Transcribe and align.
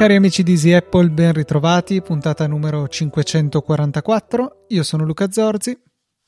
Cari 0.00 0.16
amici 0.16 0.42
di 0.42 0.52
Easy 0.52 0.72
Apple, 0.72 1.10
ben 1.10 1.34
ritrovati, 1.34 2.00
puntata 2.00 2.46
numero 2.46 2.88
544. 2.88 4.64
Io 4.68 4.82
sono 4.82 5.04
Luca 5.04 5.30
Zorzi. 5.30 5.78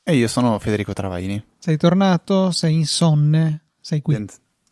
E 0.03 0.15
io 0.15 0.27
sono 0.27 0.59
Federico 0.59 0.93
Travaini. 0.93 1.43
Sei 1.57 1.75
tornato? 1.77 2.51
Sei 2.51 2.75
insonne? 2.75 3.69
Sei 3.81 4.03
qui? 4.03 4.23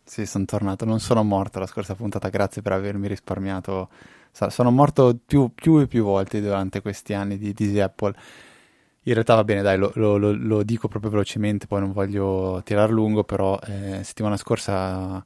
Sì, 0.04 0.24
sono 0.24 0.44
tornato. 0.44 0.84
Non 0.84 1.00
sono 1.00 1.24
morto 1.24 1.58
la 1.58 1.66
scorsa 1.66 1.96
puntata, 1.96 2.28
grazie 2.28 2.62
per 2.62 2.70
avermi 2.70 3.08
risparmiato. 3.08 3.88
Sono 4.32 4.70
morto 4.70 5.18
più, 5.24 5.50
più 5.54 5.78
e 5.78 5.86
più 5.86 6.04
volte 6.04 6.40
durante 6.40 6.80
questi 6.80 7.12
anni 7.14 7.38
di, 7.38 7.52
di 7.52 7.80
Apple. 7.80 8.14
In 9.04 9.12
realtà 9.14 9.34
va 9.34 9.44
bene, 9.44 9.62
dai, 9.62 9.76
lo, 9.78 9.90
lo, 9.94 10.16
lo, 10.16 10.62
dico 10.62 10.88
proprio 10.88 11.10
velocemente, 11.10 11.66
poi 11.66 11.80
non 11.80 11.92
voglio 11.92 12.62
tirar 12.64 12.90
lungo, 12.90 13.24
però 13.24 13.58
eh, 13.66 14.00
settimana 14.04 14.36
scorsa 14.36 15.24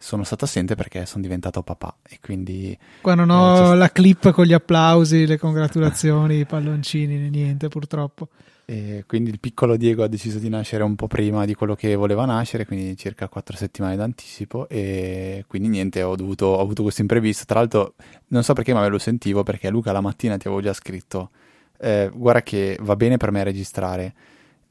sono 0.00 0.22
stato 0.22 0.44
assente 0.44 0.76
perché 0.76 1.04
sono 1.06 1.22
diventato 1.22 1.62
papà 1.62 1.96
e 2.08 2.18
quindi... 2.22 2.76
Qua 3.00 3.14
non 3.14 3.30
ho 3.30 3.72
eh, 3.72 3.76
la 3.76 3.90
clip 3.90 4.30
con 4.30 4.44
gli 4.44 4.52
applausi, 4.52 5.26
le 5.26 5.38
congratulazioni, 5.38 6.38
i 6.38 6.46
palloncini, 6.46 7.28
niente 7.28 7.68
purtroppo. 7.68 8.28
E 8.70 9.04
quindi 9.06 9.30
il 9.30 9.40
piccolo 9.40 9.78
Diego 9.78 10.02
ha 10.02 10.08
deciso 10.08 10.38
di 10.38 10.50
nascere 10.50 10.82
un 10.82 10.94
po' 10.94 11.06
prima 11.06 11.46
di 11.46 11.54
quello 11.54 11.74
che 11.74 11.94
voleva 11.94 12.26
nascere, 12.26 12.66
quindi 12.66 12.94
circa 12.98 13.26
quattro 13.26 13.56
settimane 13.56 13.96
d'anticipo 13.96 14.68
e 14.68 15.42
quindi 15.46 15.68
niente, 15.68 16.02
ho, 16.02 16.14
dovuto, 16.14 16.48
ho 16.48 16.60
avuto 16.60 16.82
questo 16.82 17.00
imprevisto. 17.00 17.46
Tra 17.46 17.60
l'altro 17.60 17.94
non 18.26 18.42
so 18.42 18.52
perché 18.52 18.74
ma 18.74 18.82
me 18.82 18.88
lo 18.88 18.98
sentivo 18.98 19.42
perché 19.42 19.70
Luca 19.70 19.90
la 19.90 20.02
mattina 20.02 20.36
ti 20.36 20.48
avevo 20.48 20.60
già 20.60 20.74
scritto, 20.74 21.30
eh, 21.78 22.10
guarda 22.12 22.42
che 22.42 22.76
va 22.82 22.94
bene 22.94 23.16
per 23.16 23.30
me 23.30 23.42
registrare 23.42 24.14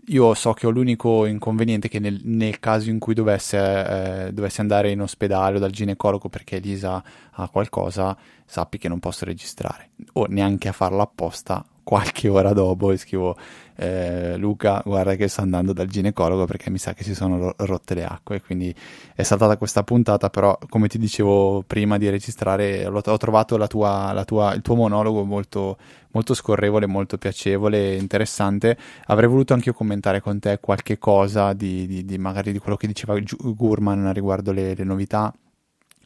io 0.09 0.34
so 0.36 0.53
che 0.53 0.68
ho 0.68 0.70
l'unico 0.70 1.25
inconveniente 1.25 1.90
che 1.90 2.00
nel, 2.00 2.22
nel 2.23 2.59
caso 2.59 2.90
in 2.92 3.00
cui 3.00 3.16
dovesse, 3.16 4.28
eh, 4.28 4.31
dovesse, 4.31 4.62
andare 4.62 4.92
in 4.92 5.02
ospedale 5.02 5.58
o 5.58 5.59
dal 5.59 5.72
ginecologo 5.72 6.30
perché 6.30 6.58
Elisa 6.58 7.03
ha 7.31 7.50
qualcosa, 7.50 8.16
sappi 8.45 8.78
che 8.78 8.88
non 8.88 9.00
posso 9.00 9.25
registrare 9.25 9.90
o 10.14 10.28
neanche 10.28 10.68
a 10.70 10.72
farlo 10.72 11.02
apposta 11.02 11.66
qualche 11.88 12.28
ora 12.28 12.52
dopo 12.52 12.92
e 12.92 12.98
scrivo 12.98 13.38
eh, 13.78 14.36
Luca 14.36 14.82
guarda 14.84 15.16
che 15.16 15.30
sto 15.30 15.40
andando 15.40 15.72
dal 15.72 15.88
ginecologo 15.88 16.44
perché 16.44 16.70
mi 16.70 16.80
sa 16.80 16.94
che 16.94 17.04
si 17.04 17.16
sono 17.16 17.54
rotte 17.56 17.94
le 17.94 18.04
acque 18.04 18.42
quindi 18.42 18.76
è 19.16 19.24
saltata 19.24 19.56
questa 19.56 19.84
puntata 19.84 20.30
però 20.30 20.58
come 20.68 20.90
ti 20.90 20.98
dicevo 20.98 21.64
prima 21.66 21.98
di 21.98 22.10
registrare 22.10 22.86
ho 22.88 23.18
trovato 23.18 23.56
la 23.56 23.68
tua, 23.68 24.12
la 24.12 24.26
tua, 24.26 24.54
il 24.54 24.62
tuo 24.62 24.76
monologo 24.76 25.24
molto, 25.24 25.78
molto 26.12 26.34
scorrevole 26.34 26.88
molto 26.88 27.18
piacevole 27.18 27.96
interessante. 27.96 28.78
Avrei 29.06 29.30
voluto 29.30 29.54
anche 29.54 29.70
io 29.70 29.76
commentare 29.76 30.20
con 30.20 30.40
te 30.40 30.60
qualche 30.60 30.98
cosa 30.98 31.54
di, 31.54 31.88
di, 31.88 32.04
di 32.04 32.18
magari 32.18 32.52
di 32.52 32.60
quello 32.60 32.76
che 32.76 32.88
diceva 32.88 33.18
Gurman 33.18 34.12
riguardo 34.12 34.52
le, 34.52 34.76
le 34.76 34.84
novità 34.84 35.34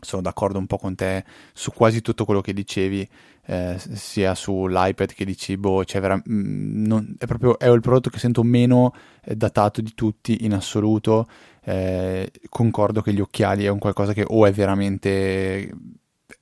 sono 0.02 0.22
d'accordo 0.22 0.60
un 0.60 0.68
po' 0.68 0.78
con 0.78 0.96
te 0.96 1.24
su 1.54 1.72
quasi 1.72 2.02
tutto 2.02 2.26
quello 2.26 2.42
che 2.42 2.54
dicevi, 2.54 3.08
eh, 3.46 3.78
sia 3.78 4.36
sull'iPad 4.36 5.14
che 5.14 5.26
dici, 5.26 5.58
boh, 5.58 5.84
cioè 5.86 6.02
vera- 6.02 6.16
mm, 6.18 6.86
non, 6.86 7.16
è 7.18 7.26
proprio 7.26 7.58
è 7.60 7.70
il 7.70 7.82
prodotto 7.82 8.10
che 8.10 8.20
sento 8.20 8.44
meno 8.44 8.94
eh, 9.24 9.36
datato 9.36 9.82
di 9.82 9.94
tutti 9.94 10.46
in 10.46 10.54
assoluto. 10.54 11.28
Eh, 11.64 12.32
concordo 12.50 13.02
che 13.02 13.14
gli 13.14 13.20
occhiali 13.20 13.66
è 13.66 13.70
un 13.70 13.80
qualcosa 13.80 14.14
che 14.14 14.24
o 14.28 14.46
è 14.46 14.52
veramente 14.52 15.70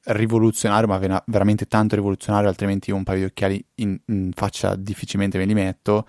rivoluzionario, 0.05 0.87
ma 0.87 0.97
vera- 0.97 1.23
veramente 1.27 1.67
tanto 1.67 1.95
rivoluzionario, 1.95 2.47
altrimenti 2.49 2.91
un 2.91 3.03
paio 3.03 3.19
di 3.19 3.25
occhiali 3.25 3.65
in, 3.75 3.99
in 4.05 4.31
faccia 4.33 4.75
difficilmente 4.75 5.37
me 5.37 5.45
li 5.45 5.53
metto. 5.53 6.05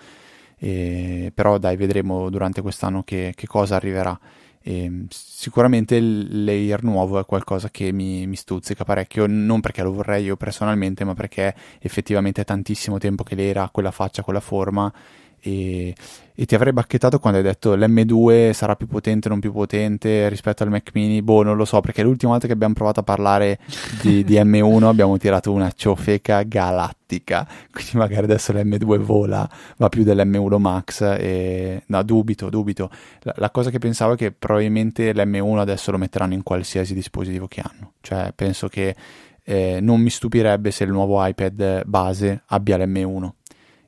però 1.34 1.58
dai, 1.58 1.76
vedremo 1.76 2.28
durante 2.30 2.60
quest'anno 2.62 3.02
che, 3.02 3.32
che 3.34 3.46
cosa 3.46 3.76
arriverà. 3.76 4.18
E 4.62 4.84
ehm, 4.84 5.06
sicuramente 5.10 5.96
il 5.96 6.44
layer 6.44 6.82
nuovo 6.82 7.18
è 7.18 7.24
qualcosa 7.24 7.70
che 7.70 7.92
mi, 7.92 8.26
mi, 8.26 8.36
stuzzica 8.36 8.84
parecchio, 8.84 9.26
non 9.26 9.60
perché 9.60 9.82
lo 9.82 9.92
vorrei 9.92 10.24
io 10.24 10.36
personalmente, 10.36 11.04
ma 11.04 11.14
perché 11.14 11.54
effettivamente 11.80 12.42
è 12.42 12.44
tantissimo 12.44 12.98
tempo 12.98 13.22
che 13.22 13.34
l'era 13.34 13.68
quella 13.72 13.90
faccia, 13.90 14.22
quella 14.22 14.40
forma 14.40 14.92
e, 15.40 15.94
e, 16.34 16.46
ti 16.46 16.54
avrei 16.54 16.72
bacchettato 16.72 17.18
quando 17.18 17.38
hai 17.38 17.44
detto 17.44 17.74
l'M2 17.74 18.52
sarà 18.52 18.76
più 18.76 18.86
potente 18.86 19.28
o 19.28 19.30
non 19.30 19.40
più 19.40 19.52
potente 19.52 20.28
rispetto 20.28 20.62
al 20.62 20.70
Mac 20.70 20.90
mini, 20.94 21.22
boh 21.22 21.42
non 21.42 21.56
lo 21.56 21.64
so 21.64 21.80
perché 21.80 22.02
l'ultima 22.02 22.32
volta 22.32 22.46
che 22.46 22.52
abbiamo 22.52 22.74
provato 22.74 23.00
a 23.00 23.02
parlare 23.02 23.58
di, 24.02 24.22
di 24.24 24.34
M1 24.40 24.84
abbiamo 24.84 25.16
tirato 25.18 25.52
una 25.52 25.72
ciofeca 25.74 26.42
galattica, 26.42 27.46
quindi 27.72 27.92
magari 27.94 28.24
adesso 28.24 28.52
l'M2 28.52 28.98
vola, 28.98 29.48
va 29.76 29.88
più 29.88 30.02
dell'M1 30.02 30.58
Max 30.58 31.00
e 31.18 31.82
no 31.86 32.02
dubito, 32.02 32.50
dubito, 32.50 32.90
la, 33.20 33.34
la 33.36 33.50
cosa 33.50 33.70
che 33.70 33.78
pensavo 33.78 34.12
è 34.12 34.16
che 34.16 34.32
probabilmente 34.32 35.12
l'M1 35.12 35.58
adesso 35.58 35.90
lo 35.90 35.98
metteranno 35.98 36.34
in 36.34 36.42
qualsiasi 36.42 36.94
dispositivo 36.94 37.46
che 37.48 37.62
hanno, 37.62 37.92
cioè 38.00 38.32
penso 38.34 38.68
che 38.68 38.94
eh, 39.42 39.78
non 39.80 40.00
mi 40.00 40.10
stupirebbe 40.10 40.70
se 40.70 40.84
il 40.84 40.90
nuovo 40.90 41.24
iPad 41.24 41.84
base 41.86 42.42
abbia 42.46 42.76
l'M1 42.76 43.30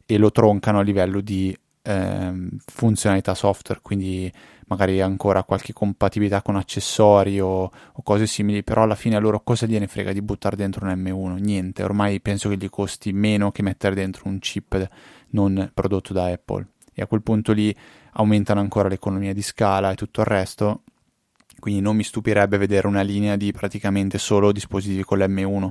e 0.06 0.18
lo 0.18 0.30
troncano 0.30 0.78
a 0.78 0.82
livello 0.82 1.20
di 1.20 1.56
eh, 1.82 2.48
funzionalità 2.64 3.34
software, 3.34 3.80
quindi 3.82 4.32
magari 4.66 5.00
ancora 5.00 5.42
qualche 5.42 5.72
compatibilità 5.72 6.40
con 6.40 6.56
accessori 6.56 7.40
o, 7.40 7.64
o, 7.64 8.02
cose 8.02 8.26
simili, 8.26 8.62
però 8.62 8.82
alla 8.82 8.94
fine 8.94 9.16
a 9.16 9.20
loro 9.20 9.42
cosa 9.42 9.66
gliene 9.66 9.86
frega 9.86 10.12
di 10.12 10.22
buttare 10.22 10.56
dentro 10.56 10.86
un 10.86 10.92
M1? 10.92 11.40
Niente, 11.40 11.82
ormai 11.82 12.20
penso 12.20 12.48
che 12.48 12.56
gli 12.56 12.70
costi 12.70 13.12
meno 13.12 13.50
che 13.50 13.62
mettere 13.62 13.94
dentro 13.94 14.28
un 14.28 14.38
chip 14.38 14.88
non 15.30 15.70
prodotto 15.74 16.12
da 16.12 16.26
Apple 16.26 16.66
e 16.94 17.02
a 17.02 17.06
quel 17.06 17.22
punto 17.22 17.52
lì 17.52 17.74
aumentano 18.12 18.60
ancora 18.60 18.88
l'economia 18.88 19.32
di 19.32 19.42
scala 19.42 19.90
e 19.90 19.94
tutto 19.94 20.20
il 20.20 20.26
resto, 20.26 20.82
quindi 21.58 21.80
non 21.80 21.96
mi 21.96 22.02
stupirebbe 22.02 22.58
vedere 22.58 22.86
una 22.86 23.02
linea 23.02 23.36
di 23.36 23.52
praticamente 23.52 24.18
solo 24.18 24.52
dispositivi 24.52 25.02
con 25.04 25.18
l'M1. 25.18 25.70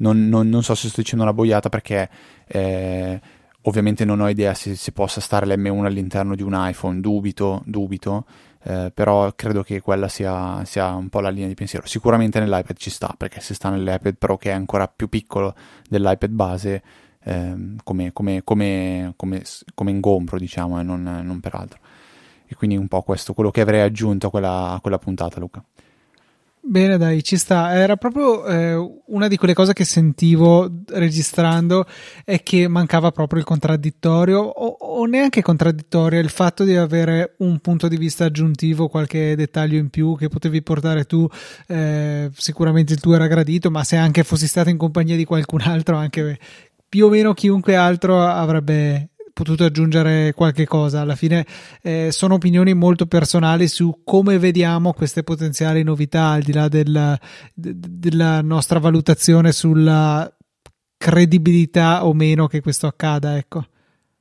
Non, 0.00 0.28
non, 0.28 0.48
non 0.48 0.62
so 0.62 0.74
se 0.74 0.88
sto 0.88 1.02
dicendo 1.02 1.24
una 1.24 1.34
boiata 1.34 1.68
perché 1.68 2.08
eh, 2.46 3.20
Ovviamente 3.62 4.06
non 4.06 4.20
ho 4.20 4.28
idea 4.28 4.54
se, 4.54 4.74
se 4.74 4.92
possa 4.92 5.20
stare 5.20 5.44
l'M1 5.46 5.84
all'interno 5.84 6.34
di 6.34 6.42
un 6.42 6.52
iPhone, 6.54 7.00
dubito, 7.00 7.62
dubito, 7.66 8.24
eh, 8.62 8.90
però 8.92 9.32
credo 9.34 9.62
che 9.62 9.80
quella 9.80 10.08
sia, 10.08 10.64
sia, 10.64 10.94
un 10.94 11.08
po' 11.10 11.20
la 11.20 11.28
linea 11.28 11.48
di 11.48 11.54
pensiero. 11.54 11.86
Sicuramente 11.86 12.40
nell'iPad 12.40 12.76
ci 12.76 12.88
sta, 12.88 13.14
perché 13.16 13.40
se 13.40 13.52
sta 13.52 13.68
nell'iPad 13.68 14.16
Pro 14.16 14.38
che 14.38 14.50
è 14.50 14.54
ancora 14.54 14.88
più 14.88 15.08
piccolo 15.08 15.54
dell'iPad 15.88 16.30
base, 16.30 16.82
eh, 17.22 17.74
come, 17.84 18.12
come, 18.12 18.42
come, 18.44 19.12
come, 19.16 19.90
ingombro, 19.90 20.38
diciamo, 20.38 20.80
e 20.80 20.82
non, 20.82 21.02
non 21.02 21.40
per 21.40 21.54
altro. 21.54 21.78
E 22.46 22.54
quindi 22.54 22.76
un 22.76 22.88
po' 22.88 23.02
questo, 23.02 23.34
quello 23.34 23.50
che 23.50 23.60
avrei 23.60 23.82
aggiunto 23.82 24.28
a 24.28 24.30
quella, 24.30 24.70
a 24.72 24.80
quella 24.80 24.98
puntata, 24.98 25.38
Luca. 25.38 25.62
Bene, 26.62 26.98
dai, 26.98 27.22
ci 27.22 27.38
sta. 27.38 27.72
Era 27.72 27.96
proprio 27.96 28.44
eh, 28.46 29.00
una 29.06 29.28
di 29.28 29.36
quelle 29.38 29.54
cose 29.54 29.72
che 29.72 29.84
sentivo 29.84 30.70
registrando 30.88 31.86
è 32.22 32.42
che 32.42 32.68
mancava 32.68 33.10
proprio 33.12 33.40
il 33.40 33.46
contraddittorio 33.46 34.40
o, 34.40 34.66
o, 34.66 35.04
neanche 35.06 35.40
contraddittorio, 35.40 36.20
il 36.20 36.28
fatto 36.28 36.64
di 36.64 36.76
avere 36.76 37.34
un 37.38 37.58
punto 37.60 37.88
di 37.88 37.96
vista 37.96 38.26
aggiuntivo, 38.26 38.88
qualche 38.88 39.34
dettaglio 39.36 39.78
in 39.78 39.88
più 39.88 40.16
che 40.16 40.28
potevi 40.28 40.62
portare 40.62 41.04
tu. 41.04 41.26
Eh, 41.66 42.30
sicuramente 42.36 42.92
il 42.92 43.00
tuo 43.00 43.14
era 43.14 43.26
gradito, 43.26 43.70
ma 43.70 43.82
se 43.82 43.96
anche 43.96 44.22
fossi 44.22 44.46
stato 44.46 44.68
in 44.68 44.76
compagnia 44.76 45.16
di 45.16 45.24
qualcun 45.24 45.62
altro, 45.62 45.96
anche 45.96 46.38
più 46.90 47.06
o 47.06 47.08
meno 47.08 47.32
chiunque 47.34 47.74
altro 47.74 48.20
avrebbe 48.20 49.09
potuto 49.40 49.64
aggiungere 49.64 50.34
qualche 50.34 50.66
cosa. 50.66 51.00
Alla 51.00 51.16
fine 51.16 51.46
eh, 51.80 52.10
sono 52.12 52.34
opinioni 52.34 52.74
molto 52.74 53.06
personali 53.06 53.68
su 53.68 54.02
come 54.04 54.38
vediamo 54.38 54.92
queste 54.92 55.22
potenziali 55.22 55.82
novità, 55.82 56.28
al 56.28 56.42
di 56.42 56.52
là 56.52 56.68
del, 56.68 57.18
de, 57.54 57.72
della 57.74 58.42
nostra 58.42 58.78
valutazione 58.78 59.52
sulla 59.52 60.30
credibilità 60.98 62.04
o 62.04 62.12
meno 62.12 62.48
che 62.48 62.60
questo 62.60 62.86
accada. 62.86 63.38
Ecco. 63.38 63.64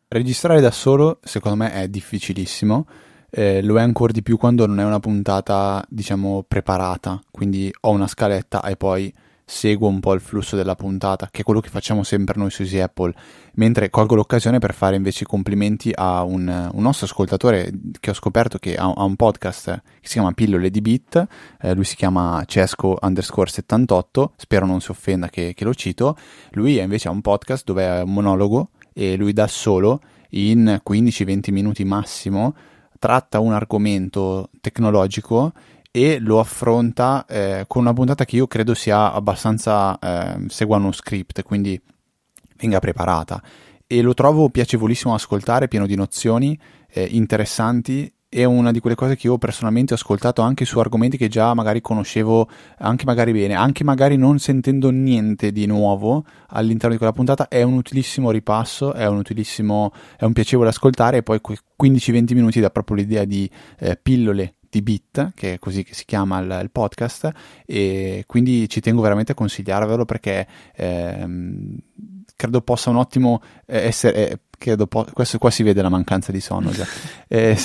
Registrare 0.07 0.61
da 0.61 0.71
solo, 0.71 1.19
secondo 1.21 1.57
me, 1.57 1.73
è 1.73 1.89
difficilissimo. 1.89 2.87
Eh, 3.29 3.61
lo 3.61 3.77
è 3.77 3.81
ancora 3.81 4.13
di 4.13 4.23
più 4.23 4.37
quando 4.37 4.65
non 4.65 4.79
è 4.79 4.85
una 4.85 5.01
puntata, 5.01 5.85
diciamo, 5.89 6.45
preparata. 6.47 7.21
Quindi 7.29 7.69
ho 7.81 7.89
una 7.89 8.07
scaletta 8.07 8.63
e 8.63 8.77
poi 8.77 9.13
seguo 9.49 9.87
un 9.87 9.99
po' 9.99 10.13
il 10.13 10.21
flusso 10.21 10.55
della 10.55 10.75
puntata, 10.75 11.27
che 11.31 11.41
è 11.41 11.43
quello 11.43 11.59
che 11.59 11.69
facciamo 11.69 12.03
sempre 12.03 12.37
noi 12.37 12.51
su 12.51 12.61
Easy 12.61 12.79
Apple, 12.79 13.13
mentre 13.55 13.89
colgo 13.89 14.13
l'occasione 14.13 14.59
per 14.59 14.75
fare 14.75 14.95
invece 14.95 15.23
i 15.23 15.27
complimenti 15.27 15.91
a 15.93 16.23
un, 16.23 16.69
un, 16.71 16.81
nostro 16.81 17.07
ascoltatore 17.07 17.71
che 17.99 18.11
ho 18.11 18.13
scoperto 18.13 18.59
che 18.59 18.75
ha, 18.75 18.93
ha, 18.95 19.03
un 19.03 19.15
podcast 19.15 19.81
che 19.99 20.07
si 20.07 20.13
chiama 20.13 20.33
Pillole 20.33 20.69
di 20.69 20.81
Beat, 20.81 21.27
eh, 21.61 21.73
lui 21.73 21.83
si 21.83 21.95
chiama 21.95 22.43
Cesco 22.45 22.97
underscore 23.01 23.49
78, 23.49 24.33
spero 24.37 24.67
non 24.67 24.81
si 24.81 24.91
offenda 24.91 25.29
che, 25.29 25.53
che 25.55 25.63
lo 25.63 25.73
cito, 25.73 26.15
lui 26.51 26.77
invece 26.77 27.07
ha 27.07 27.11
un 27.11 27.21
podcast 27.21 27.63
dove 27.65 27.83
è 27.83 28.01
un 28.03 28.13
monologo 28.13 28.69
e 28.93 29.15
lui 29.15 29.33
da 29.33 29.47
solo 29.47 29.99
in 30.29 30.79
15-20 30.87 31.51
minuti 31.51 31.83
massimo 31.83 32.53
tratta 32.99 33.39
un 33.39 33.53
argomento 33.53 34.51
tecnologico 34.61 35.53
e 35.91 36.19
lo 36.19 36.39
affronta 36.39 37.25
eh, 37.27 37.65
con 37.67 37.81
una 37.81 37.93
puntata 37.93 38.25
che 38.25 38.35
io 38.35 38.47
credo 38.47 38.73
sia 38.73 39.11
abbastanza 39.11 39.97
eh, 39.99 40.45
segua 40.47 40.77
uno 40.77 40.91
script, 40.91 41.43
quindi 41.43 41.79
venga 42.57 42.79
preparata. 42.79 43.41
E 43.87 44.01
lo 44.01 44.13
trovo 44.13 44.49
piacevolissimo 44.49 45.13
ascoltare, 45.13 45.67
pieno 45.67 45.87
di 45.87 45.95
nozioni 45.95 46.57
eh, 46.89 47.07
interessanti 47.11 48.11
è 48.31 48.43
una 48.43 48.71
di 48.71 48.79
quelle 48.79 48.95
cose 48.95 49.15
che 49.15 49.25
io 49.25 49.39
personalmente 49.39 49.93
ho 49.93 49.95
ascoltato 49.95 50.43
anche 50.43 50.63
su 50.63 50.77
argomenti 50.77 51.17
che 51.17 51.29
già 51.29 51.55
magari 51.55 51.81
conoscevo 51.81 52.47
anche 52.77 53.03
magari 53.05 53.31
bene, 53.31 53.55
anche 53.55 53.83
magari 53.83 54.17
non 54.17 54.37
sentendo 54.37 54.91
niente 54.91 55.51
di 55.51 55.65
nuovo 55.65 56.23
all'interno 56.49 56.91
di 56.91 56.97
quella 56.97 57.11
puntata, 57.11 57.47
è 57.47 57.63
un 57.63 57.73
utilissimo 57.73 58.29
ripasso, 58.29 58.93
è 58.93 59.07
un 59.07 59.17
utilissimo, 59.17 59.91
è 60.15 60.25
un 60.25 60.33
piacevole 60.33 60.69
ascoltare 60.69 61.17
e 61.17 61.23
poi 61.23 61.41
15-20 61.43 62.35
minuti 62.35 62.59
dà 62.59 62.69
proprio 62.69 62.97
l'idea 62.97 63.25
di 63.25 63.49
eh, 63.79 63.97
pillole 63.99 64.53
di 64.69 64.81
Bit, 64.81 65.31
che 65.35 65.53
è 65.53 65.59
così 65.59 65.83
che 65.83 65.93
si 65.93 66.05
chiama 66.05 66.39
il, 66.39 66.59
il, 66.61 66.71
podcast, 66.71 67.31
e 67.65 68.23
quindi 68.27 68.69
ci 68.69 68.79
tengo 68.79 69.01
veramente 69.01 69.31
a 69.31 69.35
consigliarvelo 69.35 70.05
perché 70.05 70.47
ehm, 70.75 71.77
credo 72.35 72.61
possa 72.61 72.89
un 72.89 72.95
ottimo 72.95 73.41
eh, 73.65 73.79
essere, 73.79 74.29
eh, 74.29 74.39
credo 74.57 74.87
po- 74.87 75.07
questo 75.11 75.37
qua 75.37 75.49
si 75.49 75.61
vede 75.63 75.81
la 75.81 75.89
mancanza 75.89 76.31
di 76.31 76.39
sonno 76.39 76.71
già. 76.71 76.85
eh, 77.27 77.57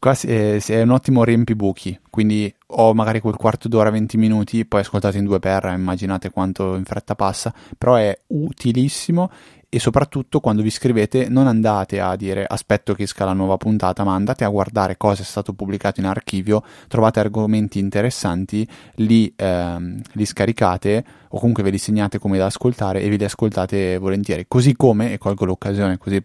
qua 0.00 0.14
si, 0.14 0.26
eh, 0.26 0.60
è 0.66 0.82
un 0.82 0.90
ottimo 0.90 1.22
riempibuchi, 1.22 2.00
quindi 2.10 2.52
ho 2.66 2.92
magari 2.92 3.20
quel 3.20 3.36
quarto 3.36 3.68
d'ora, 3.68 3.90
20 3.90 4.16
minuti, 4.16 4.64
poi 4.64 4.80
ascoltate 4.80 5.18
in 5.18 5.24
due 5.24 5.38
per, 5.38 5.66
immaginate 5.66 6.30
quanto 6.30 6.74
in 6.74 6.84
fretta 6.84 7.14
passa, 7.14 7.54
però 7.78 7.94
è 7.94 8.18
utilissimo 8.28 9.30
e 9.74 9.80
soprattutto 9.80 10.38
quando 10.38 10.62
vi 10.62 10.70
scrivete 10.70 11.28
non 11.28 11.48
andate 11.48 11.98
a 11.98 12.14
dire 12.14 12.44
aspetto 12.46 12.94
che 12.94 13.02
esca 13.02 13.24
la 13.24 13.32
nuova 13.32 13.56
puntata, 13.56 14.04
ma 14.04 14.14
andate 14.14 14.44
a 14.44 14.48
guardare 14.48 14.96
cosa 14.96 15.22
è 15.22 15.24
stato 15.24 15.52
pubblicato 15.52 15.98
in 15.98 16.06
archivio, 16.06 16.62
trovate 16.86 17.18
argomenti 17.18 17.80
interessanti, 17.80 18.64
li, 18.98 19.32
ehm, 19.34 20.00
li 20.12 20.24
scaricate 20.24 21.04
o 21.26 21.40
comunque 21.40 21.64
ve 21.64 21.70
li 21.70 21.78
segnate 21.78 22.20
come 22.20 22.38
da 22.38 22.46
ascoltare 22.46 23.00
e 23.00 23.08
ve 23.08 23.16
li 23.16 23.24
ascoltate 23.24 23.98
volentieri. 23.98 24.44
Così 24.46 24.76
come, 24.76 25.12
e 25.12 25.18
colgo 25.18 25.44
l'occasione 25.44 25.98
così 25.98 26.24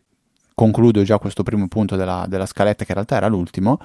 concludo 0.53 1.01
già 1.01 1.17
questo 1.17 1.41
primo 1.41 1.67
punto 1.67 1.95
della, 1.95 2.27
della 2.29 2.45
scaletta 2.45 2.85
che 2.85 2.91
in 2.91 2.97
realtà 2.97 3.15
era 3.15 3.27
l'ultimo, 3.27 3.79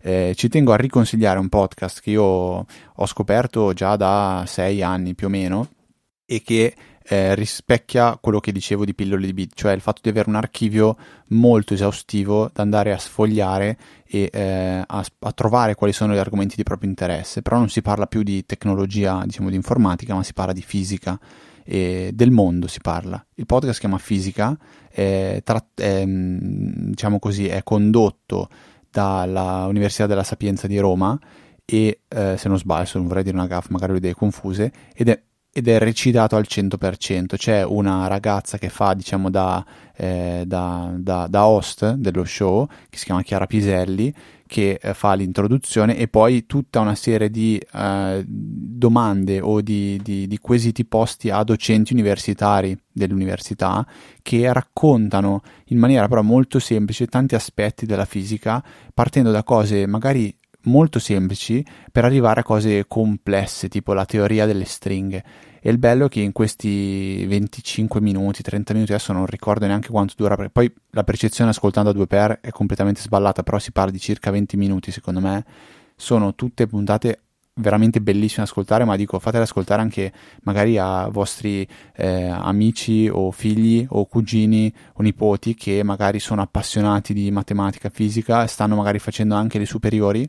eh, 0.00 0.32
ci 0.34 0.48
tengo 0.48 0.72
a 0.72 0.76
riconsigliare 0.76 1.38
un 1.38 1.50
podcast 1.50 2.00
che 2.00 2.12
io 2.12 2.24
ho 2.24 3.06
scoperto 3.06 3.74
già 3.74 3.96
da 3.96 4.44
sei 4.46 4.82
anni 4.82 5.14
più 5.14 5.26
o 5.26 5.30
meno 5.30 5.68
e 6.24 6.40
che 6.42 6.74
eh, 7.04 7.34
rispecchia 7.34 8.18
quello 8.20 8.40
che 8.40 8.52
dicevo 8.52 8.84
di 8.84 8.94
pillole 8.94 9.26
di 9.26 9.32
bit, 9.32 9.52
cioè 9.54 9.72
il 9.72 9.80
fatto 9.80 10.00
di 10.02 10.10
avere 10.10 10.28
un 10.28 10.36
archivio 10.36 10.96
molto 11.28 11.74
esaustivo 11.74 12.50
da 12.52 12.62
andare 12.62 12.92
a 12.92 12.98
sfogliare 12.98 13.78
e 14.06 14.28
eh, 14.32 14.84
a, 14.86 15.04
a, 15.18 15.32
trovare 15.32 15.74
quali 15.74 15.92
sono 15.92 16.14
gli 16.14 16.18
argomenti 16.18 16.56
di 16.56 16.62
proprio 16.62 16.88
interesse. 16.88 17.42
Però 17.42 17.56
non 17.56 17.68
si 17.68 17.82
parla 17.82 18.06
più 18.06 18.22
di 18.22 18.44
tecnologia, 18.44 19.22
diciamo 19.24 19.50
di 19.50 19.56
informatica, 19.56 20.14
ma 20.14 20.22
si 20.22 20.32
parla 20.32 20.52
di 20.52 20.62
fisica 20.62 21.18
e 21.64 22.10
del 22.12 22.30
mondo 22.30 22.66
si 22.66 22.80
parla. 22.80 23.24
Il 23.34 23.46
podcast 23.46 23.74
si 23.74 23.80
chiama 23.80 23.98
Fisica, 23.98 24.58
è, 24.90 25.40
tra, 25.44 25.64
è, 25.74 26.04
diciamo 26.04 27.18
così, 27.18 27.46
è 27.46 27.62
condotto 27.62 28.48
dall'Università 28.90 30.06
della 30.06 30.24
Sapienza 30.24 30.66
di 30.66 30.78
Roma 30.78 31.18
e 31.64 32.00
eh, 32.08 32.36
se 32.36 32.48
non 32.48 32.58
sbaglio, 32.58 32.86
se 32.86 32.98
non 32.98 33.06
vorrei 33.06 33.22
dire 33.22 33.36
una 33.36 33.46
gaffa, 33.46 33.68
magari 33.70 33.92
ho 33.92 33.96
idee 33.96 34.14
confuse, 34.14 34.72
ed 34.92 35.08
è 35.08 35.22
ed 35.52 35.68
è 35.68 35.78
recitato 35.78 36.36
al 36.36 36.46
100%. 36.48 37.36
C'è 37.36 37.64
una 37.64 38.06
ragazza 38.06 38.56
che 38.56 38.68
fa, 38.68 38.94
diciamo, 38.94 39.30
da, 39.30 39.64
eh, 39.96 40.44
da, 40.46 40.92
da, 40.96 41.26
da, 41.28 41.46
host 41.46 41.94
dello 41.94 42.24
show, 42.24 42.66
che 42.88 42.98
si 42.98 43.06
chiama 43.06 43.22
Chiara 43.22 43.46
Piselli, 43.46 44.14
che 44.46 44.78
eh, 44.80 44.94
fa 44.94 45.14
l'introduzione 45.14 45.96
e 45.96 46.08
poi 46.08 46.46
tutta 46.46 46.80
una 46.80 46.94
serie 46.94 47.30
di 47.30 47.60
eh, 47.72 48.24
domande 48.26 49.40
o 49.40 49.60
di, 49.60 50.00
di, 50.02 50.26
di, 50.26 50.38
quesiti 50.38 50.84
posti 50.84 51.30
a 51.30 51.42
docenti 51.44 51.92
universitari 51.92 52.76
dell'università 52.90 53.86
che 54.22 54.52
raccontano 54.52 55.42
in 55.66 55.78
maniera 55.78 56.08
però 56.08 56.22
molto 56.22 56.58
semplice 56.58 57.06
tanti 57.06 57.34
aspetti 57.36 57.86
della 57.86 58.04
fisica, 58.04 58.62
partendo 58.92 59.30
da 59.30 59.44
cose 59.44 59.86
magari 59.86 60.36
molto 60.64 60.98
semplici 60.98 61.64
per 61.90 62.04
arrivare 62.04 62.40
a 62.40 62.42
cose 62.42 62.86
complesse, 62.86 63.68
tipo 63.68 63.92
la 63.92 64.04
teoria 64.04 64.46
delle 64.46 64.64
stringhe. 64.64 65.24
E 65.62 65.70
il 65.70 65.78
bello 65.78 66.06
è 66.06 66.08
che 66.08 66.20
in 66.20 66.32
questi 66.32 67.24
25 67.26 68.00
minuti, 68.00 68.42
30 68.42 68.72
minuti, 68.72 68.92
adesso 68.92 69.12
non 69.12 69.26
ricordo 69.26 69.66
neanche 69.66 69.90
quanto 69.90 70.14
dura, 70.16 70.34
perché 70.34 70.50
poi 70.50 70.72
la 70.90 71.04
percezione 71.04 71.50
ascoltando 71.50 71.90
a 71.90 71.94
2x 71.94 72.40
è 72.40 72.50
completamente 72.50 73.00
sballata, 73.00 73.42
però 73.42 73.58
si 73.58 73.72
parla 73.72 73.90
di 73.90 74.00
circa 74.00 74.30
20 74.30 74.56
minuti 74.56 74.90
secondo 74.90 75.20
me. 75.20 75.44
Sono 75.96 76.34
tutte 76.34 76.66
puntate 76.66 77.20
veramente 77.54 78.00
bellissime 78.00 78.44
da 78.44 78.50
ascoltare, 78.50 78.84
ma 78.84 78.96
dico 78.96 79.18
fatele 79.18 79.44
ascoltare 79.44 79.82
anche 79.82 80.12
magari 80.42 80.78
a 80.78 81.08
vostri 81.08 81.66
eh, 81.94 82.26
amici 82.26 83.08
o 83.12 83.30
figli 83.30 83.86
o 83.88 84.06
cugini 84.06 84.72
o 84.94 85.02
nipoti 85.02 85.54
che 85.54 85.82
magari 85.82 86.18
sono 86.18 86.42
appassionati 86.42 87.12
di 87.12 87.30
matematica, 87.30 87.90
fisica 87.90 88.46
stanno 88.46 88.76
magari 88.76 88.98
facendo 88.98 89.34
anche 89.34 89.58
le 89.58 89.66
superiori 89.66 90.28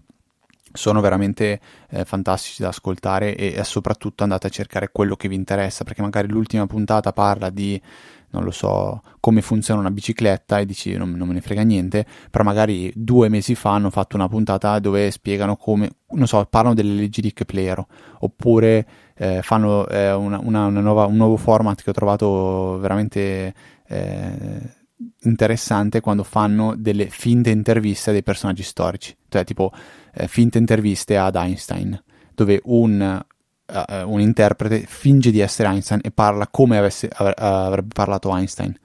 sono 0.74 1.02
veramente 1.02 1.60
eh, 1.90 2.06
fantastici 2.06 2.62
da 2.62 2.70
ascoltare 2.70 3.36
e, 3.36 3.54
e, 3.56 3.64
soprattutto 3.64 4.24
andate 4.24 4.48
a 4.48 4.50
cercare 4.50 4.90
quello 4.92 5.16
che 5.16 5.28
vi 5.28 5.36
interessa 5.36 5.84
perché 5.84 6.02
magari 6.02 6.28
l'ultima 6.28 6.68
puntata 6.68 7.12
parla 7.14 7.50
di 7.50 7.82
non 8.34 8.44
lo 8.44 8.52
so 8.52 9.02
come 9.20 9.42
funziona 9.42 9.82
una 9.82 9.92
bicicletta 9.92 10.60
e 10.60 10.66
dici 10.66 10.96
non, 10.96 11.12
non, 11.12 11.28
me 11.28 11.34
ne 11.34 11.42
frega 11.42 11.64
niente 11.64 12.06
però 12.30 12.44
magari 12.44 12.92
due 12.96 13.28
mesi 13.28 13.56
fa 13.56 13.72
hanno 13.72 13.90
fatto 13.90 14.16
una 14.16 14.30
puntata 14.30 14.80
dove 14.80 15.12
spiegano 15.12 15.58
come 15.58 15.90
non 16.12 16.28
so 16.28 16.46
parlano 16.50 16.74
delle 16.74 16.94
leggi 16.94 17.22
di 17.22 17.34
Kepler 17.34 17.86
oppure 18.20 18.88
eh, 19.16 19.42
fanno 19.42 19.88
eh, 19.88 20.14
una, 20.14 20.40
una, 20.42 20.66
una 20.66 20.80
nuova, 20.80 21.06
un 21.06 21.18
nuovo 21.18 21.38
format 21.38 21.82
che 21.82 21.90
ho 21.90 21.94
trovato 21.94 22.80
veramente 22.80 23.54
eh, 23.88 24.80
interessante 25.24 26.00
quando 26.00 26.24
fanno 26.24 26.76
delle 26.76 27.08
finte 27.08 27.50
interviste 27.50 28.10
a 28.10 28.14
dei 28.14 28.24
personaggi 28.24 28.64
storici. 28.64 29.16
Cioè 29.30 29.44
tipo 29.44 29.72
eh, 30.14 30.28
finte 30.28 30.58
interviste 30.58 31.18
ad 31.18 31.36
Einstein, 31.36 32.02
dove 32.34 32.60
un, 32.66 33.24
uh, 33.66 34.12
un, 34.12 34.20
interprete 34.20 34.86
finge 34.88 35.32
di 35.32 35.40
essere 35.40 35.70
Einstein 35.70 36.02
e 36.04 36.12
parla 36.12 36.48
come 36.48 36.78
avesse, 36.78 37.10
av- 37.12 37.34
avrebbe 37.38 37.94
parlato 37.94 38.36
Einstein. 38.36 38.76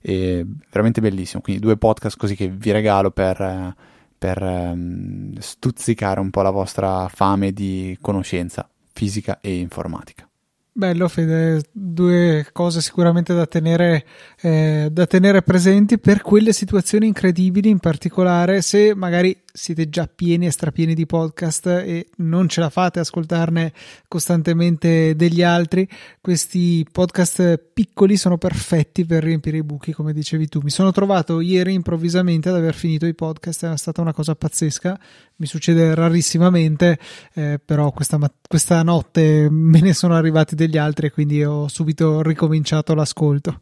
E 0.00 0.46
veramente 0.70 1.00
bellissimo. 1.00 1.40
Quindi 1.40 1.62
due 1.62 1.76
podcast 1.76 2.18
così 2.18 2.34
che 2.34 2.48
vi 2.48 2.70
regalo 2.72 3.10
per, 3.10 3.74
per 4.18 4.42
um, 4.42 5.32
stuzzicare 5.38 6.20
un 6.20 6.30
po' 6.30 6.42
la 6.42 6.50
vostra 6.50 7.08
fame 7.08 7.52
di 7.52 7.96
conoscenza 8.00 8.68
fisica 8.92 9.38
e 9.40 9.58
informatica. 9.58 10.28
Bello 10.76 11.06
Fede, 11.06 11.62
due 11.70 12.48
cose 12.50 12.80
sicuramente 12.80 13.32
da 13.32 13.46
tenere, 13.46 14.04
eh, 14.40 14.88
da 14.90 15.06
tenere 15.06 15.42
presenti 15.42 16.00
per 16.00 16.20
quelle 16.20 16.52
situazioni 16.52 17.06
incredibili, 17.06 17.68
in 17.68 17.78
particolare 17.78 18.60
se 18.60 18.92
magari 18.92 19.40
siete 19.56 19.88
già 19.88 20.08
pieni 20.12 20.46
e 20.46 20.50
strapieni 20.50 20.94
di 20.94 21.06
podcast 21.06 21.66
e 21.66 22.08
non 22.16 22.48
ce 22.48 22.58
la 22.58 22.70
fate 22.70 22.98
ascoltarne 22.98 23.72
costantemente 24.08 25.14
degli 25.14 25.44
altri, 25.44 25.88
questi 26.20 26.84
podcast 26.90 27.56
piccoli 27.72 28.16
sono 28.16 28.36
perfetti 28.36 29.06
per 29.06 29.22
riempire 29.22 29.58
i 29.58 29.62
buchi, 29.62 29.92
come 29.92 30.12
dicevi 30.12 30.48
tu. 30.48 30.58
Mi 30.60 30.70
sono 30.70 30.90
trovato 30.90 31.38
ieri 31.38 31.72
improvvisamente 31.72 32.48
ad 32.48 32.56
aver 32.56 32.74
finito 32.74 33.06
i 33.06 33.14
podcast, 33.14 33.66
è 33.66 33.76
stata 33.76 34.00
una 34.00 34.12
cosa 34.12 34.34
pazzesca, 34.34 34.98
mi 35.36 35.46
succede 35.46 35.94
rarissimamente, 35.94 36.98
eh, 37.34 37.60
però 37.64 37.92
questa, 37.92 38.18
questa 38.48 38.82
notte 38.82 39.46
me 39.48 39.80
ne 39.80 39.94
sono 39.94 40.16
arrivati 40.16 40.56
degli 40.66 40.78
altri 40.78 41.10
quindi 41.10 41.44
ho 41.44 41.68
subito 41.68 42.22
ricominciato 42.22 42.94
l'ascolto. 42.94 43.60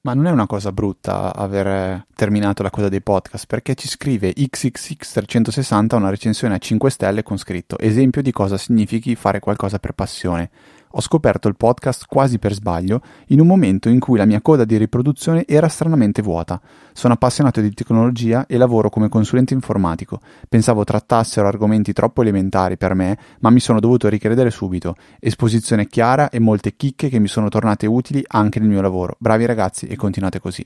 Ma 0.00 0.14
non 0.14 0.26
è 0.26 0.30
una 0.30 0.46
cosa 0.46 0.70
brutta 0.70 1.34
aver 1.34 2.06
terminato 2.14 2.62
la 2.62 2.70
cosa 2.70 2.88
dei 2.88 3.02
podcast, 3.02 3.46
perché 3.46 3.74
ci 3.74 3.88
scrive 3.88 4.32
XXX360 4.32 5.96
una 5.96 6.08
recensione 6.08 6.54
a 6.54 6.58
5 6.58 6.90
stelle 6.90 7.22
con 7.22 7.36
scritto 7.36 7.76
esempio 7.78 8.22
di 8.22 8.30
cosa 8.30 8.56
significhi 8.56 9.16
fare 9.16 9.40
qualcosa 9.40 9.78
per 9.78 9.92
passione 9.92 10.50
ho 10.90 11.00
scoperto 11.00 11.48
il 11.48 11.56
podcast 11.56 12.06
quasi 12.06 12.38
per 12.38 12.52
sbaglio, 12.52 13.00
in 13.28 13.40
un 13.40 13.46
momento 13.46 13.88
in 13.88 13.98
cui 13.98 14.16
la 14.16 14.24
mia 14.24 14.40
coda 14.40 14.64
di 14.64 14.76
riproduzione 14.76 15.44
era 15.46 15.68
stranamente 15.68 16.22
vuota. 16.22 16.60
Sono 16.92 17.14
appassionato 17.14 17.60
di 17.60 17.72
tecnologia 17.72 18.46
e 18.46 18.56
lavoro 18.56 18.90
come 18.90 19.08
consulente 19.08 19.54
informatico. 19.54 20.20
Pensavo 20.48 20.84
trattassero 20.84 21.46
argomenti 21.46 21.92
troppo 21.92 22.22
elementari 22.22 22.76
per 22.76 22.94
me, 22.94 23.18
ma 23.40 23.50
mi 23.50 23.60
sono 23.60 23.80
dovuto 23.80 24.08
ricredere 24.08 24.50
subito. 24.50 24.94
Esposizione 25.20 25.86
chiara 25.86 26.30
e 26.30 26.38
molte 26.38 26.76
chicche 26.76 27.08
che 27.08 27.18
mi 27.18 27.28
sono 27.28 27.48
tornate 27.48 27.86
utili 27.86 28.22
anche 28.26 28.58
nel 28.58 28.68
mio 28.68 28.80
lavoro. 28.80 29.16
Bravi 29.18 29.46
ragazzi 29.46 29.86
e 29.86 29.96
continuate 29.96 30.40
così. 30.40 30.64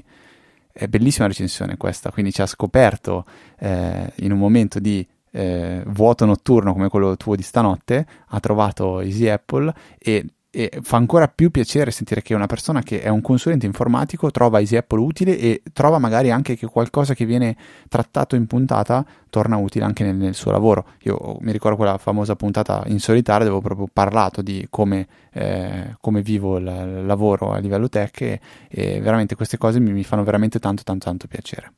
È 0.72 0.86
bellissima 0.86 1.26
recensione 1.26 1.76
questa, 1.76 2.10
quindi 2.10 2.32
ci 2.32 2.40
ha 2.40 2.46
scoperto 2.46 3.26
eh, 3.58 4.10
in 4.16 4.32
un 4.32 4.38
momento 4.38 4.78
di 4.78 5.06
eh, 5.32 5.82
vuoto 5.86 6.24
notturno 6.24 6.72
come 6.72 6.88
quello 6.88 7.16
tuo 7.16 7.34
di 7.34 7.42
stanotte, 7.42 8.06
ha 8.28 8.40
trovato 8.40 9.00
Easy 9.00 9.28
Apple 9.28 9.72
e 9.98 10.26
e 10.54 10.80
fa 10.82 10.98
ancora 10.98 11.28
più 11.28 11.50
piacere 11.50 11.90
sentire 11.90 12.20
che 12.20 12.34
una 12.34 12.44
persona 12.44 12.82
che 12.82 13.00
è 13.00 13.08
un 13.08 13.22
consulente 13.22 13.64
informatico 13.64 14.30
trova 14.30 14.58
Easy 14.58 14.76
Apple 14.76 15.00
utile 15.00 15.38
e 15.38 15.62
trova 15.72 15.98
magari 15.98 16.30
anche 16.30 16.56
che 16.56 16.66
qualcosa 16.66 17.14
che 17.14 17.24
viene 17.24 17.56
trattato 17.88 18.36
in 18.36 18.46
puntata 18.46 19.02
torna 19.30 19.56
utile 19.56 19.86
anche 19.86 20.04
nel, 20.04 20.14
nel 20.14 20.34
suo 20.34 20.50
lavoro. 20.50 20.84
Io 21.04 21.38
mi 21.40 21.52
ricordo 21.52 21.78
quella 21.78 21.96
famosa 21.96 22.36
puntata 22.36 22.82
in 22.88 23.00
solitaria 23.00 23.46
dove 23.46 23.56
ho 23.56 23.62
proprio 23.62 23.88
parlato 23.90 24.42
di 24.42 24.66
come, 24.68 25.06
eh, 25.32 25.96
come 25.98 26.20
vivo 26.20 26.58
il, 26.58 26.66
il, 26.66 27.06
lavoro 27.06 27.52
a 27.52 27.58
livello 27.58 27.88
tech 27.88 28.20
e, 28.20 28.40
e 28.68 29.00
veramente 29.00 29.34
queste 29.34 29.56
cose 29.56 29.80
mi, 29.80 29.90
mi 29.90 30.04
fanno 30.04 30.22
veramente 30.22 30.58
tanto 30.58 30.82
tanto 30.82 31.06
tanto 31.06 31.28
piacere. 31.28 31.72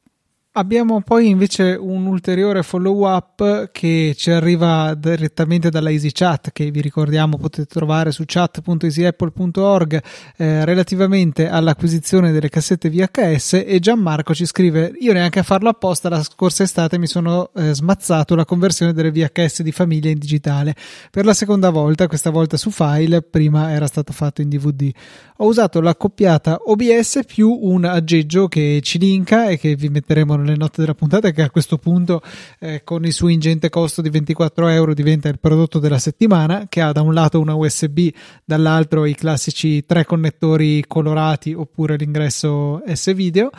Abbiamo 0.57 1.01
poi 1.01 1.31
invece 1.31 1.77
un 1.77 2.07
ulteriore 2.07 2.63
follow 2.63 3.09
up 3.09 3.73
che 3.73 4.15
ci 4.17 4.31
arriva 4.31 4.95
direttamente 4.95 5.69
dalla 5.69 5.91
EasyChat 5.91 6.53
che 6.53 6.71
vi 6.71 6.81
ricordiamo 6.81 7.37
potete 7.37 7.67
trovare 7.67 8.13
su 8.13 8.23
chat.easyapple.org 8.25 10.03
eh, 10.37 10.65
relativamente 10.65 11.49
all'acquisizione 11.49 12.31
delle 12.31 12.51
cassette 12.51 12.89
VHS 12.89 13.65
e 13.67 13.81
Gianmarco 13.81 14.33
ci 14.33 14.47
scrive 14.47 14.93
io 15.01 15.13
neanche 15.13 15.41
a 15.41 15.43
farlo 15.43 15.71
apposta 15.71 16.09
la 16.09 16.23
scorsa 16.23 16.63
estate 16.63 16.99
mi 16.99 17.09
sono 17.09 17.51
eh, 17.57 17.75
smazzato 17.75 18.37
la 18.37 18.45
conversione 18.45 18.93
delle 18.93 19.11
VHS 19.11 19.63
di 19.63 19.73
famiglia 19.73 20.11
in 20.11 20.19
digitale. 20.21 20.77
Per 21.11 21.25
la 21.25 21.35
seconda 21.35 21.71
volta 21.71 22.07
questa 22.07 22.31
volta 22.31 22.57
su 22.57 22.71
file 22.71 23.23
prima 23.23 23.73
era 23.73 23.89
stato 23.89 24.13
fatto 24.13 24.41
in 24.41 24.51
DVD 24.51 24.93
ho 25.39 25.47
usato 25.47 25.81
l'accoppiata 25.81 26.61
OBS 26.67 27.23
più 27.27 27.51
un 27.51 27.85
aggeggio 27.85 28.47
che 28.47 28.79
ci 28.85 29.01
linka 29.01 29.49
e 29.49 29.59
che 29.59 29.75
vi 29.75 29.89
metteremo 29.89 30.44
nelle 30.45 30.57
note 30.57 30.81
della 30.81 30.95
puntata 30.95 31.31
che 31.33 31.43
a 31.43 31.51
questo 31.51 31.79
punto 31.79 32.23
eh, 32.61 32.83
con 32.85 33.05
il 33.05 33.13
suo 33.13 33.29
ingente 33.29 33.69
costo 33.69 34.01
di 34.01 34.11
24 34.11 34.69
euro 34.69 34.95
diventa 34.95 35.29
il 35.29 35.41
prodotto 35.41 35.79
della 35.81 35.99
settimana 35.99 36.67
che 36.69 36.81
ha 36.81 36.93
da 36.93 37.01
un 37.01 37.13
lato 37.13 37.41
una 37.41 37.55
USB 37.55 38.09
dall'altro 38.45 39.05
i 39.05 39.15
classici 39.15 39.85
tre 39.85 40.05
connettori 40.05 40.85
colorati 40.87 41.53
oppure 41.53 41.97
l'ingresso 41.97 42.83
S 42.87 43.13
video 43.15 43.51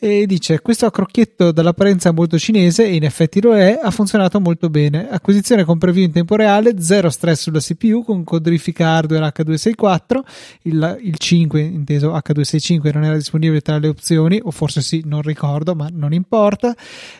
e 0.00 0.26
dice 0.26 0.60
questo 0.60 0.86
accrocchietto 0.86 1.50
dall'apparenza 1.50 2.12
molto 2.12 2.38
cinese 2.38 2.86
e 2.86 2.94
in 2.94 3.02
effetti 3.02 3.40
lo 3.40 3.56
è 3.56 3.80
ha 3.82 3.90
funzionato 3.90 4.40
molto 4.40 4.70
bene. 4.70 5.08
Acquisizione 5.10 5.64
con 5.64 5.78
preview 5.78 6.04
in 6.04 6.12
tempo 6.12 6.36
reale 6.36 6.80
zero 6.80 7.10
stress 7.10 7.42
sulla 7.42 7.58
CPU 7.58 8.04
con 8.04 8.22
codifica 8.22 8.90
hardware 8.90 9.32
H264 9.34 10.20
il, 10.62 10.98
il 11.02 11.18
5 11.18 11.60
inteso 11.60 12.12
H265 12.12 12.92
non 12.92 13.04
era 13.04 13.16
disponibile 13.16 13.60
tra 13.60 13.78
le 13.78 13.88
opzioni 13.88 14.40
o 14.42 14.52
forse 14.52 14.82
sì 14.82 15.02
non 15.04 15.22
ricordo 15.22 15.74
ma 15.74 15.88
non 15.90 16.12
importa. 16.12 16.74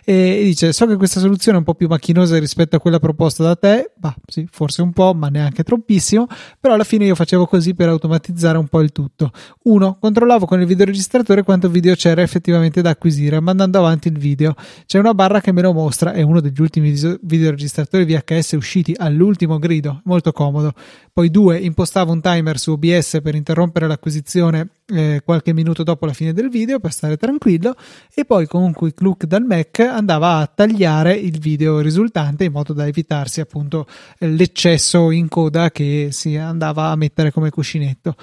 E 0.04 0.40
dice 0.44 0.73
so 0.73 0.87
che 0.87 0.97
questa 0.97 1.18
soluzione 1.18 1.56
è 1.56 1.61
un 1.61 1.66
po' 1.66 1.75
più 1.75 1.88
macchinosa 1.88 2.38
rispetto 2.38 2.76
a 2.76 2.80
quella 2.80 3.00
proposta 3.00 3.42
da 3.42 3.56
te. 3.56 3.90
Bah 3.97 4.14
sì 4.25 4.47
forse 4.49 4.82
un 4.82 4.92
po' 4.92 5.14
ma 5.14 5.28
neanche 5.28 5.64
troppissimo 5.64 6.26
però 6.61 6.75
alla 6.75 6.85
fine 6.85 7.06
io 7.06 7.16
facevo 7.16 7.47
così 7.47 7.75
per 7.75 7.88
automatizzare 7.88 8.56
un 8.56 8.68
po' 8.68 8.80
il 8.82 8.92
tutto. 8.92 9.32
Uno 9.64 9.97
controllavo 9.99 10.47
con 10.47 10.61
il 10.61 10.66
videoregistratore 10.66 11.42
quanto 11.42 11.68
video 11.68 11.97
c'era 11.97 12.23
effettivamente 12.23 12.66
direttamente 12.68 12.82
da 12.82 12.90
acquisire 12.90 13.40
mandando 13.40 13.78
avanti 13.78 14.08
il 14.08 14.18
video. 14.18 14.54
C'è 14.87 14.98
una 14.98 15.14
barra 15.14 15.40
che 15.40 15.52
me 15.52 15.62
lo 15.62 15.72
mostra, 15.72 16.12
è 16.12 16.22
uno 16.22 16.40
degli 16.40 16.60
ultimi 16.60 16.90
videoregistratori 17.22 18.04
VHS 18.04 18.52
usciti 18.52 18.94
all'ultimo 18.96 19.58
grido, 19.58 20.00
molto 20.04 20.32
comodo. 20.32 20.72
Poi 21.12 21.30
due, 21.30 21.58
impostavo 21.58 22.12
un 22.12 22.20
timer 22.20 22.58
su 22.58 22.72
OBS 22.72 23.18
per 23.22 23.34
interrompere 23.34 23.87
l'acquisizione 23.87 24.68
eh, 24.88 25.23
qualche 25.25 25.52
minuto 25.52 25.83
dopo 25.83 26.07
la 26.07 26.12
fine 26.12 26.33
del 26.33 26.49
video 26.49 26.78
per 26.78 26.92
stare 26.92 27.16
tranquillo 27.16 27.75
e 28.14 28.25
poi 28.25 28.47
con 28.47 28.62
un 28.62 28.73
quick 28.73 29.00
look 29.00 29.25
dal 29.25 29.45
Mac 29.45 29.80
andava 29.80 30.37
a 30.37 30.47
tagliare 30.47 31.14
il 31.14 31.38
video 31.38 31.80
risultante 31.80 32.45
in 32.45 32.52
modo 32.52 32.73
da 32.73 32.87
evitarsi 32.87 33.40
appunto 33.40 33.87
l'eccesso 34.18 35.11
in 35.11 35.28
coda 35.28 35.71
che 35.71 36.09
si 36.12 36.37
andava 36.37 36.88
a 36.88 36.97
mettere 36.97 37.33
come 37.33 37.50
cuscinetto. 37.50 38.14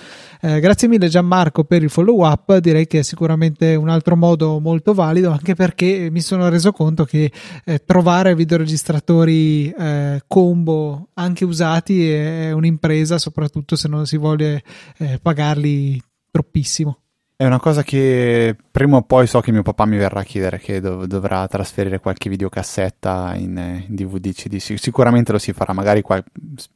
Eh, 0.42 0.60
grazie 0.60 0.88
mille 0.88 1.08
Gianmarco 1.08 1.64
per 1.64 1.84
il 1.84 1.90
follow 1.90 2.26
up, 2.26 2.58
direi 2.58 2.88
che 2.88 3.00
è 3.00 3.04
sicuramente 3.04 3.76
un 3.76 3.90
altro 3.90 4.16
modo 4.16 4.60
molto 4.60 4.94
valido 4.94 5.32
anche 5.32 5.56
perché 5.56 6.10
mi 6.12 6.22
sono 6.22 6.50
reso 6.50 6.72
conto 6.72 7.06
che 7.06 7.32
eh, 7.66 7.84
trovare 7.84 8.36
videoregistratori 8.36 9.70
eh, 9.70 10.24
combo 10.28 11.10
anche 11.14 11.46
usati 11.46 12.10
è 12.10 12.52
un'impresa 12.52 12.74
impresa, 12.86 13.18
soprattutto 13.18 13.76
se 13.76 13.88
non 13.88 14.06
si 14.06 14.18
vuole 14.18 14.64
eh, 14.98 15.20
pagarli 15.22 16.02
troppissimo. 16.36 17.00
È 17.38 17.46
una 17.46 17.60
cosa 17.60 17.82
che 17.82 18.56
prima 18.72 18.98
o 18.98 19.02
poi 19.04 19.26
so 19.26 19.40
che 19.40 19.52
mio 19.52 19.62
papà 19.62 19.86
mi 19.86 19.98
verrà 19.98 20.22
a 20.22 20.24
chiedere 20.24 20.58
che 20.60 20.82
dov- 20.82 21.06
dovrà 21.06 21.48
trasferire 21.48 22.00
qualche 22.00 22.30
videocassetta 22.30 23.36
in, 23.36 23.84
in 23.88 23.96
DVD 23.96 24.34
CD. 24.34 24.58
Sicuramente 24.58 25.32
lo 25.32 25.38
si 25.38 25.54
farà, 25.54 25.72
magari 25.72 26.02
qua... 26.02 26.22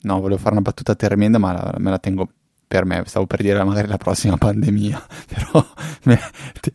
No, 0.01 0.20
volevo 0.20 0.39
fare 0.39 0.51
una 0.51 0.62
battuta 0.62 0.96
tremenda, 0.96 1.38
ma 1.39 1.54
la, 1.54 1.75
me 1.78 1.89
la 1.89 1.98
tengo 1.98 2.30
per 2.68 2.86
me, 2.86 3.04
stavo 3.06 3.25
per 3.25 3.42
dire 3.42 3.63
magari 3.63 3.88
la 3.88 3.98
prossima 3.98 4.36
pandemia, 4.39 5.06
però 5.28 5.66
me, 6.04 6.20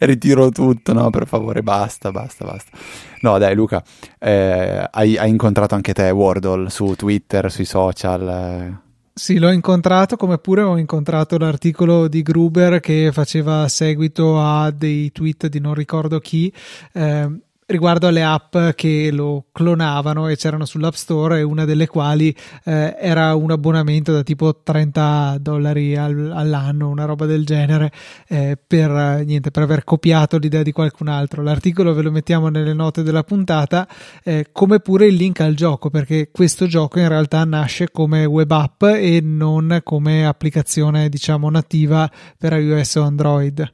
ritiro 0.01 0.51
tutto, 0.51 0.93
no, 0.93 1.09
per 1.11 1.27
favore, 1.27 1.63
basta, 1.63 2.11
basta, 2.11 2.45
basta. 2.45 2.77
No, 3.21 3.39
dai 3.39 3.55
Luca, 3.55 3.83
eh, 4.19 4.89
hai, 4.91 5.17
hai, 5.17 5.31
incontrato 5.31 5.75
anche 5.75 5.93
te 5.93 6.11
Wordle 6.11 6.69
su 6.69 6.95
Twitter, 6.97 7.51
sui 7.51 7.65
social? 7.65 8.29
Eh. 8.29 8.84
Sì, 9.17 9.39
l'ho 9.39 9.53
incontrato, 9.53 10.17
come 10.17 10.39
pure 10.39 10.63
ho 10.63 10.77
incontrato 10.77 11.39
l'articolo 11.39 12.09
di 12.09 12.23
Gruber 12.23 12.81
che 12.81 13.11
faceva 13.13 13.69
seguito 13.69 14.41
a 14.41 14.73
dei 14.73 15.13
tweet 15.13 15.47
di 15.47 15.61
non 15.61 15.73
ricordo 15.75 16.19
chi. 16.19 16.53
Eh, 16.93 17.44
riguardo 17.67 18.07
alle 18.07 18.23
app 18.23 18.57
che 18.75 19.11
lo 19.11 19.47
clonavano 19.53 20.29
e 20.29 20.37
c'erano 20.37 20.65
sull'App 20.65 20.93
Store 20.93 21.39
e 21.39 21.43
una 21.43 21.65
delle 21.65 21.87
quali 21.87 22.35
eh, 22.65 22.97
era 22.99 23.35
un 23.35 23.51
abbonamento 23.51 24.13
da 24.13 24.23
tipo 24.23 24.61
30 24.63 25.39
dollari 25.41 25.97
al, 25.97 26.31
all'anno, 26.35 26.89
una 26.89 27.05
roba 27.05 27.27
del 27.27 27.45
genere, 27.45 27.91
eh, 28.29 28.59
per, 28.65 29.23
niente, 29.25 29.51
per 29.51 29.63
aver 29.63 29.85
copiato 29.85 30.39
l'idea 30.39 30.63
di 30.63 30.73
qualcun 30.73 31.09
altro. 31.09 31.43
L'articolo 31.43 31.95
ve 31.95 32.03
lo 32.03 32.11
mettiamo 32.11 32.49
nelle 32.49 32.75
note 32.75 33.03
della 33.03 33.23
puntata, 33.23 33.89
eh, 34.23 34.49
come 34.53 34.81
pure 34.81 35.07
il 35.07 35.15
link 35.15 35.41
al 35.41 35.55
gioco, 35.55 35.91
perché 35.91 36.31
questo 36.31 36.67
gioco 36.67 36.99
in 36.99 37.09
realtà 37.09 37.45
nasce 37.45 37.91
come 37.91 38.25
web 38.25 38.51
app 38.51 38.83
e 38.83 39.21
non 39.23 39.81
come 39.83 40.27
applicazione, 40.27 41.09
diciamo, 41.09 41.49
nativa 41.51 42.11
per 42.37 42.53
iOS 42.53 42.97
o 42.97 43.03
Android. 43.03 43.73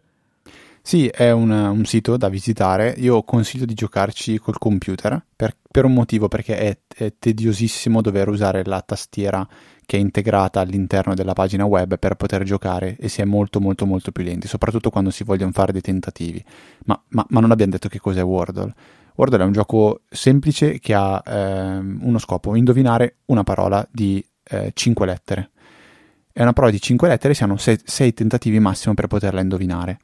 Sì, 0.90 1.06
è 1.06 1.30
un, 1.30 1.50
un, 1.52 1.85
sito 1.85 2.16
da 2.16 2.28
visitare. 2.28 2.92
Io 2.99 3.23
consiglio 3.23 3.64
di 3.64 3.75
giocarci 3.75 4.38
col 4.38 4.59
computer 4.59 5.25
per, 5.37 5.56
per 5.70 5.85
un 5.85 5.92
motivo, 5.92 6.26
perché 6.26 6.59
è, 6.59 6.78
è, 6.92 7.12
tediosissimo 7.16 8.00
dover 8.00 8.28
usare 8.28 8.64
la 8.64 8.82
tastiera 8.82 9.47
che 9.87 9.99
è 9.99 10.00
integrata 10.00 10.59
all'interno 10.59 11.14
della 11.14 11.32
pagina 11.32 11.64
web 11.64 11.97
per 11.97 12.16
poter 12.16 12.42
giocare 12.42 12.97
e 12.99 13.09
si 13.09 13.20
è 13.20 13.25
molto 13.25 13.61
molto 13.61 13.87
molto 13.87 14.11
più 14.11 14.25
lenti, 14.25 14.49
soprattutto 14.49 14.90
quando 14.90 15.11
si 15.11 15.23
vogliono 15.23 15.52
fare 15.52 15.70
dei 15.70 15.80
tentativi. 15.80 16.44
Ma, 16.87 17.00
ma, 17.11 17.25
ma 17.28 17.38
non 17.38 17.52
abbiamo 17.52 17.70
detto 17.70 17.88
che 17.88 18.00
cos'è 18.00 18.25
Wordle. 18.25 18.75
Wordle 19.14 19.44
è 19.44 19.47
un 19.47 19.52
gioco 19.52 20.00
semplice 20.11 20.80
che 20.80 20.92
ha 20.92 21.23
ehm, 21.25 22.00
uno 22.02 22.18
scopo, 22.18 22.56
indovinare 22.56 23.18
una 23.26 23.44
parola 23.44 23.87
di 23.92 24.20
eh, 24.42 24.73
5 24.75 25.06
lettere. 25.06 25.50
È 26.32 26.42
una 26.42 26.52
parola 26.52 26.73
di 26.73 26.80
5 26.80 27.06
lettere, 27.06 27.35
si 27.35 27.44
hanno 27.44 27.59
6 27.59 28.12
tentativi 28.12 28.59
massimo 28.59 28.94
per 28.94 29.06
poterla 29.06 29.40
indovinare. 29.40 30.00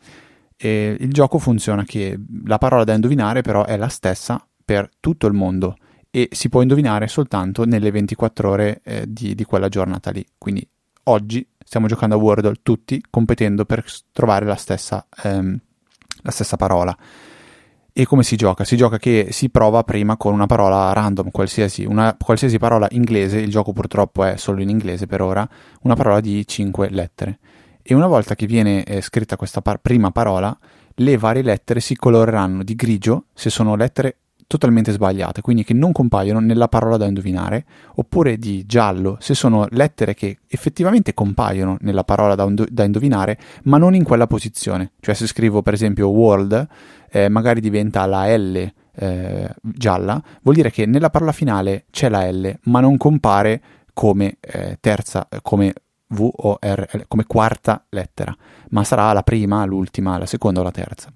E 0.56 0.96
il 0.98 1.12
gioco 1.12 1.38
funziona 1.38 1.84
che 1.84 2.18
la 2.44 2.58
parola 2.58 2.84
da 2.84 2.94
indovinare 2.94 3.42
però 3.42 3.64
è 3.64 3.76
la 3.76 3.88
stessa 3.88 4.44
per 4.64 4.88
tutto 5.00 5.26
il 5.26 5.34
mondo 5.34 5.76
e 6.10 6.28
si 6.32 6.48
può 6.48 6.62
indovinare 6.62 7.08
soltanto 7.08 7.64
nelle 7.64 7.90
24 7.90 8.48
ore 8.48 8.80
eh, 8.82 9.04
di, 9.06 9.34
di, 9.34 9.44
quella 9.44 9.68
giornata 9.68 10.10
lì. 10.10 10.24
Quindi 10.38 10.66
oggi 11.04 11.46
stiamo 11.62 11.86
giocando 11.86 12.14
a 12.14 12.18
Wordle 12.18 12.54
tutti 12.62 13.02
competendo 13.10 13.66
per 13.66 13.84
trovare 14.12 14.46
la 14.46 14.56
stessa, 14.56 15.06
ehm, 15.24 15.60
la 16.22 16.30
stessa 16.30 16.56
parola. 16.56 16.96
E 17.92 18.04
come 18.06 18.22
si 18.22 18.36
gioca? 18.36 18.64
Si 18.64 18.76
gioca 18.76 18.98
che 18.98 19.28
si 19.30 19.50
prova 19.50 19.82
prima 19.82 20.16
con 20.16 20.32
una 20.32 20.46
parola 20.46 20.92
random, 20.92 21.30
qualsiasi, 21.30 21.84
una, 21.84 22.16
qualsiasi 22.18 22.58
parola 22.58 22.86
inglese, 22.90 23.38
il 23.38 23.50
gioco 23.50 23.72
purtroppo 23.72 24.24
è 24.24 24.36
solo 24.36 24.60
in 24.62 24.70
inglese 24.70 25.06
per 25.06 25.20
ora, 25.20 25.46
una 25.82 25.94
parola 25.94 26.20
di 26.20 26.46
5 26.46 26.88
lettere 26.90 27.38
e 27.88 27.94
una 27.94 28.08
volta 28.08 28.34
che 28.34 28.46
viene 28.46 28.82
eh, 28.82 29.00
scritta 29.00 29.36
questa 29.36 29.62
par- 29.62 29.78
prima 29.80 30.10
parola, 30.10 30.56
le 30.96 31.16
varie 31.16 31.42
lettere 31.42 31.78
si 31.78 31.94
coloreranno 31.94 32.64
di 32.64 32.74
grigio 32.74 33.26
se 33.32 33.48
sono 33.48 33.76
lettere 33.76 34.16
totalmente 34.48 34.90
sbagliate, 34.90 35.40
quindi 35.40 35.62
che 35.62 35.72
non 35.72 35.92
compaiono 35.92 36.40
nella 36.40 36.66
parola 36.66 36.96
da 36.96 37.06
indovinare, 37.06 37.64
oppure 37.94 38.38
di 38.38 38.66
giallo 38.66 39.18
se 39.20 39.34
sono 39.34 39.68
lettere 39.70 40.14
che 40.14 40.38
effettivamente 40.48 41.14
compaiono 41.14 41.76
nella 41.80 42.02
parola 42.02 42.34
da, 42.34 42.44
undo- 42.44 42.66
da 42.68 42.82
indovinare, 42.82 43.38
ma 43.64 43.78
non 43.78 43.94
in 43.94 44.02
quella 44.02 44.26
posizione. 44.26 44.92
Cioè 44.98 45.14
se 45.14 45.28
scrivo 45.28 45.62
per 45.62 45.74
esempio 45.74 46.08
world, 46.08 46.66
eh, 47.10 47.28
magari 47.28 47.60
diventa 47.60 48.04
la 48.06 48.36
L 48.36 48.72
eh, 48.98 49.54
gialla, 49.60 50.20
vuol 50.42 50.56
dire 50.56 50.72
che 50.72 50.86
nella 50.86 51.10
parola 51.10 51.32
finale 51.32 51.84
c'è 51.90 52.08
la 52.08 52.28
L, 52.28 52.58
ma 52.64 52.80
non 52.80 52.96
compare 52.96 53.62
come 53.92 54.38
eh, 54.40 54.76
terza, 54.80 55.28
come 55.42 55.72
V 56.08 56.30
o 56.32 56.58
R 56.60 57.04
come 57.08 57.24
quarta 57.24 57.84
lettera, 57.88 58.34
ma 58.70 58.84
sarà 58.84 59.12
la 59.12 59.22
prima, 59.22 59.64
l'ultima, 59.64 60.18
la 60.18 60.26
seconda 60.26 60.60
o 60.60 60.62
la 60.62 60.70
terza. 60.70 61.12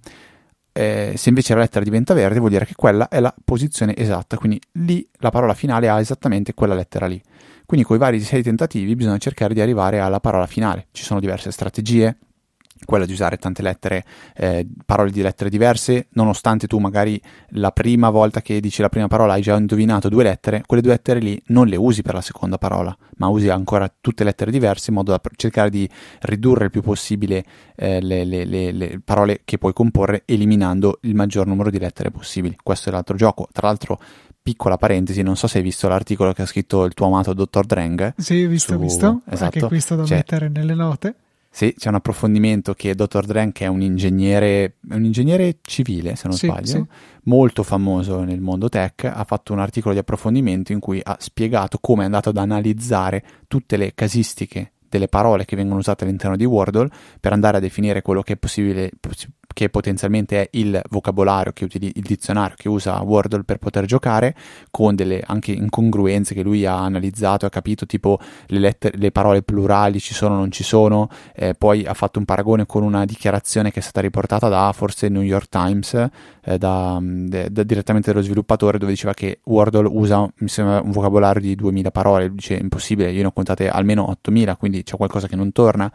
Eh, 0.73 1.15
se 1.17 1.29
invece 1.29 1.55
la 1.55 1.61
lettera 1.61 1.85
diventa 1.85 2.15
verde 2.15 2.39
vuol 2.39 2.51
dire 2.51 2.65
che 2.65 2.75
quella 2.75 3.09
è 3.09 3.21
la 3.21 3.35
posizione 3.45 3.97
esatta, 3.97 4.37
quindi 4.37 4.61
lì 4.73 5.07
la 5.19 5.31
parola 5.31 5.55
finale 5.55 5.89
ha 5.89 5.99
esattamente 5.99 6.55
quella 6.55 6.75
lettera 6.75 7.07
lì. 7.07 7.21
Quindi 7.67 7.87
con 7.87 7.97
i 7.97 8.01
vari 8.01 8.21
sei 8.21 8.43
tentativi 8.43 8.97
bisogna 8.97 9.19
cercare 9.19 9.55
di 9.55 9.61
arrivare 9.61 10.01
alla 10.01 10.21
parola 10.21 10.47
finale. 10.47 10.89
Ci 10.91 11.05
sono 11.05 11.21
diverse 11.21 11.53
strategie, 11.53 12.17
quella 12.85 13.07
di 13.07 13.13
usare 13.13 13.37
tante 13.37 13.63
lettere, 13.63 14.05
eh, 14.37 14.67
parole 14.85 15.11
di 15.11 15.23
lettere 15.23 15.51
diverse, 15.51 16.09
nonostante 16.13 16.67
tu 16.67 16.79
magari 16.79 17.21
la 17.51 17.71
prima 17.73 18.11
volta 18.11 18.41
che 18.43 18.61
dici 18.61 18.83
la 18.83 18.89
prima 18.89 19.07
parola 19.09 19.35
hai 19.35 19.43
già 19.43 19.57
indovinato 19.57 20.09
due 20.09 20.23
lettere, 20.23 20.63
quelle 20.67 20.83
due 20.83 20.93
lettere 20.93 21.21
lì 21.21 21.41
non 21.47 21.67
le 21.67 21.77
usi 21.77 22.03
per 22.03 22.15
la 22.15 22.21
seconda 22.21 22.59
parola, 22.59 22.97
ma 23.17 23.29
usi 23.29 23.49
ancora 23.49 23.93
tutte 24.01 24.25
lettere 24.25 24.51
diverse 24.51 24.91
in 24.91 24.97
modo 24.97 25.11
da 25.11 25.21
cercare 25.37 25.71
di 25.71 25.89
ridurre 26.21 26.65
il 26.65 26.71
più 26.71 26.83
possibile 26.83 27.45
eh, 27.77 28.01
le, 28.01 28.25
le, 28.25 28.45
le, 28.45 28.73
le, 28.73 29.01
parole 29.05 29.43
che 29.45 29.59
puoi 29.59 29.73
comporre 29.73 30.23
eliminando 30.27 30.99
il 31.03 31.15
maggior 31.15 31.47
numero 31.47 31.71
di 31.71 31.79
lettere 31.79 32.11
possibili. 32.11 32.57
Questo 32.63 32.89
è 32.89 32.93
l'altro 32.93 33.17
gioco. 33.17 33.49
Tra 33.53 33.67
l'altro 33.67 33.99
piccola 34.43 34.77
parentesi, 34.77 35.23
non 35.23 35.37
so 35.37 35.47
se 35.47 35.59
hai 35.59 35.65
visto 35.65 35.89
l'articolo 35.89 36.33
che 36.33 36.43
ha 36.43 36.47
scritto 36.47 36.85
il 36.85 36.95
tuo 36.95 37.07
amato 37.07 37.33
dottor 37.33 37.67
Dreng. 37.67 38.15
Sì, 38.17 38.47
visto, 38.47 38.73
su... 38.73 38.79
visto. 38.79 39.21
Esatto. 39.27 39.45
Anche 39.45 39.67
questo 39.69 39.97
da 39.97 40.05
cioè, 40.05 40.17
mettere 40.19 40.49
nelle 40.49 40.75
note. 40.75 41.15
Sì, 41.52 41.75
c'è 41.76 41.88
un 41.88 41.97
approfondimento 41.97 42.75
che 42.75 42.95
Dr. 42.95 43.26
Dren, 43.26 43.50
che 43.50 43.64
è 43.64 43.69
un 43.69 43.83
ingegnere, 43.83 44.76
un 44.90 45.04
ingegnere 45.04 45.59
civile, 45.62 46.14
se 46.14 46.28
non 46.28 46.37
sì, 46.37 46.47
sbaglio, 46.47 46.66
sì. 46.66 46.85
molto 47.25 47.64
famoso 47.64 48.23
nel 48.23 48.40
mondo 48.40 48.69
tech, 48.69 49.04
ha 49.04 49.25
fatto 49.25 49.52
un 49.52 49.59
articolo 49.59 49.92
di 49.92 49.99
approfondimento 49.99 50.71
in 50.71 50.78
cui 50.78 51.00
ha 51.02 51.16
spiegato 51.19 51.78
come 51.80 52.02
è 52.02 52.04
andato 52.04 52.28
ad 52.28 52.37
analizzare 52.37 53.25
tutte 53.49 53.76
le 53.76 53.95
casistiche 53.95 54.73
delle 54.88 55.09
parole 55.09 55.45
che 55.45 55.57
vengono 55.57 55.80
usate 55.80 56.04
all'interno 56.04 56.37
di 56.37 56.45
Wordle 56.45 56.88
per 57.19 57.33
andare 57.33 57.57
a 57.57 57.61
definire 57.61 58.00
quello 58.00 58.23
che 58.23 58.35
è 58.35 58.37
possibile, 58.37 58.90
che 59.52 59.69
potenzialmente 59.69 60.42
è 60.42 60.49
il 60.52 60.80
vocabolario, 60.90 61.52
che 61.52 61.64
utili- 61.64 61.92
il 61.95 62.02
dizionario 62.02 62.57
che 62.57 62.69
usa 62.69 63.00
Wordle 63.02 63.45
per 63.45 63.59
poter 63.59 63.85
giocare, 63.85 64.35
con 64.71 64.95
delle 64.95 65.23
anche 65.25 65.52
incongruenze 65.52 66.35
che 66.35 66.42
lui 66.42 66.66
ha 66.66 66.78
analizzato, 66.78 67.47
ha 67.47 67.50
capito 67.50 67.87
tipo 67.87 68.19
le, 68.47 68.59
lettere, 68.59 68.97
le 68.97 69.11
parole 69.11 69.42
plurali 69.42 70.00
ci 70.00 70.14
sono 70.14 70.35
o 70.35 70.38
non 70.38 70.50
ci 70.50 70.62
sono, 70.62 71.09
eh, 71.35 71.54
poi 71.54 71.85
ha 71.85 71.95
fatto 71.95 72.19
un 72.19 72.25
paragone 72.25 72.66
con 72.66 72.83
una 72.83 73.04
dichiarazione 73.04 73.71
che 73.71 73.80
è 73.80 73.83
stata 73.83 74.00
riportata 74.00 74.49
da 74.49 74.73
forse 74.73 75.09
New 75.09 75.23
York 75.23 75.49
Times, 75.49 75.95
eh, 76.42 76.59
da, 76.59 76.99
de, 77.00 77.50
da, 77.50 77.62
direttamente 77.62 78.12
dallo 78.12 78.25
sviluppatore, 78.25 78.78
dove 78.78 78.92
diceva 78.92 79.14
che 79.14 79.40
Wordle 79.45 79.88
usa 79.88 80.28
mi 80.38 80.49
sembra, 80.49 80.80
un 80.80 80.90
vocabolario 80.90 81.40
di 81.40 81.54
2000 81.54 81.90
parole, 81.90 82.33
dice 82.33 82.54
impossibile, 82.54 83.11
io 83.11 83.21
ne 83.21 83.26
ho 83.26 83.33
contate 83.33 83.69
almeno 83.69 84.09
8000, 84.11 84.57
quindi 84.57 84.83
c'è 84.83 84.97
qualcosa 84.97 85.26
che 85.26 85.37
non 85.37 85.52
torna. 85.52 85.90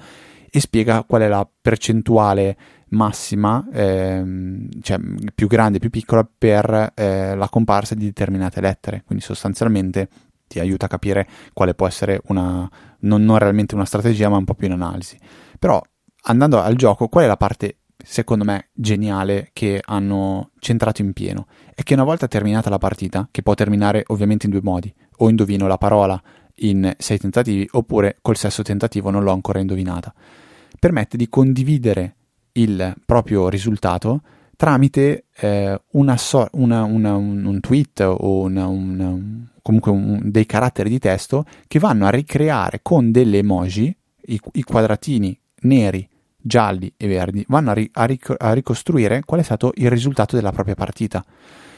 E 0.49 0.59
spiega 0.61 1.03
qual 1.03 1.21
è 1.21 1.27
la 1.27 1.45
percentuale 1.61 2.55
massima, 2.89 3.67
ehm, 3.71 4.69
cioè 4.81 4.99
più 5.33 5.47
grande, 5.47 5.79
più 5.79 5.89
piccola 5.89 6.27
per 6.37 6.93
eh, 6.95 7.35
la 7.35 7.49
comparsa 7.49 7.95
di 7.95 8.05
determinate 8.05 8.61
lettere. 8.61 9.03
Quindi 9.05 9.23
sostanzialmente 9.23 10.09
ti 10.47 10.59
aiuta 10.59 10.85
a 10.85 10.89
capire 10.89 11.27
quale 11.53 11.73
può 11.73 11.87
essere 11.87 12.21
una, 12.25 12.69
non, 12.99 13.23
non 13.23 13.37
realmente 13.37 13.75
una 13.75 13.85
strategia, 13.85 14.29
ma 14.29 14.37
un 14.37 14.45
po' 14.45 14.53
più 14.53 14.67
in 14.67 14.73
analisi. 14.73 15.17
Però 15.57 15.81
andando 16.23 16.61
al 16.61 16.75
gioco, 16.75 17.07
qual 17.07 17.25
è 17.25 17.27
la 17.27 17.37
parte 17.37 17.77
secondo 17.97 18.43
me 18.43 18.69
geniale 18.73 19.49
che 19.53 19.81
hanno 19.83 20.51
centrato 20.59 21.01
in 21.01 21.13
pieno? 21.13 21.47
È 21.73 21.83
che 21.83 21.93
una 21.93 22.03
volta 22.03 22.27
terminata 22.27 22.69
la 22.69 22.77
partita, 22.77 23.27
che 23.31 23.41
può 23.41 23.53
terminare 23.53 24.03
ovviamente 24.07 24.45
in 24.45 24.51
due 24.51 24.61
modi, 24.61 24.93
o 25.17 25.29
indovino 25.29 25.67
la 25.67 25.77
parola 25.77 26.21
in 26.59 26.93
sei 26.97 27.17
tentativi, 27.17 27.67
oppure 27.71 28.17
col 28.21 28.37
sesto 28.37 28.61
tentativo 28.61 29.09
non 29.09 29.23
l'ho 29.23 29.31
ancora 29.31 29.59
indovinata, 29.59 30.13
permette 30.79 31.17
di 31.17 31.27
condividere 31.27 32.15
il 32.55 32.95
proprio 33.05 33.49
risultato 33.49 34.21
tramite 34.55 35.25
eh, 35.37 35.79
una 35.91 36.17
so- 36.17 36.47
una, 36.53 36.83
una, 36.83 37.15
un, 37.15 37.45
un, 37.45 37.59
tweet 37.59 37.99
o 38.01 38.49
comunque 39.61 40.19
dei 40.23 40.45
caratteri 40.45 40.89
di 40.89 40.99
testo 40.99 41.45
che 41.67 41.79
vanno 41.79 42.05
a 42.05 42.09
ricreare 42.09 42.79
con 42.81 43.11
delle 43.11 43.39
emoji 43.39 43.95
i, 44.27 44.39
i 44.53 44.63
quadratini 44.63 45.37
neri, 45.61 46.07
gialli 46.37 46.93
e 46.95 47.07
verdi, 47.07 47.43
vanno 47.47 47.71
a, 47.71 47.73
ri- 47.73 47.89
a, 47.93 48.05
ric- 48.05 48.35
a, 48.37 48.53
ricostruire 48.53 49.23
qual 49.25 49.39
è 49.39 49.43
stato 49.43 49.71
il 49.75 49.89
risultato 49.89 50.35
della 50.35 50.51
propria 50.51 50.75
partita. 50.75 51.23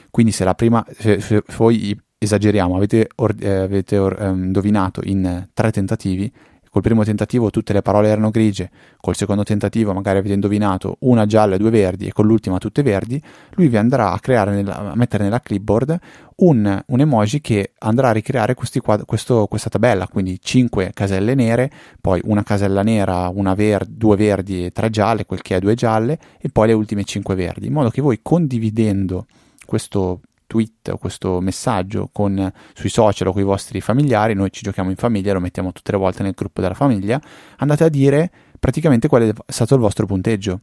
Quindi 0.10 0.32
se 0.32 0.44
la 0.44 0.56
prima, 0.56 0.86
se, 0.98 1.20
se 1.20 1.44
voi 1.56 1.98
esageriamo, 2.18 2.76
avete, 2.76 3.10
or- 3.16 3.36
eh, 3.40 3.50
avete 3.50 3.98
or- 3.98 4.22
eh, 4.22 4.28
indovinato 4.28 5.02
in 5.04 5.48
tre 5.54 5.72
tentativi 5.72 6.32
Col 6.78 6.86
primo 6.86 7.04
tentativo 7.04 7.50
tutte 7.50 7.74
le 7.74 7.82
parole 7.82 8.08
erano 8.08 8.30
grigie, 8.30 8.70
col 9.02 9.16
secondo 9.16 9.42
tentativo 9.42 9.94
magari 9.94 10.20
avete 10.20 10.36
indovinato 10.36 10.98
una 11.00 11.26
gialla 11.26 11.56
e 11.56 11.58
due 11.58 11.72
verdi 11.72 12.06
e 12.06 12.12
con 12.12 12.28
l'ultima 12.28 12.60
tutte 12.60 12.84
verdi, 12.84 13.20
lui 13.56 13.68
vi 13.68 13.78
andrà 13.78 14.12
a, 14.12 14.20
creare 14.20 14.52
nella, 14.52 14.92
a 14.92 14.96
mettere 14.96 15.24
nella 15.24 15.40
clipboard 15.40 15.98
un, 16.36 16.84
un, 16.86 17.00
emoji 17.00 17.42
che 17.42 17.72
andrà 17.80 18.10
a 18.10 18.12
ricreare 18.12 18.54
questi, 18.54 18.80
questo, 18.80 19.48
questa 19.48 19.70
tabella, 19.70 20.08
quindi 20.08 20.40
5 20.40 20.92
caselle 20.94 21.34
nere, 21.34 21.72
poi 22.00 22.22
una 22.26 22.44
casella 22.44 22.84
nera, 22.84 23.28
una 23.30 23.56
ver- 23.56 23.88
due 23.88 24.16
verdi 24.16 24.66
e 24.66 24.72
tre 24.72 24.92
gialle, 24.92 25.26
quel 25.26 25.42
che 25.42 25.56
è 25.56 25.60
due 25.60 25.74
gialle, 25.74 26.20
e 26.40 26.50
poi 26.50 26.68
le 26.68 26.74
ultime 26.74 27.04
5 27.04 27.34
verdi, 27.34 27.66
in 27.66 27.74
modo 27.74 27.90
che 27.90 28.02
voi 28.02 28.20
condividendo 28.22 29.26
questo 29.66 30.20
tweet 30.48 30.90
o 30.90 30.98
questo 30.98 31.40
messaggio 31.42 32.10
con, 32.12 32.52
sui 32.74 32.90
social 32.90 33.28
o 33.28 33.34
con 33.34 33.42
i 33.42 33.46
vostri 33.46 33.82
familiari, 33.82 34.34
noi 34.34 34.52
ci 34.52 34.64
giochiamo 34.64 34.90
in 34.90 34.96
famiglia, 34.96 35.34
lo 35.34 35.40
mettiamo 35.40 35.72
tutte 35.72 35.92
le 35.92 35.98
volte 35.98 36.24
nel 36.24 36.34
gruppo 36.34 36.62
della 36.62 36.74
famiglia, 36.74 37.22
andate 37.58 37.84
a 37.84 37.90
dire 37.90 38.32
praticamente 38.60 39.08
qual 39.08 39.24
è 39.24 39.34
stato 39.46 39.76
il 39.76 39.82
vostro 39.82 40.06
punteggio, 40.06 40.62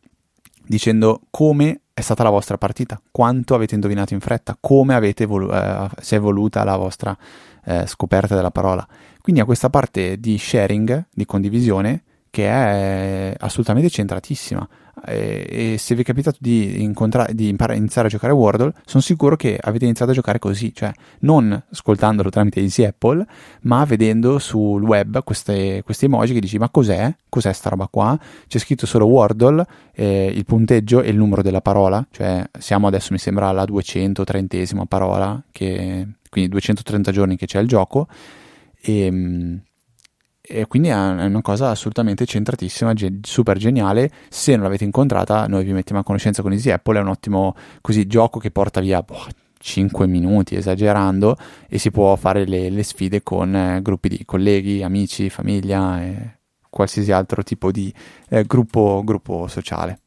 dicendo 0.66 1.20
come 1.30 1.82
è 1.94 2.00
stata 2.00 2.24
la 2.24 2.30
vostra 2.30 2.58
partita, 2.58 3.00
quanto 3.12 3.54
avete 3.54 3.74
indovinato 3.74 4.14
in 4.14 4.20
fretta, 4.20 4.56
come 4.58 4.96
evolu- 4.96 5.52
eh, 5.52 5.88
si 6.00 6.14
è 6.14 6.16
evoluta 6.16 6.64
la 6.64 6.76
vostra 6.76 7.16
eh, 7.64 7.86
scoperta 7.86 8.34
della 8.34 8.50
parola. 8.50 8.86
Quindi 9.20 9.40
a 9.40 9.44
questa 9.44 9.70
parte 9.70 10.18
di 10.18 10.36
sharing, 10.36 11.06
di 11.12 11.24
condivisione, 11.24 12.02
che 12.34 12.48
è 12.48 13.34
assolutamente 13.38 13.88
centratissima 13.88 14.68
e, 15.06 15.46
e 15.48 15.78
se 15.78 15.94
vi 15.94 16.02
è 16.02 16.04
capitato 16.04 16.38
di, 16.40 16.82
incontra- 16.82 17.28
di 17.30 17.46
imparare, 17.46 17.78
iniziare 17.78 18.08
a 18.08 18.10
giocare 18.10 18.32
a 18.32 18.34
Wordle, 18.34 18.72
sono 18.84 19.00
sicuro 19.00 19.36
che 19.36 19.56
avete 19.60 19.84
iniziato 19.84 20.10
a 20.10 20.14
giocare 20.14 20.40
così, 20.40 20.74
cioè 20.74 20.92
non 21.20 21.62
ascoltandolo 21.70 22.30
tramite 22.30 22.58
Easy 22.58 22.82
Apple, 22.82 23.24
ma 23.62 23.84
vedendo 23.84 24.40
sul 24.40 24.82
web 24.82 25.22
queste, 25.22 25.82
questi 25.84 26.06
emoji 26.06 26.34
che 26.34 26.40
dici 26.40 26.58
ma 26.58 26.68
cos'è? 26.70 27.14
Cos'è 27.28 27.52
sta 27.52 27.68
roba 27.68 27.86
qua? 27.86 28.18
C'è 28.48 28.58
scritto 28.58 28.84
solo 28.84 29.06
Wordle, 29.06 29.64
eh, 29.94 30.32
il 30.34 30.44
punteggio 30.44 31.02
e 31.02 31.10
il 31.10 31.16
numero 31.16 31.40
della 31.40 31.60
parola, 31.60 32.04
cioè 32.10 32.44
siamo 32.58 32.88
adesso 32.88 33.12
mi 33.12 33.18
sembra 33.18 33.46
alla 33.46 33.62
230esima 33.62 34.86
parola, 34.86 35.40
che, 35.52 36.08
quindi 36.28 36.50
230 36.50 37.12
giorni 37.12 37.36
che 37.36 37.46
c'è 37.46 37.60
il 37.60 37.68
gioco 37.68 38.08
e 38.80 39.06
ehm, 39.06 39.60
e 40.46 40.66
quindi 40.66 40.88
è 40.88 40.94
una 40.94 41.40
cosa 41.40 41.70
assolutamente 41.70 42.26
centratissima, 42.26 42.92
super 43.22 43.56
geniale. 43.56 44.10
Se 44.28 44.52
non 44.52 44.64
l'avete 44.64 44.84
incontrata, 44.84 45.46
noi 45.46 45.64
vi 45.64 45.72
mettiamo 45.72 46.02
a 46.02 46.04
conoscenza 46.04 46.42
con 46.42 46.52
Easy 46.52 46.70
Apple. 46.70 46.98
È 46.98 47.00
un 47.00 47.08
ottimo 47.08 47.56
così, 47.80 48.06
gioco 48.06 48.38
che 48.38 48.50
porta 48.50 48.80
via 48.80 49.02
boh, 49.02 49.26
5 49.58 50.06
minuti, 50.06 50.54
esagerando, 50.54 51.38
e 51.66 51.78
si 51.78 51.90
può 51.90 52.14
fare 52.16 52.44
le, 52.44 52.68
le 52.68 52.82
sfide 52.82 53.22
con 53.22 53.56
eh, 53.56 53.80
gruppi 53.80 54.10
di 54.10 54.22
colleghi, 54.26 54.82
amici, 54.82 55.30
famiglia 55.30 56.02
e 56.02 56.38
qualsiasi 56.68 57.10
altro 57.10 57.42
tipo 57.42 57.72
di 57.72 57.92
eh, 58.28 58.44
gruppo, 58.44 59.00
gruppo 59.02 59.46
sociale. 59.48 60.00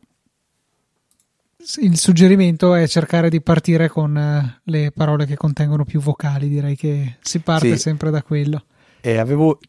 Il 1.81 1.97
suggerimento 1.97 2.75
è 2.75 2.87
cercare 2.87 3.29
di 3.29 3.41
partire 3.41 3.89
con 3.89 4.15
eh, 4.15 4.59
le 4.65 4.91
parole 4.91 5.25
che 5.25 5.35
contengono 5.35 5.83
più 5.83 5.99
vocali, 5.99 6.47
direi 6.47 6.75
che 6.75 7.15
si 7.21 7.39
parte 7.39 7.71
sì. 7.71 7.77
sempre 7.79 8.11
da 8.11 8.21
quello. 8.21 8.63
E 8.99 9.17
avevo, 9.17 9.59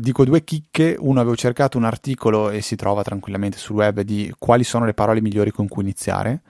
dico 0.00 0.24
due 0.24 0.42
chicche, 0.42 0.96
uno 0.98 1.20
avevo 1.20 1.36
cercato 1.36 1.78
un 1.78 1.84
articolo 1.84 2.50
e 2.50 2.62
si 2.62 2.74
trova 2.74 3.02
tranquillamente 3.02 3.58
sul 3.58 3.76
web 3.76 4.00
di 4.00 4.32
quali 4.38 4.64
sono 4.64 4.84
le 4.86 4.94
parole 4.94 5.20
migliori 5.20 5.50
con 5.50 5.68
cui 5.68 5.82
iniziare, 5.82 6.40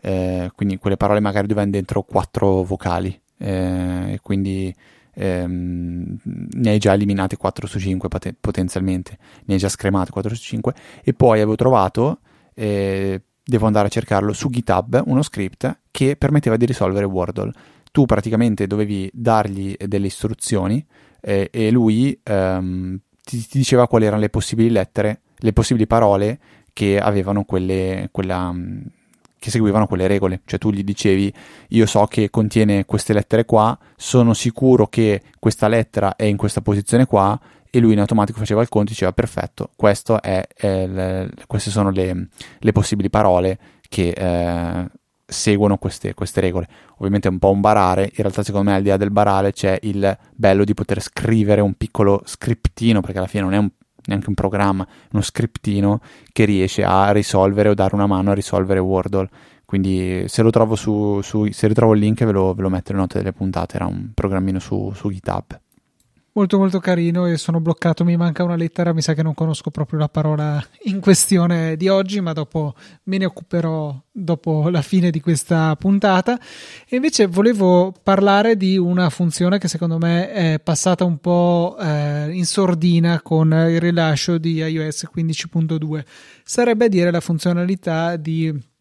eh, 0.00 0.50
quindi 0.54 0.78
quelle 0.78 0.96
parole 0.96 1.20
magari 1.20 1.46
dove 1.46 1.62
hanno 1.62 1.72
dentro 1.72 2.02
quattro 2.02 2.62
vocali, 2.62 3.20
eh, 3.38 4.12
e 4.12 4.20
quindi 4.22 4.74
ehm, 5.14 6.16
ne 6.22 6.70
hai 6.70 6.78
già 6.78 6.92
eliminate 6.92 7.36
4 7.36 7.66
su 7.66 7.78
5 7.78 8.08
pot- 8.08 8.34
potenzialmente, 8.40 9.18
ne 9.44 9.54
hai 9.54 9.60
già 9.60 9.68
scremate 9.68 10.10
4 10.10 10.34
su 10.34 10.42
5, 10.42 10.74
e 11.02 11.12
poi 11.14 11.40
avevo 11.40 11.56
trovato, 11.56 12.20
eh, 12.54 13.20
devo 13.42 13.66
andare 13.66 13.86
a 13.86 13.90
cercarlo, 13.90 14.32
su 14.32 14.48
GitHub 14.50 15.02
uno 15.06 15.22
script 15.22 15.80
che 15.90 16.16
permetteva 16.16 16.56
di 16.56 16.66
risolvere 16.66 17.04
Wordle. 17.04 17.52
Tu 17.92 18.04
praticamente 18.04 18.66
dovevi 18.66 19.10
dargli 19.12 19.74
delle 19.86 20.06
istruzioni, 20.06 20.84
eh, 21.20 21.48
e 21.52 21.70
lui 21.70 22.18
ehm, 22.22 22.98
ti, 23.22 23.46
ti, 23.46 23.58
diceva 23.58 23.88
quali 23.88 24.04
erano 24.04 24.20
le 24.20 24.30
possibili 24.30 24.70
lettere, 24.70 25.20
le 25.38 25.52
possibili 25.52 25.86
parole 25.86 26.38
che 26.72 26.98
avevano 26.98 27.44
quelle, 27.44 28.08
quella, 28.12 28.52
mm, 28.52 28.80
che 29.38 29.50
seguivano 29.50 29.86
quelle 29.86 30.06
regole, 30.06 30.42
cioè 30.44 30.58
tu 30.58 30.70
gli 30.70 30.84
dicevi 30.84 31.32
io 31.68 31.86
so 31.86 32.06
che 32.06 32.30
contiene 32.30 32.84
queste 32.84 33.12
lettere 33.12 33.44
qua, 33.44 33.76
sono 33.96 34.34
sicuro 34.34 34.86
che 34.88 35.22
questa 35.38 35.68
lettera 35.68 36.16
è 36.16 36.24
in 36.24 36.36
questa 36.36 36.60
posizione 36.60 37.06
qua 37.06 37.38
e 37.70 37.80
lui 37.80 37.92
in 37.92 38.00
automatico 38.00 38.38
faceva 38.38 38.62
il 38.62 38.68
conto 38.68 38.90
e 38.90 38.92
diceva 38.92 39.12
perfetto, 39.12 39.70
è, 40.20 40.46
è 40.54 40.86
le, 40.86 41.30
queste 41.46 41.70
sono 41.70 41.90
le, 41.90 42.28
le, 42.58 42.72
possibili 42.72 43.10
parole 43.10 43.58
che, 43.88 44.08
eh, 44.10 44.86
seguono 45.26 45.76
queste, 45.76 46.14
queste, 46.14 46.40
regole. 46.40 46.68
Ovviamente 46.96 47.28
è 47.28 47.30
un 47.30 47.38
po' 47.38 47.50
un 47.50 47.60
barare, 47.60 48.04
in 48.04 48.22
realtà 48.22 48.42
secondo 48.42 48.70
me 48.70 48.76
al 48.76 48.82
di 48.82 48.88
là 48.88 48.96
del 48.96 49.10
barale 49.10 49.52
c'è 49.52 49.78
il 49.82 50.16
bello 50.34 50.64
di 50.64 50.74
poter 50.74 51.00
scrivere 51.00 51.60
un 51.60 51.74
piccolo 51.74 52.22
scriptino, 52.24 53.00
perché 53.00 53.18
alla 53.18 53.26
fine 53.26 53.42
non 53.42 53.54
è 53.54 53.58
un, 53.58 53.68
neanche 54.06 54.28
un 54.28 54.34
programma, 54.34 54.86
uno 55.12 55.22
scriptino 55.22 56.00
che 56.32 56.44
riesce 56.44 56.84
a 56.84 57.10
risolvere 57.10 57.68
o 57.68 57.74
dare 57.74 57.94
una 57.94 58.06
mano 58.06 58.30
a 58.30 58.34
risolvere 58.34 58.78
Wordle. 58.78 59.28
Quindi 59.64 60.24
se 60.28 60.42
lo 60.42 60.50
trovo 60.50 60.76
su, 60.76 61.20
su 61.22 61.50
se 61.50 61.66
ritrovo 61.66 61.94
il 61.94 62.00
link 62.00 62.24
ve 62.24 62.30
lo, 62.30 62.54
ve 62.54 62.62
lo 62.62 62.70
metto 62.70 62.92
nelle 62.92 63.02
note 63.02 63.18
delle 63.18 63.32
puntate, 63.32 63.74
era 63.76 63.86
un 63.86 64.12
programmino 64.14 64.60
su, 64.60 64.92
su 64.94 65.10
GitHub 65.10 65.60
molto 66.36 66.58
molto 66.58 66.80
carino 66.80 67.26
e 67.26 67.38
sono 67.38 67.60
bloccato, 67.60 68.04
mi 68.04 68.16
manca 68.16 68.44
una 68.44 68.56
lettera, 68.56 68.92
mi 68.92 69.00
sa 69.00 69.14
che 69.14 69.22
non 69.22 69.32
conosco 69.32 69.70
proprio 69.70 69.98
la 69.98 70.08
parola 70.08 70.62
in 70.84 71.00
questione 71.00 71.76
di 71.76 71.88
oggi, 71.88 72.20
ma 72.20 72.34
dopo 72.34 72.74
me 73.04 73.16
ne 73.16 73.24
occuperò 73.24 73.98
dopo 74.12 74.68
la 74.68 74.82
fine 74.82 75.10
di 75.10 75.20
questa 75.20 75.74
puntata. 75.76 76.38
E 76.86 76.96
invece 76.96 77.26
volevo 77.26 77.92
parlare 78.02 78.56
di 78.56 78.76
una 78.76 79.08
funzione 79.08 79.58
che 79.58 79.66
secondo 79.66 79.96
me 79.96 80.30
è 80.30 80.60
passata 80.62 81.04
un 81.04 81.16
po' 81.18 81.74
eh, 81.80 82.28
in 82.30 82.44
sordina 82.44 83.22
con 83.22 83.50
il 83.52 83.80
rilascio 83.80 84.36
di 84.36 84.56
iOS 84.56 85.08
15.2. 85.14 86.04
Sarebbe 86.44 86.84
a 86.84 86.88
dire 86.88 87.10
la 87.10 87.20
funzionalità 87.20 88.16
di 88.16 88.74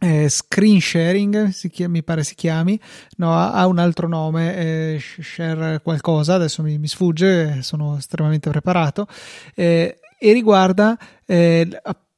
eh, 0.00 0.28
screen 0.28 0.80
sharing 0.80 1.48
chiama, 1.50 1.92
mi 1.92 2.02
pare 2.02 2.22
si 2.22 2.34
chiami 2.34 2.78
no 3.16 3.34
ha, 3.34 3.52
ha 3.52 3.66
un 3.66 3.78
altro 3.78 4.06
nome 4.08 4.56
eh, 4.56 5.00
share 5.00 5.80
qualcosa 5.82 6.34
adesso 6.34 6.62
mi, 6.62 6.78
mi, 6.78 6.86
sfugge 6.86 7.62
sono 7.62 7.96
estremamente 7.96 8.48
preparato 8.50 9.06
eh, 9.54 9.98
e 10.18 10.32
riguarda 10.32 10.96
eh, 11.26 11.68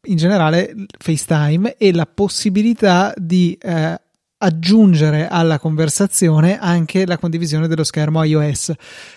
in 0.04 0.16
generale 0.16 0.74
FaceTime 0.98 1.76
e 1.76 1.92
la 1.92 2.06
possibilità 2.06 3.12
di 3.16 3.56
eh, 3.60 4.00
aggiungere 4.42 5.29
alla 5.29 5.59
conversazione 5.59 6.59
anche 6.59 7.05
la 7.05 7.18
condivisione 7.18 7.68
dello 7.68 7.85
schermo 7.85 8.22
iOS, 8.22 8.72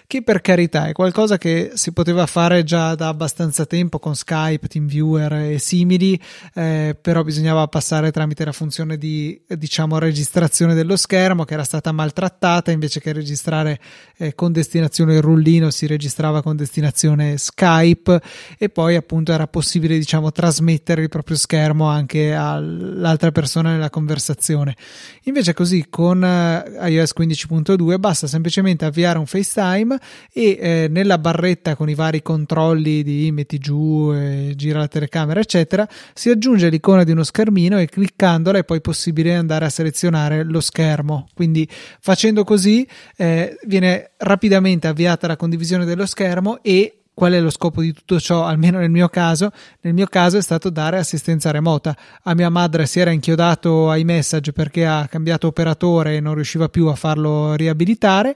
che 0.05 0.21
per 0.21 0.41
carità 0.41 0.87
è 0.87 0.91
qualcosa 0.91 1.37
che 1.37 1.71
si 1.75 1.93
poteva 1.93 2.25
fare 2.25 2.63
già 2.63 2.93
da 2.95 3.07
abbastanza 3.07 3.65
tempo 3.65 3.99
con 3.99 4.15
Skype, 4.15 4.67
TeamViewer 4.67 5.33
e 5.33 5.59
simili, 5.59 6.19
eh, 6.55 6.97
però 6.99 7.23
bisognava 7.23 7.65
passare 7.67 8.11
tramite 8.11 8.43
la 8.43 8.51
funzione 8.51 8.97
di 8.97 9.39
diciamo 9.47 9.97
registrazione 9.97 10.73
dello 10.73 10.97
schermo 10.97 11.45
che 11.45 11.53
era 11.53 11.63
stata 11.63 11.93
maltrattata, 11.93 12.71
invece 12.71 12.99
che 12.99 13.13
registrare 13.13 13.79
eh, 14.17 14.35
con 14.35 14.51
destinazione 14.51 15.15
il 15.15 15.21
rullino 15.21 15.69
si 15.69 15.87
registrava 15.87 16.41
con 16.41 16.57
destinazione 16.57 17.37
Skype 17.37 18.21
e 18.57 18.67
poi 18.67 18.95
appunto 18.97 19.31
era 19.31 19.47
possibile 19.47 19.97
diciamo 19.97 20.33
trasmettere 20.33 21.01
il 21.01 21.09
proprio 21.09 21.37
schermo 21.37 21.87
anche 21.87 22.33
all'altra 22.33 23.31
persona 23.31 23.71
nella 23.71 23.89
conversazione. 23.89 24.75
Invece 25.23 25.53
così 25.53 25.85
con 25.89 26.23
eh, 26.23 26.89
iOS 26.89 27.13
15.2 27.17 27.99
basta 27.99 28.27
semplicemente 28.27 28.85
avviare 28.85 29.17
un 29.17 29.25
FaceTime 29.25 29.97
e 30.31 30.57
eh, 30.59 30.87
nella 30.89 31.17
barretta 31.17 31.75
con 31.75 31.89
i 31.89 31.95
vari 31.95 32.21
controlli 32.21 33.03
di 33.03 33.31
metti 33.31 33.57
giù, 33.57 34.11
eh, 34.13 34.53
gira 34.55 34.79
la 34.79 34.87
telecamera 34.87 35.39
eccetera 35.39 35.87
si 36.13 36.29
aggiunge 36.29 36.69
l'icona 36.69 37.03
di 37.03 37.11
uno 37.11 37.23
schermino 37.23 37.79
e 37.79 37.87
cliccandola 37.87 38.59
è 38.59 38.63
poi 38.63 38.81
possibile 38.81 39.35
andare 39.35 39.65
a 39.65 39.69
selezionare 39.69 40.43
lo 40.43 40.59
schermo. 40.59 41.27
Quindi 41.33 41.67
facendo 41.69 42.43
così 42.43 42.87
eh, 43.15 43.57
viene 43.65 44.11
rapidamente 44.17 44.87
avviata 44.87 45.27
la 45.27 45.35
condivisione 45.35 45.85
dello 45.85 46.05
schermo 46.05 46.61
e 46.61 47.02
Qual 47.15 47.31
è 47.31 47.39
lo 47.39 47.51
scopo 47.51 47.81
di 47.81 47.93
tutto 47.93 48.19
ciò? 48.19 48.43
Almeno 48.43 48.79
nel 48.79 48.89
mio 48.89 49.07
caso, 49.07 49.51
nel 49.81 49.93
mio 49.93 50.07
caso 50.07 50.37
è 50.37 50.41
stato 50.41 50.71
dare 50.71 50.97
assistenza 50.97 51.51
remota. 51.51 51.95
A 52.23 52.33
mia 52.33 52.49
madre 52.49 52.87
si 52.87 52.99
era 52.99 53.11
inchiodato 53.11 53.91
ai 53.91 54.03
message 54.03 54.51
perché 54.51 54.87
ha 54.87 55.07
cambiato 55.07 55.45
operatore 55.45 56.15
e 56.15 56.19
non 56.19 56.33
riusciva 56.33 56.69
più 56.69 56.87
a 56.87 56.95
farlo 56.95 57.53
riabilitare 57.53 58.35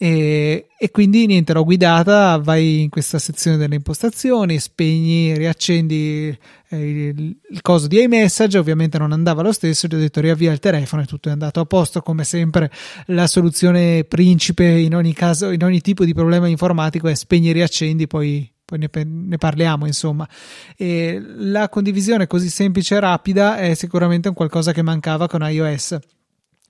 e, 0.00 0.68
e 0.78 0.90
quindi 0.92 1.26
niente, 1.26 1.52
l'ho 1.52 1.64
guidata, 1.64 2.38
vai 2.38 2.82
in 2.82 2.88
questa 2.88 3.18
sezione 3.18 3.56
delle 3.56 3.74
impostazioni, 3.74 4.60
spegni, 4.60 5.36
riaccendi 5.36 6.38
eh, 6.68 6.88
il, 6.88 7.36
il, 7.50 7.62
coso 7.62 7.88
di 7.88 8.00
iMessage, 8.02 8.58
ovviamente 8.58 8.96
non 8.96 9.10
andava 9.10 9.42
lo 9.42 9.50
stesso, 9.50 9.88
gli 9.88 9.96
ho 9.96 9.98
detto 9.98 10.20
riavvia 10.20 10.52
il 10.52 10.60
telefono 10.60 11.02
e 11.02 11.06
tutto 11.06 11.30
è 11.30 11.32
andato 11.32 11.58
a 11.58 11.64
posto, 11.64 12.00
come 12.00 12.22
sempre 12.22 12.70
la 13.06 13.26
soluzione 13.26 14.04
principe 14.04 14.68
in 14.68 14.94
ogni 14.94 15.12
caso, 15.14 15.50
in 15.50 15.64
ogni 15.64 15.80
tipo 15.80 16.04
di 16.04 16.14
problema 16.14 16.46
informatico 16.46 17.08
è 17.08 17.14
spegni 17.16 17.50
riaccendi, 17.50 18.06
poi 18.06 18.48
poi 18.64 18.78
ne, 18.78 18.88
ne, 19.04 19.36
parliamo 19.38 19.84
insomma. 19.86 20.28
E 20.76 21.20
la 21.20 21.68
condivisione 21.68 22.28
così 22.28 22.50
semplice 22.50 22.96
e 22.96 23.00
rapida 23.00 23.56
è 23.56 23.74
sicuramente 23.74 24.28
un 24.28 24.34
qualcosa 24.34 24.72
che 24.72 24.82
mancava 24.82 25.26
con 25.26 25.40
iOS. 25.42 25.98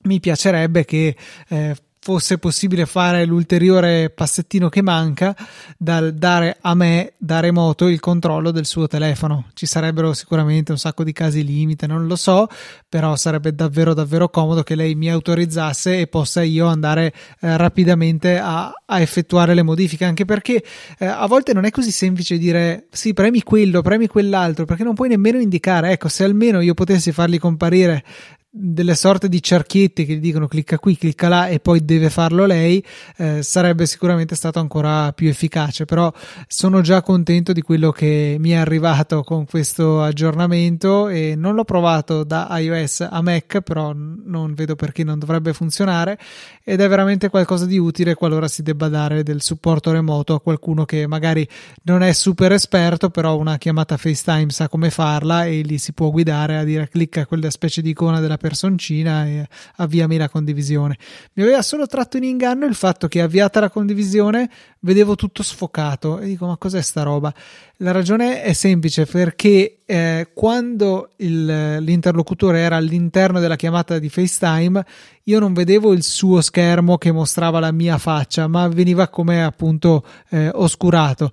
Mi 0.05 0.21
piacerebbe 0.21 0.85
che 0.85 1.17
eh, 1.49 1.77
fosse 2.01 2.39
possibile 2.39 2.87
fare 2.87 3.25
l'ulteriore 3.25 4.11
passettino 4.11 4.69
che 4.69 4.83
manca 4.83 5.37
dal 5.77 6.15
dare 6.15 6.57
a 6.61 6.75
me 6.75 7.13
da 7.19 7.41
remoto 7.41 7.87
il 7.89 8.01
controllo 8.01 8.51
del 8.51 8.67
suo 8.67 8.87
telefono. 8.87 9.47
Ci 9.55 9.67
sarebbero 9.67 10.13
sicuramente 10.13 10.73
un 10.73 10.79
sacco 10.79 11.05
di 11.05 11.13
casi 11.13 11.45
limite, 11.45 11.87
non 11.87 12.07
lo 12.07 12.17
so, 12.17 12.49
però 12.89 13.17
sarebbe 13.17 13.55
davvero 13.55 13.95
davvero 13.95 14.29
comodo 14.29 14.63
che 14.63 14.75
lei 14.75 14.95
mi 14.95 15.11
autorizzasse 15.11 16.01
e 16.01 16.07
possa 16.07 16.43
io 16.43 16.67
andare 16.67 17.13
eh, 17.41 17.57
rapidamente 17.57 18.39
a, 18.39 18.73
a, 18.87 19.01
effettuare 19.01 19.55
le 19.55 19.63
modifiche, 19.63 20.05
anche 20.05 20.25
perché 20.25 20.63
eh, 20.99 21.07
a 21.07 21.27
volte 21.27 21.53
non 21.53 21.65
è 21.65 21.71
così 21.71 21.91
semplice 21.91 22.39
dire 22.39 22.87
sì, 22.91 23.13
premi 23.13 23.43
quello, 23.43 23.83
premi 23.83 24.07
quell'altro, 24.07 24.65
perché 24.65 24.85
non 24.85 24.95
puoi 24.95 25.09
nemmeno 25.09 25.39
indicare, 25.39 25.93
ecco, 25.93 26.09
se 26.09 26.25
almeno 26.25 26.61
io 26.61 26.75
potessi 26.75 27.13
farli 27.13 27.39
comparire 27.39 28.05
delle 28.51 28.95
sorte 28.95 29.29
di 29.29 29.43
cerchietti 29.43 30.07
che 30.07 30.15
gli 30.15 30.21
dicono 30.21 30.49
clicca 30.49 30.79
qui, 30.79 30.97
clicca 30.97 31.29
là 31.29 31.49
e 31.49 31.61
poi 31.61 31.85
deve 31.85 32.09
farlo 32.09 32.47
lei, 32.47 32.83
eh, 33.17 33.43
sarebbe 33.43 33.85
sicuramente 33.85 34.35
stato 34.35 34.59
ancora 34.59 35.13
più 35.13 35.29
efficace. 35.29 35.85
Però 35.85 36.13
sono 36.47 36.81
già 36.81 37.03
contento 37.03 37.53
di 37.53 37.61
quello 37.61 37.91
che 37.91 38.37
mi 38.39 38.51
è 38.51 38.57
arrivato 38.57 39.23
con 39.23 39.45
questo 39.45 40.03
aggiornamento 40.03 41.09
e 41.09 41.35
non 41.37 41.55
l'ho 41.55 41.65
provato 41.65 42.25
da 42.25 42.49
iOS 42.59 43.07
a 43.11 43.21
Mac, 43.21 43.61
però 43.61 43.93
non 43.95 44.55
vedo 44.55 44.77
perché 44.77 45.05
non 45.05 45.19
dovrebbe 45.19 45.53
funzionare 45.53 46.19
ed 46.65 46.81
è 46.81 46.89
veramente 46.89 47.29
qualcosa 47.29 47.67
di 47.67 47.79
utile 47.79 48.15
qualora 48.15 48.49
si 48.49 48.63
debba 48.63 48.89
dare 48.89 49.23
del 49.23 49.43
supporto 49.43 49.91
remoto 49.91 50.35
a 50.35 50.41
qualcuno 50.41 50.85
che 50.85 51.07
magari 51.07 51.47
non 51.83 52.03
è 52.03 52.13
super 52.13 52.53
esperto, 52.53 53.11
però 53.11 53.37
una 53.37 53.59
chiamata 53.59 53.97
FaceTime 53.97 54.51
sa 54.51 54.69
come 54.69 54.91
farla 54.91 55.45
e 55.45 55.61
lì 55.61 55.79
si 55.79 55.93
può 55.93 56.11
guidare 56.11 56.57
a 56.57 56.65
dire 56.65 56.89
clicca 56.89 57.27
quella 57.27 57.51
specie 57.51 57.83
di 57.83 57.91
icona 57.91 58.21
della 58.21 58.37
personcina 58.39 59.27
e 59.27 59.47
avviami 59.77 60.17
la 60.17 60.31
condivisione. 60.31 60.97
Mi 61.35 61.43
aveva 61.43 61.61
solo 61.61 61.87
tratto 61.87 62.17
in 62.17 62.25
inganno 62.25 62.65
il 62.65 62.75
fatto 62.75 63.07
che 63.09 63.21
avviata 63.21 63.61
la 63.61 63.69
condivisione 63.69 64.49
vedevo 64.81 65.17
tutto 65.17 65.43
sfocato 65.43 66.19
e 66.19 66.27
dico 66.27 66.47
ma 66.47 66.57
cos'è 66.57 66.81
sta 66.81 67.03
roba? 67.03 67.33
La 67.79 67.93
ragione 67.93 68.43
è 68.43 68.53
semplice 68.53 69.07
perché 69.07 69.81
eh, 69.85 70.31
quando 70.35 71.11
il, 71.17 71.77
l'interlocutore 71.79 72.61
era 72.61 72.77
all'interno 72.77 73.41
della 73.41 73.57
chiamata 73.57 73.99
di 73.99 74.09
FaceTime 74.09 74.85
io 75.25 75.39
non 75.39 75.53
vedevo 75.53 75.93
il 75.93 76.03
suo 76.03 76.41
schermo 76.41 76.97
che 76.99 77.13
mostrava 77.13 77.61
la 77.61 77.73
mia 77.73 77.99
faccia 77.99 78.47
ma 78.47 78.67
veniva 78.69 79.09
come 79.09 79.45
appunto 79.45 80.05
eh, 80.31 80.51
oscurato 80.55 81.31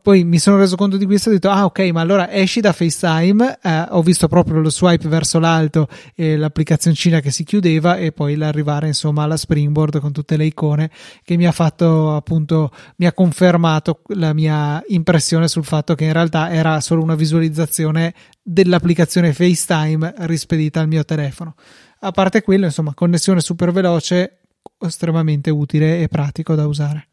poi 0.00 0.24
mi 0.24 0.38
sono 0.38 0.56
reso 0.56 0.76
conto 0.76 0.96
di 0.96 1.04
questo 1.04 1.28
e 1.28 1.32
ho 1.32 1.34
detto 1.34 1.50
ah 1.50 1.64
ok 1.64 1.78
ma 1.92 2.00
allora 2.00 2.32
esci 2.32 2.60
da 2.60 2.72
FaceTime. 2.72 3.58
Eh, 3.62 3.86
ho 3.90 4.02
visto 4.02 4.28
proprio 4.28 4.60
lo 4.60 4.70
swipe 4.70 5.08
verso 5.08 5.38
l'alto 5.38 5.88
e 6.14 6.36
l'applicazioncina 6.36 7.20
che 7.20 7.30
si 7.30 7.44
chiudeva 7.44 7.96
e 7.96 8.12
poi 8.12 8.36
l'arrivare 8.36 8.88
insomma 8.88 9.24
alla 9.24 9.36
springboard 9.36 10.00
con 10.00 10.12
tutte 10.12 10.36
le 10.36 10.44
icone 10.44 10.90
che 11.22 11.36
mi 11.36 11.46
ha 11.46 11.52
fatto 11.52 12.14
appunto 12.14 12.70
mi 12.96 13.06
ha 13.06 13.12
confermato 13.12 14.02
la 14.08 14.32
mia 14.32 14.82
impressione 14.88 15.48
sul 15.48 15.64
fatto 15.64 15.94
che 15.94 16.04
in 16.04 16.12
realtà 16.12 16.50
era 16.50 16.80
solo 16.80 17.02
una 17.02 17.14
visualizzazione 17.14 18.14
dell'applicazione 18.42 19.32
FaceTime 19.32 20.14
rispedita 20.18 20.80
al 20.80 20.88
mio 20.88 21.04
telefono. 21.04 21.54
A 22.00 22.10
parte 22.10 22.42
quello 22.42 22.66
insomma 22.66 22.94
connessione 22.94 23.40
super 23.40 23.72
veloce 23.72 24.40
estremamente 24.80 25.50
utile 25.50 26.00
e 26.00 26.08
pratico 26.08 26.54
da 26.54 26.66
usare 26.66 27.08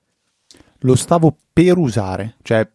lo 0.82 0.96
stavo 0.96 1.36
per 1.52 1.78
usare, 1.78 2.36
cioè 2.41 2.67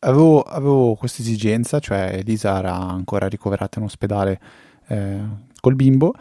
avevo, 0.00 0.42
avevo 0.42 0.94
questa 0.94 1.22
esigenza, 1.22 1.78
cioè 1.78 2.16
Elisa 2.18 2.58
era 2.58 2.74
ancora 2.74 3.28
ricoverata 3.28 3.78
in 3.78 3.84
ospedale 3.84 4.40
eh, 4.88 5.20
col 5.60 5.74
bimbo 5.74 6.14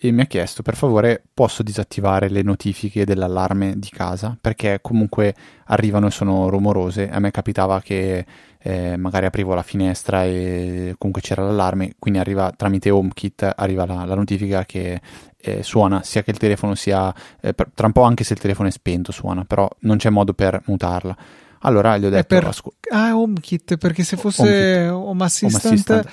e 0.00 0.12
mi 0.12 0.20
ha 0.20 0.26
chiesto 0.26 0.62
per 0.62 0.76
favore 0.76 1.24
posso 1.34 1.64
disattivare 1.64 2.28
le 2.28 2.42
notifiche 2.42 3.04
dell'allarme 3.04 3.74
di 3.78 3.88
casa? 3.88 4.38
Perché 4.40 4.78
comunque 4.80 5.34
arrivano 5.64 6.06
e 6.06 6.10
sono 6.12 6.48
rumorose. 6.48 7.10
A 7.10 7.18
me 7.18 7.32
capitava 7.32 7.80
che 7.80 8.24
eh, 8.58 8.96
magari 8.96 9.26
aprivo 9.26 9.54
la 9.54 9.62
finestra 9.62 10.24
e 10.24 10.94
comunque 10.98 11.22
c'era 11.22 11.42
l'allarme 11.42 11.94
quindi 11.98 12.18
arriva 12.18 12.52
tramite 12.56 12.90
HomeKit 12.90 13.52
arriva 13.56 13.86
la, 13.86 14.04
la 14.04 14.14
notifica 14.16 14.64
che 14.64 15.00
eh, 15.36 15.62
suona 15.62 16.02
sia 16.02 16.22
che 16.22 16.32
il 16.32 16.38
telefono 16.38 16.74
sia 16.74 17.14
eh, 17.40 17.54
per, 17.54 17.70
tra 17.72 17.86
un 17.86 17.92
po' 17.92 18.02
anche 18.02 18.24
se 18.24 18.32
il 18.34 18.40
telefono 18.40 18.68
è 18.68 18.72
spento 18.72 19.12
suona 19.12 19.44
però 19.44 19.68
non 19.80 19.96
c'è 19.96 20.10
modo 20.10 20.32
per 20.32 20.62
mutarla. 20.66 21.16
Allora 21.62 21.96
gli 21.98 22.04
ho 22.04 22.08
detto 22.08 22.36
per, 22.36 22.46
ascol- 22.46 22.74
ah 22.92 23.16
HomeKit 23.16 23.78
perché 23.78 24.04
se 24.04 24.16
fosse 24.16 24.88
HomeKit. 24.88 25.08
Home 25.08 25.24
Assistant, 25.24 25.64
Home 25.64 25.72
Assistant 25.72 26.08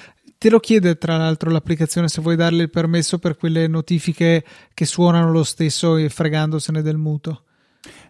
Te 0.46 0.52
lo 0.52 0.60
chiede 0.60 1.00
tra 1.00 1.18
l'altro 1.18 1.50
l'applicazione 1.50 2.08
se 2.08 2.22
vuoi 2.22 2.36
darle 2.36 2.62
il 2.62 2.70
permesso 2.70 3.18
per 3.18 3.36
quelle 3.36 3.66
notifiche 3.66 4.44
che 4.76 4.86
suonano 4.86 5.32
lo 5.32 5.44
stesso 5.44 5.98
e 5.98 6.08
fregandosene 6.08 6.84
del 6.84 6.98
muto. 6.98 7.42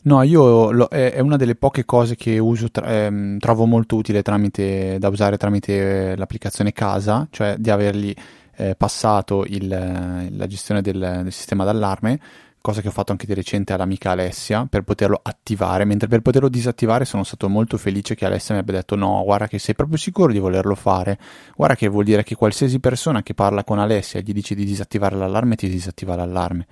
No, 0.02 0.22
io 0.22 0.70
lo, 0.72 0.90
è, 0.90 1.14
è, 1.14 1.22
una 1.22 1.38
delle 1.38 1.56
poche 1.56 1.86
cose 1.86 2.18
che 2.18 2.38
uso, 2.38 2.70
tra, 2.70 3.06
ehm, 3.06 3.40
trovo 3.40 3.66
molto 3.66 3.96
utile 3.96 4.22
tramite, 4.22 4.98
da 5.00 5.08
usare 5.08 5.38
tramite 5.38 6.18
l'applicazione 6.18 6.74
Casa, 6.74 7.26
cioè 7.32 7.56
di 7.58 7.70
avergli 7.70 8.14
eh, 8.58 8.76
passato 8.76 9.46
il, 9.48 9.70
la 9.70 10.48
gestione 10.48 10.82
del, 10.82 11.22
del, 11.24 11.32
sistema 11.32 11.64
d'allarme, 11.64 12.20
cosa 12.66 12.82
che 12.82 12.88
ho 12.88 12.92
fatto 12.92 13.12
anche 13.12 13.28
di 13.28 13.36
recente 13.36 13.74
all'amica 13.74 14.10
Alessia, 14.10 14.66
per 14.68 14.82
poterlo 14.82 15.20
attivare, 15.22 15.86
mentre 15.86 16.08
per 16.08 16.22
poterlo 16.22 16.50
disattivare 16.50 17.06
sono 17.06 17.24
stato 17.24 17.48
molto 17.48 17.78
felice 17.78 18.16
che 18.16 18.26
Alessia 18.26 18.56
mi 18.56 18.62
abbia 18.62 18.74
detto 18.74 18.96
no, 18.96 19.22
guarda 19.24 19.46
che 19.46 19.60
sei 19.60 19.76
proprio 19.76 20.00
sicuro 20.00 20.32
di 20.32 20.40
volerlo 20.40 20.74
fare, 20.74 21.20
guarda 21.56 21.76
che 21.76 21.88
vuol 21.88 22.06
dire 22.06 22.24
che 22.24 22.34
qualsiasi 22.34 22.80
persona 22.80 23.22
che 23.22 23.36
parla 23.36 23.64
con 23.64 23.78
Alessia 23.78 24.20
e 24.20 24.24
gli 24.24 24.34
dice 24.34 24.56
di 24.56 24.66
disattivare 24.66 25.16
l'allarme 25.16 25.56
ti 25.56 25.70
disattiva 25.70 26.16
l'allarme. 26.16 26.66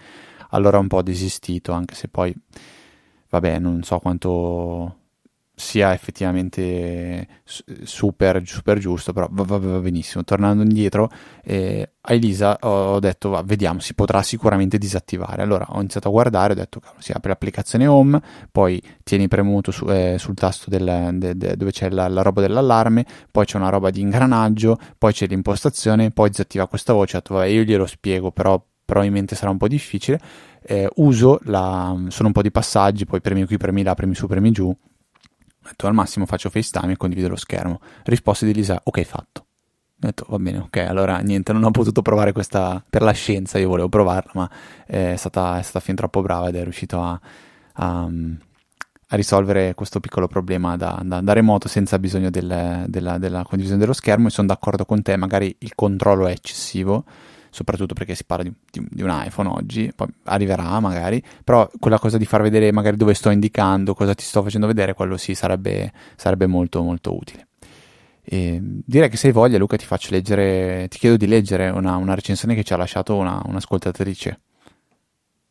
Allora 0.49 0.77
ho 0.77 0.81
un 0.81 0.87
po' 0.87 1.03
desistito, 1.03 1.73
anche 1.73 1.93
se 1.93 2.07
poi 2.07 2.35
vabbè, 3.29 3.59
non 3.59 3.83
so 3.83 3.99
quanto 3.99 4.95
sia 5.55 5.93
effettivamente 5.93 7.27
super, 7.43 8.41
super 8.45 8.79
giusto, 8.79 9.13
però 9.13 9.27
va, 9.29 9.43
va, 9.43 9.57
va 9.57 9.79
benissimo. 9.79 10.23
Tornando 10.23 10.63
indietro, 10.63 11.09
eh, 11.43 11.91
a 12.01 12.13
Elisa 12.13 12.57
ho 12.61 12.99
detto, 12.99 13.29
va, 13.29 13.43
vediamo, 13.43 13.79
si 13.79 13.93
potrà 13.93 14.23
sicuramente 14.23 14.77
disattivare. 14.77 15.43
Allora 15.43 15.67
ho 15.69 15.79
iniziato 15.79 16.07
a 16.07 16.11
guardare, 16.11 16.53
ho 16.53 16.55
detto, 16.55 16.81
si 16.97 17.11
apre 17.11 17.29
l'applicazione 17.29 17.85
Home, 17.85 18.21
poi 18.51 18.81
tieni 19.03 19.27
premuto 19.27 19.71
su, 19.71 19.85
eh, 19.89 20.15
sul 20.17 20.33
tasto 20.33 20.69
del, 20.69 21.09
de, 21.13 21.37
de, 21.37 21.55
dove 21.55 21.71
c'è 21.71 21.89
la, 21.89 22.07
la, 22.07 22.21
roba 22.23 22.41
dell'allarme, 22.41 23.05
poi 23.29 23.45
c'è 23.45 23.57
una 23.57 23.69
roba 23.69 23.91
di 23.91 24.01
ingranaggio, 24.01 24.77
poi 24.97 25.13
c'è 25.13 25.27
l'impostazione, 25.27 26.11
poi 26.11 26.29
disattiva 26.29 26.67
questa 26.67 26.93
voce. 26.93 27.17
Ho 27.17 27.19
detto, 27.19 27.35
vabbè, 27.35 27.47
io 27.47 27.61
glielo 27.63 27.85
spiego, 27.85 28.31
però 28.31 28.61
probabilmente 28.85 29.35
sarà 29.35 29.51
un 29.51 29.57
po' 29.57 29.67
difficile 29.67 30.19
eh, 30.65 30.89
uso 30.95 31.39
la, 31.43 31.95
sono 32.07 32.27
un 32.27 32.33
po' 32.33 32.41
di 32.41 32.51
passaggi, 32.51 33.05
poi 33.05 33.21
premi 33.21 33.45
qui, 33.45 33.57
premi 33.57 33.83
là, 33.83 33.93
premi 33.93 34.15
su, 34.15 34.27
premi 34.27 34.51
giù. 34.51 34.75
Ho 35.63 35.69
detto 35.69 35.87
al 35.87 35.93
massimo 35.93 36.25
faccio 36.25 36.49
FaceTime 36.49 36.93
e 36.93 36.97
condivido 36.97 37.29
lo 37.29 37.37
schermo. 37.37 37.79
Risposta 38.03 38.45
di 38.45 38.53
Lisa, 38.53 38.81
ok 38.83 39.01
fatto. 39.03 39.41
Ho 39.41 40.05
detto 40.05 40.25
va 40.27 40.37
bene, 40.37 40.57
ok, 40.57 40.77
allora 40.77 41.19
niente, 41.19 41.53
non 41.53 41.63
ho 41.63 41.71
potuto 41.71 42.01
provare 42.01 42.33
questa 42.33 42.83
per 42.89 43.01
la 43.01 43.13
scienza, 43.13 43.57
io 43.57 43.69
volevo 43.69 43.87
provarla, 43.87 44.31
ma 44.33 44.49
è 44.85 45.15
stata, 45.15 45.57
è 45.57 45.61
stata 45.61 45.79
fin 45.79 45.95
troppo 45.95 46.21
brava 46.21 46.49
ed 46.49 46.55
è 46.55 46.63
riuscito 46.63 47.01
a, 47.01 47.17
a, 47.75 48.03
a 48.03 49.15
risolvere 49.15 49.73
questo 49.75 50.01
piccolo 50.01 50.27
problema 50.27 50.75
da, 50.75 50.99
da, 51.05 51.21
da 51.21 51.31
remoto 51.31 51.69
senza 51.69 51.97
bisogno 51.99 52.29
del, 52.29 52.83
della, 52.87 53.17
della 53.17 53.43
condivisione 53.43 53.79
dello 53.79 53.93
schermo 53.93 54.27
e 54.27 54.31
sono 54.31 54.47
d'accordo 54.47 54.83
con 54.83 55.01
te, 55.01 55.15
magari 55.15 55.55
il 55.59 55.73
controllo 55.73 56.27
è 56.27 56.31
eccessivo 56.31 57.05
soprattutto 57.53 57.93
perché 57.93 58.15
si 58.15 58.25
parla 58.25 58.43
di, 58.43 58.53
di, 58.71 58.85
di, 58.89 59.01
un 59.03 59.09
iPhone 59.25 59.47
oggi, 59.49 59.91
poi 59.95 60.07
arriverà 60.23 60.79
magari, 60.79 61.23
però 61.43 61.69
quella 61.79 61.99
cosa 61.99 62.17
di 62.17 62.25
far 62.25 62.41
vedere 62.41 62.71
magari 62.71 62.97
dove 62.97 63.13
sto 63.13 63.29
indicando, 63.29 63.93
cosa 63.93 64.15
ti 64.15 64.23
sto 64.23 64.41
facendo 64.41 64.65
vedere, 64.65 64.95
quello 64.95 65.17
sì 65.17 65.35
sarebbe, 65.35 65.91
sarebbe 66.15 66.47
molto 66.47 66.81
molto 66.81 67.15
utile. 67.15 67.47
E 68.23 68.59
direi 68.61 69.09
che 69.09 69.17
se 69.17 69.27
hai 69.27 69.33
voglia 69.33 69.57
Luca 69.57 69.77
ti 69.77 69.85
faccio 69.85 70.09
leggere, 70.11 70.87
ti 70.89 70.97
chiedo 70.97 71.15
di 71.15 71.27
leggere 71.27 71.69
una, 71.69 71.95
una 71.97 72.15
recensione 72.15 72.55
che 72.55 72.63
ci 72.63 72.73
ha 72.73 72.77
lasciato 72.77 73.15
una, 73.15 73.39
un'ascoltatrice 73.45 74.39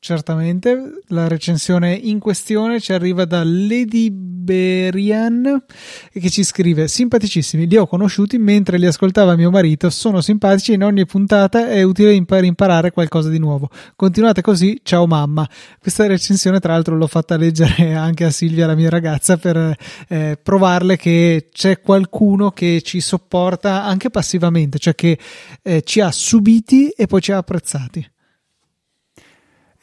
certamente. 0.02 1.00
La 1.08 1.28
recensione 1.28 1.94
in 1.94 2.18
questione 2.18 2.80
ci 2.80 2.92
arriva 2.92 3.24
da 3.24 3.44
Lady 3.44 4.10
Berian 4.10 5.64
che 6.12 6.28
ci 6.28 6.42
scrive: 6.42 6.88
Simpaticissimi, 6.88 7.68
li 7.68 7.76
ho 7.76 7.86
conosciuti 7.86 8.36
mentre 8.36 8.78
li 8.78 8.86
ascoltava 8.86 9.36
mio 9.36 9.50
marito. 9.50 9.88
Sono 9.90 10.20
simpatici 10.20 10.72
in 10.72 10.82
ogni 10.82 11.06
puntata 11.06 11.68
è 11.68 11.82
utile 11.82 12.22
per 12.24 12.42
imparare 12.42 12.90
qualcosa 12.90 13.28
di 13.28 13.38
nuovo. 13.38 13.70
Continuate 13.94 14.42
così, 14.42 14.80
ciao 14.82 15.06
mamma. 15.06 15.48
Questa 15.78 16.06
recensione, 16.06 16.58
tra 16.58 16.72
l'altro, 16.72 16.96
l'ho 16.96 17.06
fatta 17.06 17.36
leggere 17.36 17.94
anche 17.94 18.24
a 18.24 18.30
Silvia, 18.30 18.66
la 18.66 18.74
mia 18.74 18.90
ragazza, 18.90 19.36
per 19.36 19.76
eh, 20.08 20.38
provarle 20.42 20.96
che 20.96 21.48
c'è 21.52 21.80
qualcuno 21.80 22.50
che 22.50 22.82
ci 22.82 23.00
sopporta 23.00 23.84
anche 23.84 24.10
passivamente, 24.10 24.78
cioè 24.78 24.96
che 24.96 25.16
eh, 25.62 25.82
ci 25.82 26.00
ha 26.00 26.10
subiti 26.10 26.88
e 26.88 27.06
poi 27.06 27.20
ci 27.20 27.30
ha 27.30 27.36
apprezzati. 27.36 28.11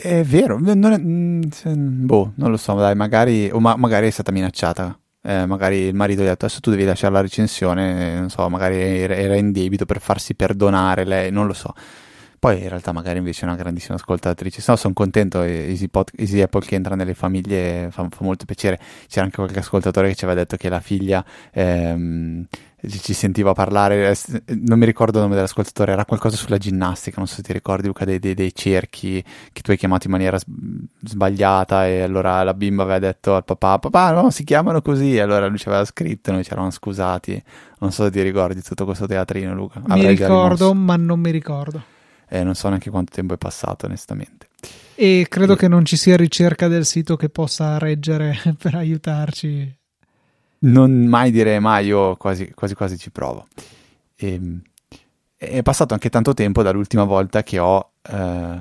È 0.02 0.24
vero, 0.24 0.58
non 0.58 0.94
è, 0.94 0.98
mm, 0.98 2.06
boh, 2.06 2.32
non 2.36 2.52
lo 2.52 2.56
so, 2.56 2.74
dai, 2.76 2.96
magari, 2.96 3.50
o 3.52 3.60
ma, 3.60 3.76
magari 3.76 4.08
è 4.08 4.10
stata 4.10 4.32
minacciata. 4.32 4.98
Eh, 5.22 5.46
magari 5.46 5.76
il 5.80 5.94
marito 5.94 6.22
gli 6.22 6.28
ha 6.28 6.30
detto 6.30 6.46
adesso 6.46 6.62
tu 6.62 6.70
devi 6.70 6.86
lasciare 6.86 7.12
la 7.12 7.20
recensione, 7.20 8.18
non 8.18 8.30
so, 8.30 8.48
magari 8.48 8.78
era 8.78 9.36
in 9.36 9.52
debito 9.52 9.84
per 9.84 10.00
farsi 10.00 10.36
perdonare 10.36 11.04
lei, 11.04 11.32
non 11.32 11.48
lo 11.48 11.54
so. 11.54 11.74
Poi 12.40 12.62
in 12.62 12.70
realtà 12.70 12.94
magari 12.94 13.18
invece 13.18 13.42
è 13.42 13.50
una 13.50 13.58
grandissima 13.58 13.96
ascoltatrice. 13.96 14.64
No, 14.68 14.78
sono 14.78 14.94
contento, 14.94 15.42
Easy, 15.42 15.90
Pod, 15.90 16.12
Easy 16.16 16.40
Apple 16.40 16.62
che 16.66 16.76
entra 16.76 16.96
nelle 16.96 17.14
famiglie 17.14 17.90
fa, 17.92 18.08
fa, 18.10 18.24
molto 18.24 18.46
piacere. 18.46 18.80
C'era 19.10 19.26
anche 19.26 19.36
qualche 19.36 19.60
ascoltatore 19.60 20.08
che 20.08 20.16
ci 20.16 20.24
aveva 20.24 20.40
detto 20.40 20.56
che 20.56 20.70
la 20.70 20.80
figlia 20.80 21.24
ehm, 21.52 22.48
ci 22.88 23.14
sentiva 23.14 23.54
parlare, 23.54 24.16
non 24.48 24.80
mi 24.80 24.86
ricordo 24.86 25.18
il 25.18 25.24
nome 25.24 25.36
dell'ascoltatore, 25.36 25.92
era 25.92 26.06
qualcosa 26.06 26.38
sulla 26.38 26.58
ginnastica, 26.58 27.18
non 27.18 27.28
so 27.28 27.36
se 27.36 27.42
ti 27.42 27.52
ricordi 27.52 27.88
Luca, 27.88 28.06
dei, 28.06 28.20
dei, 28.20 28.34
dei 28.34 28.54
cerchi 28.56 29.24
che 29.52 29.62
tu 29.62 29.72
hai 29.72 29.78
chiamato 29.78 30.08
in 30.08 30.14
maniera 30.14 30.38
sbagliata 31.04 31.88
e 31.88 32.02
allora 32.02 32.42
la 32.44 32.54
bimba 32.54 32.84
aveva 32.84 33.00
detto 33.00 33.36
al 33.36 33.44
papà, 33.44 33.80
papà 33.80 34.12
no, 34.12 34.30
si 34.30 34.44
chiamano 34.44 34.82
così, 34.82 35.16
e 35.16 35.20
allora 35.20 35.48
lui 35.48 35.58
ci 35.58 35.68
aveva 35.68 35.84
scritto 35.84 36.30
e 36.30 36.34
noi 36.34 36.44
ci 36.44 36.52
eravamo 36.52 36.72
scusati, 36.72 37.42
non 37.80 37.92
so 37.92 38.06
se 38.06 38.12
ti 38.12 38.22
ricordi 38.22 38.62
tutto 38.62 38.86
questo 38.86 39.06
teatrino 39.06 39.54
Luca. 39.54 39.82
Mi 39.86 39.94
Avrei 39.94 40.16
ricordo, 40.16 40.74
ma 40.74 40.96
non 40.96 41.20
mi 41.20 41.32
ricordo. 41.32 41.84
Eh, 42.30 42.44
non 42.44 42.56
so 42.56 42.70
neanche 42.70 42.90
quanto 42.90 43.12
tempo 43.14 43.34
è 43.34 43.38
passato 43.38 43.88
onestamente. 43.88 44.48
E 44.96 45.26
credo 45.28 45.54
e... 45.54 45.56
che 45.58 45.68
non 45.68 45.84
ci 45.84 45.98
sia 45.98 46.16
ricerca 46.16 46.68
del 46.68 46.86
sito 46.86 47.18
che 47.18 47.30
possa 47.30 47.78
reggere 47.78 48.38
per 48.58 48.76
aiutarci 48.76 49.79
non 50.60 51.06
mai 51.06 51.32
dire 51.32 51.60
mai, 51.60 51.88
io 51.88 52.16
quasi 52.16 52.52
quasi, 52.54 52.76
quasi 52.76 52.98
ci 52.98 53.12
provo. 53.12 53.48
E, 54.16 54.34
ehm, 54.34 54.62
è 55.38 55.62
passato 55.62 55.94
anche 55.94 56.10
tanto 56.10 56.34
tempo 56.34 56.62
dall'ultima 56.64 57.06
volta 57.06 57.44
che 57.44 57.60
ho, 57.60 57.92
eh, 58.02 58.60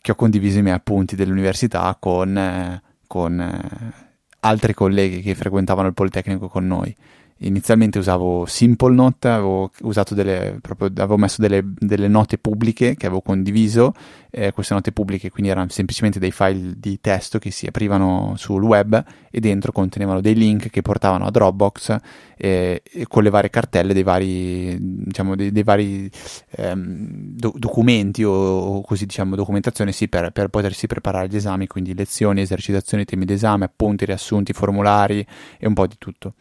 che 0.00 0.12
ho 0.12 0.14
condiviso 0.14 0.58
i 0.58 0.62
miei 0.62 0.74
appunti 0.74 1.16
dell'università 1.16 1.94
con, 2.00 2.36
eh, 2.36 2.82
con 3.06 3.38
eh, 3.38 3.92
altri 4.40 4.72
colleghi 4.72 5.20
che 5.20 5.34
frequentavano 5.34 5.88
il 5.88 5.94
Politecnico 5.94 6.48
con 6.48 6.66
noi 6.66 6.96
inizialmente 7.42 7.98
usavo 7.98 8.44
SimpleNote, 8.46 9.28
avevo, 9.28 9.70
delle, 10.10 10.58
proprio, 10.60 10.88
avevo 10.96 11.16
messo 11.16 11.40
delle, 11.40 11.62
delle, 11.64 12.08
note 12.08 12.38
pubbliche 12.38 12.94
che 12.96 13.06
avevo 13.06 13.20
condiviso, 13.20 13.94
eh, 14.30 14.52
queste 14.52 14.74
note 14.74 14.92
pubbliche 14.92 15.30
quindi 15.30 15.50
erano 15.50 15.68
semplicemente 15.68 16.18
dei 16.18 16.30
file 16.30 16.74
di 16.76 17.00
testo 17.00 17.38
che 17.38 17.50
si 17.50 17.66
aprivano 17.66 18.34
sul 18.36 18.62
web 18.62 19.02
e 19.30 19.40
dentro 19.40 19.72
contenevano 19.72 20.20
dei 20.20 20.34
link 20.34 20.70
che 20.70 20.82
portavano 20.82 21.26
a 21.26 21.30
Dropbox 21.30 21.96
eh, 22.36 22.82
con 23.08 23.22
le 23.22 23.30
varie 23.30 23.50
cartelle 23.50 23.92
dei 23.92 24.02
vari, 24.02 24.76
diciamo, 24.80 25.36
dei, 25.36 25.52
dei 25.52 25.62
vari 25.62 26.10
ehm, 26.50 27.34
do- 27.36 27.54
documenti 27.56 28.24
o, 28.24 28.32
o, 28.32 28.80
così 28.82 29.06
diciamo 29.06 29.36
documentazione 29.36 29.92
sì, 29.92 30.08
per, 30.08 30.30
per 30.30 30.48
potersi 30.48 30.86
preparare 30.86 31.26
agli 31.26 31.36
esami, 31.36 31.66
quindi 31.66 31.94
lezioni, 31.94 32.40
esercitazioni, 32.40 33.04
temi 33.04 33.24
d'esame, 33.24 33.64
appunti, 33.64 34.04
riassunti, 34.04 34.52
formulari 34.52 35.24
e 35.58 35.66
un 35.66 35.74
po' 35.74 35.86
di 35.86 35.96
tutto. 35.98 36.34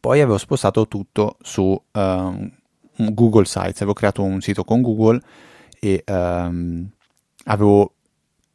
Poi 0.00 0.20
avevo 0.20 0.38
spostato 0.38 0.86
tutto 0.86 1.36
su 1.40 1.62
uh, 1.62 2.50
Google 2.96 3.44
Sites, 3.44 3.76
avevo 3.76 3.94
creato 3.94 4.22
un 4.22 4.40
sito 4.40 4.64
con 4.64 4.82
Google 4.82 5.20
e 5.80 6.04
um, 6.06 6.86
avevo 7.44 7.94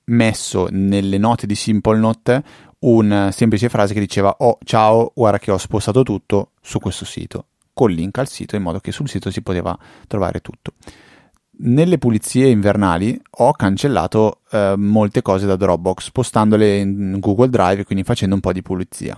messo 0.06 0.68
nelle 0.70 1.18
note 1.18 1.48
di 1.48 1.56
Simple 1.56 1.98
Note 1.98 2.44
una 2.80 3.32
semplice 3.32 3.70
frase 3.70 3.94
che 3.94 4.02
diceva 4.02 4.36
oh 4.40 4.58
ciao 4.66 5.14
guarda 5.16 5.40
che 5.40 5.52
ho 5.52 5.58
spostato 5.58 6.04
tutto 6.04 6.52
su 6.62 6.80
questo 6.80 7.06
sito. 7.06 7.46
Col 7.74 7.94
link 7.94 8.18
al 8.20 8.28
sito 8.28 8.56
in 8.56 8.62
modo 8.62 8.80
che 8.80 8.92
sul 8.92 9.10
sito 9.10 9.32
si 9.32 9.42
poteva 9.42 9.78
trovare 10.08 10.42
tutto. 10.42 10.74
Nelle 11.56 11.98
pulizie 11.98 12.50
invernali 12.50 13.20
ho 13.38 13.52
cancellato 13.54 14.42
eh, 14.52 14.74
molte 14.76 15.22
cose 15.22 15.46
da 15.46 15.56
Dropbox 15.56 16.06
spostandole 16.06 16.78
in 16.80 17.18
Google 17.20 17.50
Drive 17.50 17.86
quindi 17.86 18.04
facendo 18.04 18.36
un 18.36 18.42
po' 18.42 18.52
di 18.52 18.62
pulizia 18.62 19.16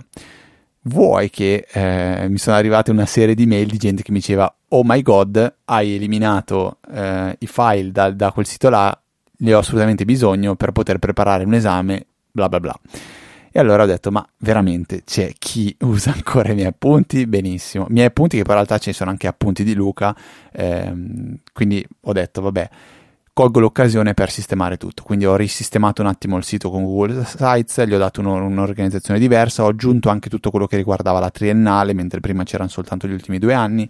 vuoi 0.86 1.30
che 1.30 1.66
eh, 1.72 2.26
mi 2.28 2.38
sono 2.38 2.56
arrivate 2.56 2.90
una 2.90 3.06
serie 3.06 3.34
di 3.34 3.46
mail 3.46 3.66
di 3.68 3.76
gente 3.76 4.02
che 4.02 4.12
mi 4.12 4.18
diceva 4.18 4.52
oh 4.68 4.82
my 4.84 5.02
god 5.02 5.56
hai 5.64 5.94
eliminato 5.94 6.78
eh, 6.92 7.36
i 7.38 7.46
file 7.46 7.90
da, 7.90 8.10
da, 8.10 8.32
quel 8.32 8.46
sito 8.46 8.68
là 8.68 8.98
ne 9.38 9.54
ho 9.54 9.58
assolutamente 9.58 10.04
bisogno 10.04 10.54
per 10.54 10.72
poter 10.72 10.98
preparare 10.98 11.44
un 11.44 11.54
esame 11.54 12.06
bla 12.30 12.48
bla 12.48 12.60
bla. 12.60 12.78
E 13.50 13.58
allora 13.58 13.84
ho 13.84 13.86
detto 13.86 14.10
ma 14.10 14.26
veramente 14.38 15.02
c'è 15.04 15.32
chi 15.38 15.74
usa 15.80 16.12
ancora 16.12 16.50
i 16.50 16.54
miei 16.54 16.66
appunti? 16.66 17.26
Benissimo. 17.26 17.86
I 17.88 17.92
miei 17.92 18.06
appunti 18.06 18.36
che 18.36 18.42
poi 18.42 18.52
in 18.52 18.64
realtà 18.64 18.78
ci 18.78 18.92
sono 18.92 19.10
anche 19.10 19.26
appunti 19.26 19.64
di 19.64 19.74
Luca 19.74 20.14
ehm, 20.52 21.38
quindi 21.52 21.86
ho 22.02 22.12
detto 22.12 22.40
vabbè 22.42 22.68
colgo 23.36 23.60
l'occasione 23.60 24.14
per 24.14 24.30
sistemare 24.30 24.78
tutto. 24.78 25.02
Quindi 25.02 25.26
ho 25.26 25.36
risistemato 25.36 26.00
un 26.00 26.08
attimo 26.08 26.38
il 26.38 26.44
sito 26.44 26.70
con 26.70 26.84
Google 26.84 27.22
Sites, 27.26 27.84
gli 27.84 27.92
ho 27.92 27.98
dato 27.98 28.22
un, 28.22 28.28
un'organizzazione 28.28 29.20
diversa, 29.20 29.62
ho 29.62 29.68
aggiunto 29.68 30.08
anche 30.08 30.30
tutto 30.30 30.50
quello 30.50 30.66
che 30.66 30.76
riguardava 30.76 31.18
la 31.18 31.28
triennale, 31.28 31.92
mentre 31.92 32.20
prima 32.20 32.44
c'erano 32.44 32.70
soltanto 32.70 33.06
gli 33.06 33.12
ultimi 33.12 33.38
due 33.38 33.52
anni, 33.52 33.86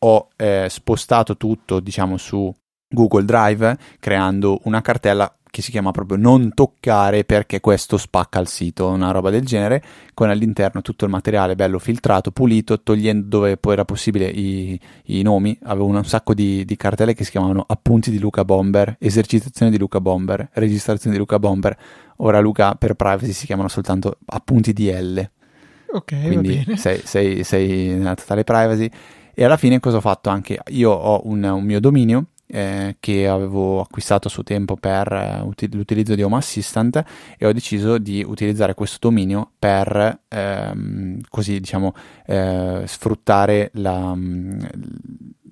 ho 0.00 0.28
eh, 0.36 0.66
spostato 0.68 1.38
tutto, 1.38 1.80
diciamo, 1.80 2.18
su 2.18 2.54
Google 2.86 3.24
Drive, 3.24 3.78
creando 3.98 4.60
una 4.64 4.82
cartella 4.82 5.34
che 5.50 5.62
si 5.62 5.70
chiama 5.70 5.90
proprio 5.90 6.16
non 6.16 6.52
toccare 6.54 7.24
perché 7.24 7.60
questo 7.60 7.96
spacca 7.96 8.38
il 8.38 8.46
sito, 8.46 8.88
una 8.88 9.10
roba 9.10 9.30
del 9.30 9.44
genere, 9.44 9.82
con 10.14 10.30
all'interno 10.30 10.80
tutto 10.80 11.04
il 11.04 11.10
materiale 11.10 11.56
bello 11.56 11.78
filtrato, 11.78 12.30
pulito, 12.30 12.80
togliendo 12.80 13.26
dove 13.26 13.56
poi 13.56 13.72
era 13.72 13.84
possibile 13.84 14.26
i, 14.26 14.78
i 15.06 15.22
nomi. 15.22 15.58
Avevo 15.64 15.86
un 15.86 16.04
sacco 16.04 16.34
di, 16.34 16.64
di, 16.64 16.76
cartelle 16.76 17.14
che 17.14 17.24
si 17.24 17.32
chiamavano 17.32 17.64
appunti 17.66 18.10
di 18.10 18.18
Luca 18.18 18.44
Bomber, 18.44 18.96
esercitazione 19.00 19.70
di 19.70 19.78
Luca 19.78 20.00
Bomber, 20.00 20.48
registrazione 20.52 21.16
di 21.16 21.20
Luca 21.20 21.38
Bomber. 21.38 21.76
Ora 22.18 22.38
Luca 22.40 22.74
per 22.74 22.94
privacy 22.94 23.32
si 23.32 23.46
chiamano 23.46 23.68
soltanto 23.68 24.18
appunti 24.26 24.72
di 24.72 24.90
L. 24.90 25.30
Ok, 25.92 26.22
quindi 26.22 26.64
sei, 26.76 27.00
sei, 27.04 27.42
sei 27.42 27.88
nella 27.88 28.14
totale 28.14 28.44
privacy. 28.44 28.88
E 29.34 29.44
alla 29.44 29.56
fine 29.56 29.80
cosa 29.80 29.96
ho 29.96 30.00
fatto 30.00 30.28
anche? 30.28 30.60
Io 30.68 30.90
ho 30.90 31.22
un, 31.24 31.42
un 31.42 31.64
mio 31.64 31.80
dominio 31.80 32.26
eh, 32.50 32.96
che 33.00 33.28
avevo 33.28 33.80
acquistato 33.80 34.28
a 34.28 34.30
suo 34.30 34.42
tempo 34.42 34.76
per 34.76 35.12
eh, 35.12 35.40
uti- 35.42 35.72
l'utilizzo 35.72 36.14
di 36.14 36.22
Home 36.22 36.36
Assistant 36.36 37.02
e 37.38 37.46
ho 37.46 37.52
deciso 37.52 37.98
di 37.98 38.24
utilizzare 38.26 38.74
questo 38.74 38.98
dominio 39.00 39.50
per 39.58 40.20
ehm, 40.28 41.20
così 41.28 41.60
diciamo 41.60 41.94
eh, 42.26 42.82
sfruttare 42.86 43.70
la, 43.74 44.14
mm, 44.14 44.60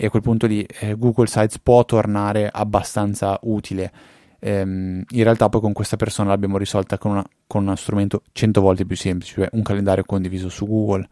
E 0.00 0.06
a 0.06 0.10
quel 0.10 0.22
punto 0.22 0.46
lì 0.46 0.64
eh, 0.78 0.94
Google 0.96 1.26
Sites 1.26 1.58
può 1.58 1.84
tornare 1.84 2.48
abbastanza 2.48 3.36
utile. 3.42 3.90
Ehm, 4.38 5.02
in 5.08 5.22
realtà 5.24 5.48
poi 5.48 5.60
con 5.60 5.72
questa 5.72 5.96
persona 5.96 6.28
l'abbiamo 6.28 6.56
risolta 6.56 6.98
con, 6.98 7.10
una, 7.10 7.26
con 7.48 7.62
uno 7.64 7.74
strumento 7.74 8.22
100 8.30 8.60
volte 8.60 8.86
più 8.86 8.94
semplice, 8.94 9.34
cioè 9.34 9.48
un 9.54 9.62
calendario 9.62 10.04
condiviso 10.04 10.48
su 10.48 10.68
Google 10.68 11.08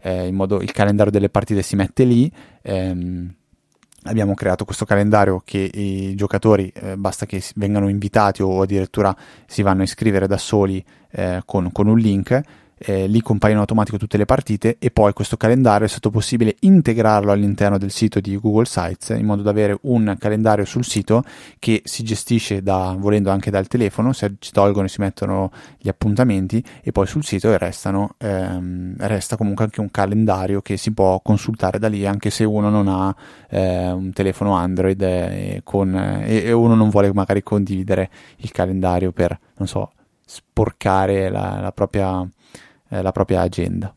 eh, 0.00 0.26
in 0.26 0.34
modo 0.34 0.60
il 0.60 0.70
calendario 0.72 1.10
delle 1.10 1.30
partite 1.30 1.62
si 1.62 1.76
mette 1.76 2.04
lì. 2.04 2.30
Ehm, 2.60 3.34
abbiamo 4.02 4.34
creato 4.34 4.66
questo 4.66 4.84
calendario 4.84 5.40
che 5.42 5.70
i 5.72 6.14
giocatori 6.14 6.70
eh, 6.74 6.98
basta 6.98 7.24
che 7.24 7.42
vengano 7.54 7.88
invitati 7.88 8.42
o 8.42 8.60
addirittura 8.60 9.16
si 9.46 9.62
vanno 9.62 9.80
a 9.80 9.84
iscrivere 9.84 10.26
da 10.26 10.36
soli 10.36 10.84
eh, 11.10 11.40
con, 11.46 11.72
con 11.72 11.86
un 11.86 11.98
link 11.98 12.40
eh, 12.78 13.06
lì 13.06 13.22
compaiono 13.22 13.60
automatico 13.60 13.96
tutte 13.96 14.18
le 14.18 14.26
partite 14.26 14.76
e 14.78 14.90
poi 14.90 15.12
questo 15.14 15.36
calendario 15.36 15.86
è 15.86 15.88
stato 15.88 16.10
possibile 16.10 16.56
integrarlo 16.60 17.32
all'interno 17.32 17.78
del 17.78 17.90
sito 17.90 18.20
di 18.20 18.36
Google 18.36 18.66
Sites 18.66 19.16
in 19.18 19.24
modo 19.24 19.42
da 19.42 19.50
avere 19.50 19.78
un 19.82 20.14
calendario 20.18 20.66
sul 20.66 20.84
sito 20.84 21.22
che 21.58 21.80
si 21.84 22.02
gestisce 22.02 22.62
da, 22.62 22.94
volendo 22.98 23.30
anche 23.30 23.50
dal 23.50 23.66
telefono, 23.66 24.12
si 24.12 24.28
tolgono 24.52 24.86
e 24.86 24.88
si 24.88 25.00
mettono 25.00 25.50
gli 25.78 25.88
appuntamenti 25.88 26.62
e 26.82 26.92
poi 26.92 27.06
sul 27.06 27.24
sito 27.24 27.56
restano, 27.56 28.14
ehm, 28.18 28.96
resta 28.98 29.36
comunque 29.36 29.64
anche 29.64 29.80
un 29.80 29.90
calendario 29.90 30.60
che 30.60 30.76
si 30.76 30.92
può 30.92 31.20
consultare 31.20 31.78
da 31.78 31.88
lì 31.88 32.06
anche 32.06 32.28
se 32.28 32.44
uno 32.44 32.68
non 32.68 32.88
ha 32.88 33.14
eh, 33.48 33.90
un 33.90 34.12
telefono 34.12 34.54
Android 34.54 35.00
e, 35.00 35.60
con, 35.64 35.94
e 36.26 36.52
uno 36.52 36.74
non 36.74 36.90
vuole 36.90 37.10
magari 37.14 37.42
condividere 37.42 38.10
il 38.38 38.50
calendario 38.50 39.12
per, 39.12 39.38
non 39.56 39.66
so, 39.66 39.92
sporcare 40.26 41.30
la, 41.30 41.60
la 41.60 41.72
propria 41.72 42.28
eh, 42.88 43.02
la 43.02 43.12
propria 43.12 43.40
agenda. 43.40 43.94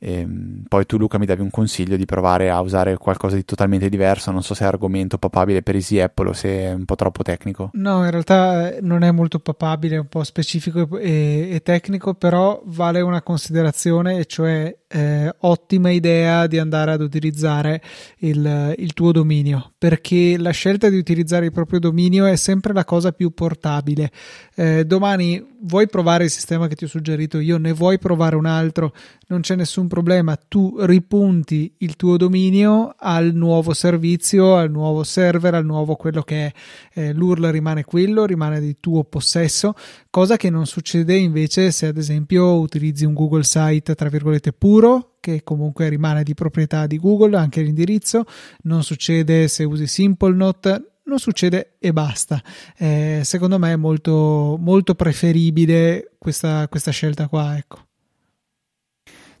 E, 0.00 0.20
ehm, 0.20 0.62
poi 0.68 0.86
tu 0.86 0.96
Luca 0.96 1.18
mi 1.18 1.26
davi 1.26 1.42
un 1.42 1.50
consiglio 1.50 1.96
di 1.96 2.04
provare 2.04 2.50
a 2.50 2.60
usare 2.60 2.96
qualcosa 2.96 3.36
di 3.36 3.44
totalmente 3.44 3.88
diverso, 3.88 4.30
non 4.30 4.42
so 4.42 4.54
se 4.54 4.64
è 4.64 4.66
argomento 4.66 5.18
papabile 5.18 5.62
per 5.62 5.74
Easy 5.74 5.98
Apple 5.98 6.28
o 6.28 6.32
se 6.32 6.48
è 6.48 6.72
un 6.72 6.84
po' 6.84 6.94
troppo 6.94 7.22
tecnico. 7.22 7.70
No, 7.74 8.04
in 8.04 8.10
realtà 8.10 8.74
eh, 8.74 8.80
non 8.80 9.02
è 9.02 9.10
molto 9.10 9.38
papabile, 9.40 9.96
è 9.96 9.98
un 9.98 10.08
po' 10.08 10.22
specifico 10.22 10.98
e, 10.98 11.48
e 11.50 11.60
tecnico, 11.62 12.14
però 12.14 12.60
vale 12.64 13.00
una 13.00 13.22
considerazione, 13.22 14.18
e 14.18 14.24
cioè 14.26 14.74
eh, 14.88 15.34
ottima 15.40 15.90
idea 15.90 16.46
di 16.46 16.58
andare 16.58 16.92
ad 16.92 17.00
utilizzare 17.00 17.82
il, 18.18 18.74
il, 18.78 18.94
tuo 18.94 19.12
dominio 19.12 19.72
perché 19.78 20.36
la 20.36 20.50
scelta 20.50 20.88
di 20.88 20.96
utilizzare 20.96 21.46
il 21.46 21.52
proprio 21.52 21.78
dominio 21.78 22.26
è 22.26 22.34
sempre 22.34 22.72
la 22.72 22.84
cosa 22.84 23.12
più 23.12 23.30
portabile. 23.30 24.10
Eh, 24.56 24.84
domani 24.84 25.56
vuoi 25.60 25.88
provare 25.88 26.24
il 26.24 26.30
sistema 26.30 26.66
che 26.66 26.74
ti 26.74 26.84
ho 26.84 26.88
suggerito 26.88 27.38
io, 27.38 27.58
ne 27.58 27.72
vuoi 27.72 27.98
provare 27.98 28.34
un 28.34 28.46
altro, 28.46 28.92
non 29.28 29.40
c'è 29.40 29.54
nessun 29.54 29.86
problema, 29.86 30.36
tu 30.36 30.76
ripunti 30.80 31.72
il 31.78 31.94
tuo 31.94 32.16
dominio 32.16 32.94
al 32.98 33.32
nuovo 33.34 33.72
servizio, 33.72 34.56
al 34.56 34.70
nuovo 34.70 35.04
server, 35.04 35.54
al 35.54 35.64
nuovo 35.64 35.94
quello 35.94 36.22
che 36.22 36.46
è. 36.46 36.52
Eh, 36.94 37.12
L'URL 37.12 37.46
rimane 37.50 37.84
quello, 37.84 38.24
rimane 38.24 38.60
di 38.60 38.78
tuo 38.80 39.04
possesso, 39.04 39.74
cosa 40.18 40.36
che 40.36 40.50
non 40.50 40.66
succede 40.66 41.16
invece 41.16 41.70
se 41.70 41.86
ad 41.86 41.96
esempio 41.96 42.58
utilizzi 42.58 43.04
un 43.04 43.14
Google 43.14 43.44
Site 43.44 43.94
tra 43.94 44.08
virgolette 44.08 44.52
puro 44.52 45.12
che 45.20 45.44
comunque 45.44 45.88
rimane 45.88 46.24
di 46.24 46.34
proprietà 46.34 46.88
di 46.88 46.98
Google 46.98 47.36
anche 47.36 47.60
l'indirizzo. 47.60 48.24
Non 48.62 48.82
succede 48.82 49.46
se 49.46 49.62
usi 49.62 49.86
SimpleNote 49.86 50.94
non 51.04 51.20
succede 51.20 51.76
e 51.78 51.92
basta. 51.92 52.42
Eh, 52.76 53.20
secondo 53.22 53.60
me 53.60 53.70
è 53.70 53.76
molto, 53.76 54.56
molto 54.58 54.96
preferibile 54.96 56.14
questa, 56.18 56.66
questa 56.66 56.90
scelta 56.90 57.28
qua 57.28 57.56
ecco. 57.56 57.86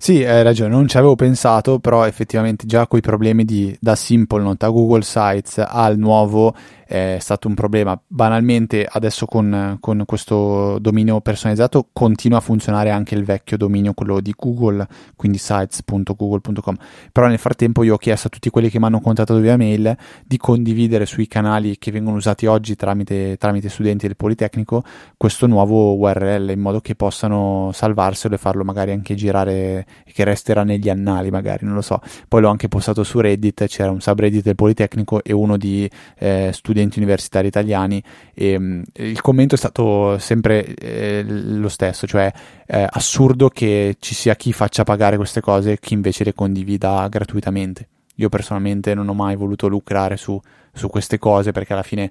Sì, 0.00 0.22
hai 0.22 0.44
ragione, 0.44 0.70
non 0.70 0.86
ci 0.86 0.96
avevo 0.96 1.16
pensato, 1.16 1.80
però 1.80 2.06
effettivamente 2.06 2.66
già 2.66 2.86
con 2.86 3.00
i 3.00 3.02
problemi 3.02 3.44
di, 3.44 3.76
da 3.80 3.96
SimpleNote 3.96 4.64
a 4.64 4.68
Google 4.68 5.02
Sites 5.02 5.58
al 5.58 5.98
nuovo 5.98 6.54
è 6.88 7.18
stato 7.20 7.48
un 7.48 7.54
problema. 7.54 8.00
Banalmente 8.06 8.88
adesso 8.90 9.26
con, 9.26 9.76
con, 9.78 10.04
questo 10.06 10.78
dominio 10.80 11.20
personalizzato 11.20 11.88
continua 11.92 12.38
a 12.38 12.40
funzionare 12.40 12.88
anche 12.88 13.14
il 13.14 13.24
vecchio 13.24 13.58
dominio, 13.58 13.92
quello 13.92 14.20
di 14.20 14.34
Google, 14.34 14.86
quindi 15.14 15.36
sites.google.com. 15.36 16.76
Però 17.12 17.26
nel 17.26 17.38
frattempo 17.38 17.82
io 17.82 17.94
ho 17.94 17.98
chiesto 17.98 18.28
a 18.28 18.30
tutti 18.30 18.48
quelli 18.48 18.70
che 18.70 18.78
mi 18.78 18.86
hanno 18.86 19.02
contattato 19.02 19.38
via 19.38 19.58
mail 19.58 19.94
di 20.24 20.38
condividere 20.38 21.04
sui 21.04 21.26
canali 21.26 21.76
che 21.76 21.90
vengono 21.90 22.16
usati 22.16 22.46
oggi 22.46 22.74
tramite, 22.74 23.36
tramite 23.36 23.68
studenti 23.68 24.06
del 24.06 24.16
Politecnico 24.16 24.82
questo 25.18 25.46
nuovo 25.46 25.94
URL 25.94 26.48
in 26.48 26.60
modo 26.60 26.80
che 26.80 26.94
possano 26.94 27.68
salvarselo 27.70 28.34
e 28.34 28.38
farlo 28.38 28.64
magari 28.64 28.92
anche 28.92 29.14
girare 29.14 29.86
e 30.06 30.12
che 30.12 30.24
resterà 30.24 30.64
negli 30.64 30.88
annali 30.88 31.30
magari, 31.30 31.66
non 31.66 31.74
lo 31.74 31.82
so. 31.82 32.00
Poi 32.26 32.40
l'ho 32.40 32.48
anche 32.48 32.68
postato 32.68 33.04
su 33.04 33.20
Reddit, 33.20 33.66
c'era 33.66 33.90
un 33.90 34.00
subreddit 34.00 34.42
del 34.42 34.54
Politecnico 34.54 35.22
e 35.22 35.34
uno 35.34 35.58
di 35.58 35.90
eh, 36.18 36.48
studenti 36.50 36.76
studenti 36.78 36.98
universitari 36.98 37.48
italiani 37.48 38.02
e 38.32 38.56
um, 38.56 38.82
il 38.94 39.20
commento 39.20 39.56
è 39.56 39.58
stato 39.58 40.16
sempre 40.18 40.64
eh, 40.74 41.24
lo 41.26 41.68
stesso, 41.68 42.06
cioè 42.06 42.32
eh, 42.66 42.86
assurdo 42.88 43.48
che 43.48 43.96
ci 43.98 44.14
sia 44.14 44.36
chi 44.36 44.52
faccia 44.52 44.84
pagare 44.84 45.16
queste 45.16 45.40
cose 45.40 45.72
e 45.72 45.78
chi 45.80 45.94
invece 45.94 46.22
le 46.22 46.34
condivida 46.34 47.06
gratuitamente. 47.08 47.88
Io 48.16 48.28
personalmente 48.28 48.94
non 48.94 49.08
ho 49.08 49.14
mai 49.14 49.36
voluto 49.36 49.66
lucrare 49.68 50.16
su, 50.16 50.40
su 50.72 50.88
queste 50.88 51.18
cose 51.18 51.52
perché 51.52 51.72
alla 51.72 51.82
fine 51.82 52.10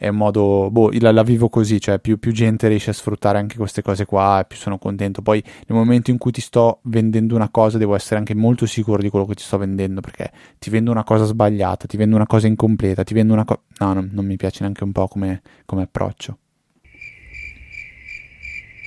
è 0.00 0.08
un 0.08 0.16
modo, 0.16 0.70
boh, 0.70 0.88
la, 0.98 1.12
la 1.12 1.22
vivo 1.22 1.50
così, 1.50 1.78
cioè 1.78 1.98
più, 1.98 2.18
più, 2.18 2.32
gente 2.32 2.68
riesce 2.68 2.88
a 2.88 2.94
sfruttare 2.94 3.36
anche 3.36 3.58
queste 3.58 3.82
cose 3.82 4.06
qua, 4.06 4.42
più 4.48 4.56
sono 4.56 4.78
contento. 4.78 5.20
Poi 5.20 5.44
nel 5.66 5.76
momento 5.76 6.10
in 6.10 6.16
cui 6.16 6.32
ti 6.32 6.40
sto 6.40 6.78
vendendo 6.84 7.34
una 7.34 7.50
cosa, 7.50 7.76
devo 7.76 7.94
essere 7.94 8.16
anche 8.16 8.34
molto 8.34 8.64
sicuro 8.64 9.02
di 9.02 9.10
quello 9.10 9.26
che 9.26 9.34
ti 9.34 9.42
sto 9.42 9.58
vendendo, 9.58 10.00
perché 10.00 10.32
ti 10.58 10.70
vendo 10.70 10.90
una 10.90 11.04
cosa 11.04 11.26
sbagliata, 11.26 11.86
ti 11.86 11.98
vendo 11.98 12.16
una 12.16 12.26
cosa 12.26 12.46
incompleta, 12.46 13.04
ti 13.04 13.12
vendo 13.12 13.34
una 13.34 13.44
cosa... 13.44 13.60
No, 13.80 13.92
no, 13.92 14.08
non 14.10 14.24
mi 14.24 14.36
piace 14.36 14.60
neanche 14.60 14.84
un 14.84 14.92
po' 14.92 15.06
come, 15.06 15.42
come 15.66 15.82
approccio. 15.82 16.38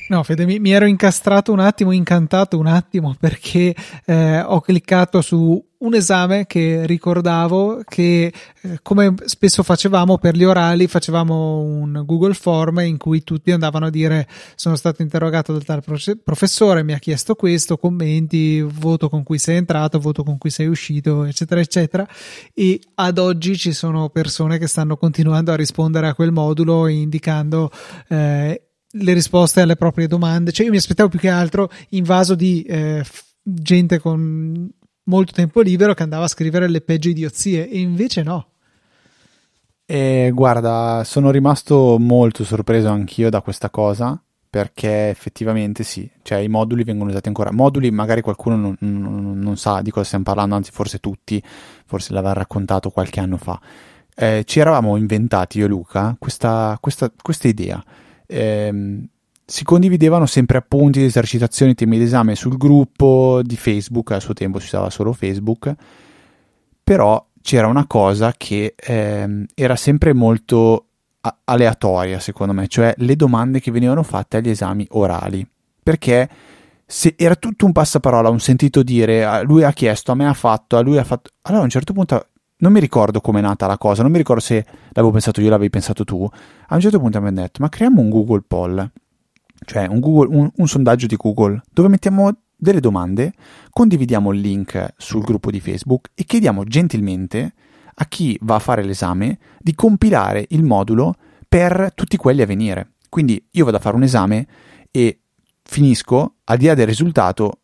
No, 0.10 0.22
Fede, 0.24 0.46
mi, 0.46 0.60
mi, 0.60 0.72
ero 0.72 0.86
incastrato 0.86 1.52
un 1.52 1.60
attimo, 1.60 1.92
incantato 1.92 2.58
un 2.58 2.68
attimo 2.68 3.16
perché 3.18 3.74
eh, 4.06 4.42
ho 4.42 4.60
cliccato 4.60 5.22
su 5.22 5.64
un 5.84 5.94
esame 5.94 6.46
che 6.46 6.86
ricordavo 6.86 7.82
che 7.86 8.34
eh, 8.62 8.80
come 8.82 9.14
spesso 9.26 9.64
facevamo 9.64 10.18
per 10.18 10.36
gli 10.36 10.44
orali 10.44 10.88
facevamo 10.88 11.60
un 11.60 12.04
Google 12.06 12.34
Form 12.34 12.80
in 12.80 12.98
cui 12.98 13.24
tutti 13.24 13.52
andavano 13.52 13.88
a 13.88 13.90
dire 13.90 14.28
sono 14.56 14.76
stato 14.76 15.02
interrogato 15.02 15.52
dal 15.54 15.64
tal 15.64 15.84
professore, 16.24 16.84
mi 16.84 16.94
ha 16.94 17.00
chiesto 17.00 17.36
questo, 17.36 17.78
commenti, 17.78 18.62
voto 18.62 19.10
con 19.10 19.24
cui 19.24 19.38
sei 19.40 19.58
entrato, 19.58 20.00
voto 20.00 20.24
con 20.24 20.38
cui 20.38 20.50
sei 20.50 20.68
uscito, 20.68 21.24
eccetera, 21.24 21.62
eccetera. 21.62 22.08
E 22.54 22.80
ad 22.96 23.18
oggi 23.18 23.58
ci 23.58 23.72
sono 23.72 24.10
persone 24.10 24.58
che 24.58 24.68
stanno 24.68 24.98
continuando 24.98 25.52
a 25.52 25.56
rispondere 25.56 26.08
a 26.08 26.14
quel 26.14 26.32
modulo 26.32 26.88
indicando 26.88 27.72
eh, 28.10 28.73
le 28.96 29.14
risposte 29.14 29.62
alle 29.62 29.76
proprie 29.76 30.08
domande. 30.08 30.52
Cioè, 30.52 30.66
io 30.66 30.72
mi 30.72 30.78
aspettavo 30.78 31.10
più 31.10 31.20
che 31.20 31.30
altro 31.30 31.70
invaso 31.90 32.36
di 32.36 32.62
eh, 32.64 33.04
gente 33.42 34.00
con 34.00 34.70
molto 35.06 35.32
tempo 35.34 35.62
libero 35.62 35.94
che 35.94 36.04
andava 36.04 36.26
a 36.26 36.30
scrivere 36.30 36.68
le 36.68 36.82
peggio 36.82 37.10
idiozie, 37.10 37.70
e 37.70 37.80
invece 37.80 38.24
no. 38.24 38.48
E 39.86 40.32
guarda, 40.34 41.04
sono 41.06 41.30
rimasto 41.30 41.98
molto 42.00 42.44
sorpreso 42.44 42.90
anch'io 42.90 43.30
da 43.30 43.42
questa 43.42 43.70
cosa 43.70 44.22
perché 44.50 45.10
effettivamente 45.10 45.84
sì, 45.84 46.08
cioè 46.22 46.38
i 46.38 46.48
moduli 46.48 46.84
vengono 46.84 47.10
usati 47.10 47.28
ancora. 47.28 47.52
Moduli, 47.52 47.90
magari 47.90 48.22
qualcuno 48.22 48.56
non, 48.56 48.76
non, 48.80 49.40
non 49.40 49.58
sa 49.58 49.82
di 49.82 49.90
cosa 49.90 50.06
stiamo 50.06 50.24
parlando, 50.24 50.54
anzi, 50.54 50.70
forse 50.72 51.00
tutti, 51.00 51.42
forse 51.86 52.14
l'aveva 52.14 52.34
raccontato 52.34 52.92
qualche 52.92 53.20
anno 53.20 53.38
fa. 53.38 53.60
Eh, 54.16 54.44
ci 54.46 54.60
eravamo 54.60 54.96
inventati 54.96 55.58
io 55.58 55.66
e 55.66 55.70
Luca 55.70 56.16
questa, 56.20 56.78
questa, 56.80 57.12
questa 57.20 57.48
idea 57.48 57.84
ehm, 58.26 59.08
si 59.46 59.64
condividevano 59.64 60.26
sempre 60.26 60.58
appunti 60.58 61.04
esercitazioni, 61.04 61.76
temi 61.76 61.98
d'esame 61.98 62.36
sul 62.36 62.58
gruppo 62.58 63.42
di 63.44 63.56
Facebook, 63.58 64.12
al 64.12 64.22
suo 64.22 64.34
tempo 64.34 64.60
si 64.60 64.66
usava 64.66 64.90
solo 64.90 65.14
Facebook, 65.14 65.74
però 66.84 67.26
c'era 67.42 67.68
una 67.68 67.86
cosa 67.86 68.34
che 68.36 68.74
ehm, 68.76 69.46
era 69.54 69.76
sempre 69.76 70.14
molto 70.14 70.86
a- 71.22 71.38
aleatoria 71.44 72.20
secondo 72.20 72.54
me, 72.54 72.68
cioè 72.68 72.94
le 72.98 73.16
domande 73.16 73.60
che 73.60 73.72
venivano 73.72 74.04
fatte 74.04 74.38
agli 74.38 74.50
esami 74.50 74.88
orali, 74.92 75.46
perché 75.82 76.30
se 76.86 77.16
era 77.18 77.36
tutto 77.36 77.66
un 77.66 77.72
passaparola, 77.72 78.30
un 78.30 78.40
sentito 78.40 78.84
dire, 78.84 79.24
ah, 79.24 79.42
lui 79.42 79.64
ha 79.64 79.72
chiesto, 79.72 80.12
a 80.12 80.16
me 80.16 80.28
ha 80.28 80.34
fatto, 80.34 80.78
a 80.78 80.82
lui 80.82 80.98
ha 80.98 81.04
fatto, 81.04 81.32
allora 81.44 81.62
a 81.62 81.66
un 81.66 81.72
certo 81.72 81.94
punto 81.94 82.28
non 82.64 82.72
mi 82.72 82.80
ricordo 82.80 83.20
come 83.20 83.40
è 83.40 83.42
nata 83.42 83.68
la 83.68 83.78
cosa, 83.78 84.04
non 84.04 84.12
mi 84.12 84.18
ricordo 84.18 84.42
se 84.42 84.66
l'avevo 84.94 85.12
pensato 85.12 85.42
io, 85.42 85.50
l'avevi 85.50 85.70
pensato 85.70 86.06
tu. 86.06 86.26
A 86.68 86.76
un 86.76 86.80
certo 86.80 86.98
punto 86.98 87.20
mi 87.20 87.28
hanno 87.28 87.42
detto, 87.42 87.62
ma 87.62 87.68
creiamo 87.68 88.00
un 88.00 88.10
Google 88.10 88.44
Poll, 88.48 88.90
cioè 89.66 89.86
un, 89.88 90.00
Google, 90.00 90.36
un, 90.36 90.50
un 90.56 90.68
sondaggio 90.68 91.06
di 91.06 91.18
Google, 91.18 91.62
dove 91.72 91.90
mettiamo 91.90 92.32
delle 92.56 92.80
domande, 92.80 93.34
condividiamo 93.70 94.32
il 94.32 94.40
link 94.40 94.94
sul 94.96 95.24
gruppo 95.24 95.52
di 95.52 95.60
Facebook 95.60 96.12
e 96.16 96.24
chiediamo 96.24 96.64
gentilmente 96.64 97.54
a 97.96 98.06
chi 98.06 98.40
va 98.42 98.56
a 98.56 98.60
fare 98.60 98.82
l'esame 98.82 99.38
di 99.60 99.76
compilare 99.76 100.46
il 100.50 100.64
modulo 100.64 101.16
per 101.48 101.92
tutti 101.94 102.16
quelli 102.16 102.42
a 102.42 102.46
venire. 102.46 102.94
Quindi 103.10 103.46
io 103.52 103.66
vado 103.66 103.76
a 103.76 103.82
fare 103.82 103.98
un 103.98 104.04
esame 104.04 104.48
e 104.90 105.20
finisco, 105.64 106.36
al 106.46 106.58
di 106.58 106.68
là 106.68 106.76
del 106.76 106.88
risultato, 106.88 107.60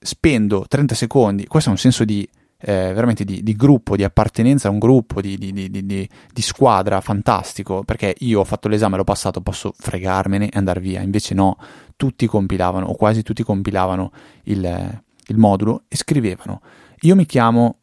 spendo 0.00 0.64
30 0.66 0.96
secondi, 0.96 1.46
questo 1.46 1.68
è 1.68 1.72
un 1.72 1.78
senso 1.78 2.04
di 2.04 2.28
eh, 2.64 2.92
veramente 2.92 3.24
di, 3.24 3.42
di, 3.42 3.56
gruppo, 3.56 3.96
di 3.96 4.04
appartenenza 4.04 4.68
a 4.68 4.70
un 4.70 4.78
gruppo, 4.78 5.20
di, 5.20 5.36
di, 5.36 5.68
di, 5.68 6.08
squadra 6.42 7.00
fantastico, 7.00 7.82
perché 7.82 8.14
io 8.20 8.40
ho 8.40 8.44
fatto 8.44 8.68
l'esame, 8.68 8.96
l'ho 8.96 9.04
passato, 9.04 9.40
posso 9.40 9.72
fregarmene 9.76 10.48
e 10.48 10.58
andare 10.58 10.80
via, 10.80 11.00
invece 11.00 11.34
no, 11.34 11.56
tutti 11.96 12.26
compilavano, 12.26 12.86
o 12.86 12.94
quasi 12.94 13.22
tutti 13.22 13.42
compilavano 13.42 14.12
il, 14.44 15.02
il 15.26 15.36
modulo 15.36 15.82
e 15.88 15.96
scrivevano, 15.96 16.60
io 17.00 17.16
mi 17.16 17.26
chiamo 17.26 17.78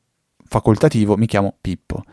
facoltativo, 0.45 1.17
mi 1.17 1.25
chiamo 1.25 1.55
Pippo, 1.59 2.03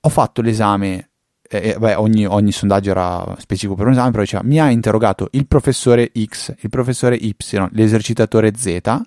ho 0.00 0.08
fatto 0.08 0.40
l'esame 0.40 1.10
eh, 1.46 1.70
eh 1.70 1.78
beh, 1.78 1.94
ogni, 1.96 2.24
ogni, 2.24 2.52
sondaggio 2.52 2.90
era 2.90 3.36
specifico 3.38 3.74
per 3.74 3.86
un 3.86 3.92
esame, 3.92 4.10
però 4.12 4.22
diceva 4.22 4.42
mi 4.42 4.58
ha 4.58 4.70
interrogato 4.70 5.28
il 5.32 5.46
professore 5.46 6.10
X, 6.18 6.54
il 6.58 6.70
professore 6.70 7.16
Y, 7.16 7.36
l'esercitatore 7.72 8.52
Z 8.56 9.02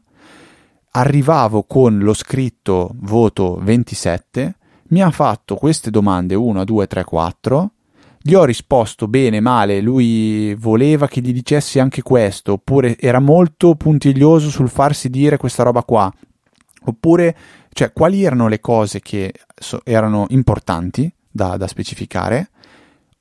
arrivavo 0.97 1.63
con 1.63 1.99
lo 1.99 2.13
scritto 2.13 2.91
voto 2.95 3.59
27, 3.61 4.55
mi 4.89 5.01
ha 5.03 5.11
fatto 5.11 5.55
queste 5.55 5.91
domande 5.91 6.33
1, 6.33 6.63
2, 6.63 6.87
3, 6.87 7.03
4, 7.03 7.71
gli 8.19 8.33
ho 8.33 8.43
risposto 8.43 9.07
bene, 9.07 9.39
male, 9.39 9.79
lui 9.79 10.55
voleva 10.55 11.07
che 11.07 11.21
gli 11.21 11.31
dicessi 11.31 11.79
anche 11.79 12.01
questo, 12.01 12.53
oppure 12.53 12.97
era 12.97 13.19
molto 13.19 13.75
puntiglioso 13.75 14.49
sul 14.49 14.69
farsi 14.69 15.09
dire 15.09 15.37
questa 15.37 15.61
roba 15.61 15.83
qua, 15.83 16.11
oppure, 16.85 17.37
cioè, 17.73 17.93
quali 17.93 18.23
erano 18.23 18.47
le 18.47 18.59
cose 18.59 18.99
che 18.99 19.31
erano 19.83 20.25
importanti 20.29 21.13
da, 21.29 21.57
da 21.57 21.67
specificare, 21.67 22.49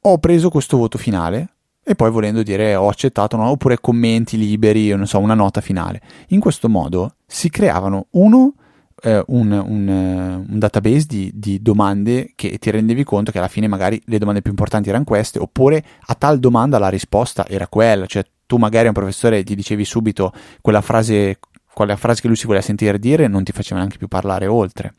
ho 0.00 0.18
preso 0.18 0.48
questo 0.48 0.78
voto 0.78 0.96
finale, 0.96 1.55
e 1.88 1.94
poi 1.94 2.10
volendo 2.10 2.42
dire 2.42 2.74
ho 2.74 2.88
accettato, 2.88 3.36
no? 3.36 3.48
oppure 3.48 3.78
commenti 3.80 4.36
liberi, 4.36 4.88
non 4.88 5.06
so, 5.06 5.20
una 5.20 5.34
nota 5.34 5.60
finale. 5.60 6.00
In 6.28 6.40
questo 6.40 6.68
modo 6.68 7.14
si 7.24 7.48
creavano 7.48 8.08
uno 8.10 8.54
eh, 9.02 9.22
un, 9.28 9.52
un, 9.52 9.88
eh, 9.88 10.34
un, 10.50 10.58
database 10.58 11.04
di, 11.06 11.30
di, 11.32 11.62
domande 11.62 12.32
che 12.34 12.58
ti 12.58 12.70
rendevi 12.70 13.04
conto 13.04 13.30
che 13.30 13.38
alla 13.38 13.46
fine 13.46 13.68
magari 13.68 14.02
le 14.06 14.18
domande 14.18 14.42
più 14.42 14.50
importanti 14.50 14.88
erano 14.88 15.04
queste, 15.04 15.38
oppure 15.38 15.84
a 16.06 16.14
tal 16.14 16.40
domanda 16.40 16.78
la 16.78 16.88
risposta 16.88 17.46
era 17.46 17.68
quella, 17.68 18.06
cioè 18.06 18.24
tu 18.46 18.56
magari 18.56 18.86
a 18.86 18.88
un 18.88 18.94
professore 18.94 19.42
gli 19.42 19.54
dicevi 19.54 19.84
subito 19.84 20.32
quella 20.60 20.80
frase, 20.80 21.38
quella 21.72 21.94
frase 21.94 22.20
che 22.20 22.26
lui 22.26 22.36
si 22.36 22.46
voleva 22.46 22.64
sentire 22.64 22.98
dire 22.98 23.28
non 23.28 23.44
ti 23.44 23.52
faceva 23.52 23.78
neanche 23.78 23.98
più 23.98 24.08
parlare 24.08 24.48
oltre. 24.48 24.94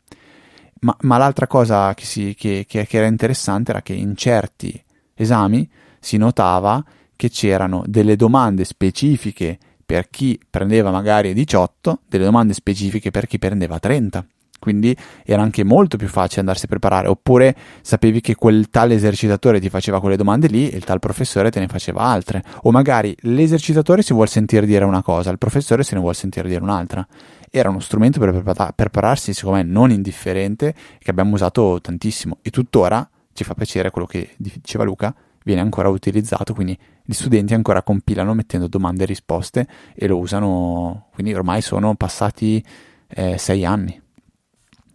Ma, 0.80 0.96
ma 1.02 1.18
l'altra 1.18 1.46
cosa 1.46 1.92
che, 1.92 2.06
si, 2.06 2.34
che, 2.34 2.64
che, 2.66 2.86
che 2.86 2.96
era 2.96 3.06
interessante 3.06 3.72
era 3.72 3.82
che 3.82 3.92
in 3.92 4.16
certi 4.16 4.82
esami 5.14 5.68
si 6.00 6.16
notava 6.16 6.84
che 7.16 7.30
c'erano 7.30 7.82
delle 7.86 8.16
domande 8.16 8.64
specifiche 8.64 9.58
per 9.84 10.08
chi 10.10 10.38
prendeva 10.48 10.90
magari 10.90 11.32
18, 11.32 12.00
delle 12.06 12.24
domande 12.24 12.52
specifiche 12.52 13.10
per 13.10 13.26
chi 13.26 13.38
prendeva 13.38 13.78
30. 13.78 14.24
Quindi 14.58 14.94
era 15.24 15.40
anche 15.40 15.62
molto 15.62 15.96
più 15.96 16.08
facile 16.08 16.40
andarsi 16.40 16.64
a 16.64 16.68
preparare, 16.68 17.08
oppure 17.08 17.56
sapevi 17.80 18.20
che 18.20 18.34
quel 18.34 18.70
tale 18.70 18.94
esercitatore 18.94 19.60
ti 19.60 19.68
faceva 19.68 20.00
quelle 20.00 20.16
domande 20.16 20.48
lì 20.48 20.68
e 20.68 20.76
il 20.76 20.84
tal 20.84 20.98
professore 20.98 21.50
te 21.50 21.60
ne 21.60 21.68
faceva 21.68 22.02
altre, 22.02 22.42
o 22.62 22.70
magari 22.70 23.16
l'esercitatore 23.20 24.02
si 24.02 24.12
vuole 24.12 24.28
sentire 24.28 24.66
dire 24.66 24.84
una 24.84 25.02
cosa, 25.02 25.30
il 25.30 25.38
professore 25.38 25.84
se 25.84 25.94
ne 25.94 26.00
vuole 26.00 26.14
sentire 26.14 26.48
dire 26.48 26.62
un'altra. 26.62 27.06
Era 27.50 27.70
uno 27.70 27.80
strumento 27.80 28.18
per 28.18 28.72
prepararsi, 28.74 29.32
secondo 29.32 29.58
me, 29.58 29.64
non 29.64 29.90
indifferente, 29.90 30.74
che 30.98 31.10
abbiamo 31.10 31.34
usato 31.34 31.80
tantissimo 31.80 32.38
e 32.42 32.50
tuttora 32.50 33.08
ci 33.32 33.44
fa 33.44 33.54
piacere 33.54 33.90
quello 33.90 34.06
che 34.06 34.30
diceva 34.36 34.82
Luca, 34.82 35.14
viene 35.44 35.60
ancora 35.60 35.88
utilizzato, 35.88 36.54
quindi 36.54 36.78
gli 37.02 37.12
studenti 37.12 37.54
ancora 37.54 37.82
compilano 37.82 38.34
mettendo 38.34 38.66
domande 38.66 39.04
e 39.04 39.06
risposte 39.06 39.66
e 39.94 40.06
lo 40.06 40.18
usano, 40.18 41.08
quindi 41.12 41.34
ormai 41.34 41.62
sono 41.62 41.94
passati 41.94 42.64
eh, 43.08 43.38
sei 43.38 43.64
anni. 43.64 44.00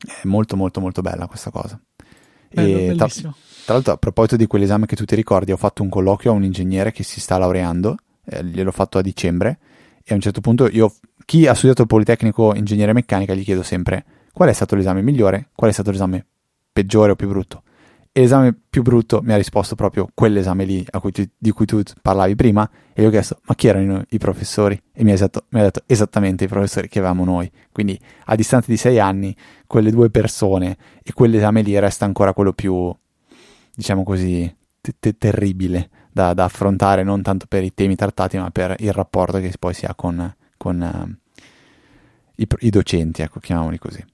È 0.05 0.27
molto 0.27 0.55
molto 0.55 0.79
molto 0.79 1.01
bella 1.01 1.27
questa 1.27 1.49
cosa. 1.49 1.79
Bello, 2.49 2.95
tra, 2.95 3.07
tra, 3.07 3.33
l'altro 3.73 3.93
a 3.93 3.97
proposito 3.97 4.35
di 4.35 4.45
quell'esame 4.45 4.85
che 4.85 4.95
tu 4.95 5.05
ti 5.05 5.15
ricordi, 5.15 5.51
ho 5.51 5.57
fatto 5.57 5.81
un 5.81 5.89
colloquio 5.89 6.31
a 6.31 6.35
un 6.35 6.43
ingegnere 6.43 6.91
che 6.91 7.03
si 7.03 7.19
sta 7.19 7.37
laureando, 7.37 7.97
eh, 8.25 8.43
gliel'ho 8.43 8.71
fatto 8.71 8.99
a 8.99 9.01
dicembre 9.01 9.57
e 10.03 10.11
a 10.11 10.15
un 10.15 10.21
certo 10.21 10.41
punto 10.41 10.67
io, 10.67 10.93
chi 11.25 11.47
ha 11.47 11.53
studiato 11.55 11.85
Politecnico 11.85 12.53
Ingegneria 12.53 12.93
Meccanica, 12.93 13.33
gli 13.33 13.43
chiedo 13.43 13.63
sempre 13.63 14.05
qual 14.31 14.49
è 14.49 14.53
stato 14.53 14.75
l'esame 14.75 15.01
migliore, 15.01 15.49
qual 15.55 15.71
è 15.71 15.73
stato 15.73 15.89
l'esame 15.89 16.25
peggiore 16.71 17.13
o 17.13 17.15
più 17.15 17.27
brutto 17.27 17.63
e 18.16 18.22
l'esame 18.22 18.55
più 18.70 18.84
brutto 18.84 19.22
mi 19.24 19.34
ha 19.34 19.38
risposto 19.38 19.74
proprio 19.74 20.07
quell'esame 20.14 20.66
lì 20.66 20.86
cui 21.01 21.11
tu, 21.11 21.28
di 21.36 21.49
cui 21.49 21.66
tu 21.66 21.82
parlavi 21.99 22.36
prima 22.36 22.70
e 22.93 23.01
gli 23.01 23.05
ho 23.05 23.09
chiesto 23.09 23.39
ma 23.45 23.55
chi 23.55 23.68
erano 23.68 24.03
i 24.09 24.20
professori? 24.20 24.80
E 24.93 25.03
mi 25.03 25.09
ha, 25.09 25.16
esatto, 25.16 25.45
mi 25.49 25.59
ha, 25.59 25.64
detto 25.64 25.82
esattamente 25.88 26.43
i 26.43 26.47
professori 26.47 26.88
che 26.88 26.99
avevamo 26.99 27.26
noi. 27.26 27.51
Quindi 27.72 27.99
a 28.26 28.36
distanza 28.36 28.70
di 28.70 28.78
sei 28.78 28.99
anni 28.99 29.36
quelle 29.66 29.89
due 29.89 30.11
persone 30.11 30.78
e 31.01 31.11
quell'esame 31.11 31.64
lì 31.64 31.78
resta 31.80 32.05
ancora 32.05 32.34
quello 32.34 32.53
più 32.53 32.95
diciamo 33.74 34.03
così 34.03 34.55
te- 34.80 34.93
te- 34.99 35.18
terribile 35.18 35.89
da, 36.11 36.36
da, 36.36 36.43
affrontare 36.43 37.01
non 37.01 37.24
tanto 37.24 37.47
per 37.47 37.64
i 37.64 37.74
temi 37.74 37.95
trattati 37.95 38.38
ma 38.38 38.51
per 38.51 38.76
il 38.78 38.93
rapporto 38.93 39.39
che 39.39 39.51
poi 39.57 39.74
si 39.74 39.88
ha 39.88 39.95
con, 39.95 40.36
con 40.55 40.80
uh, 40.80 41.41
i, 42.36 42.47
i 42.59 42.70
docenti 42.70 43.24
ecco 43.24 43.39
chiamiamoli 43.39 43.80
così 43.80 44.05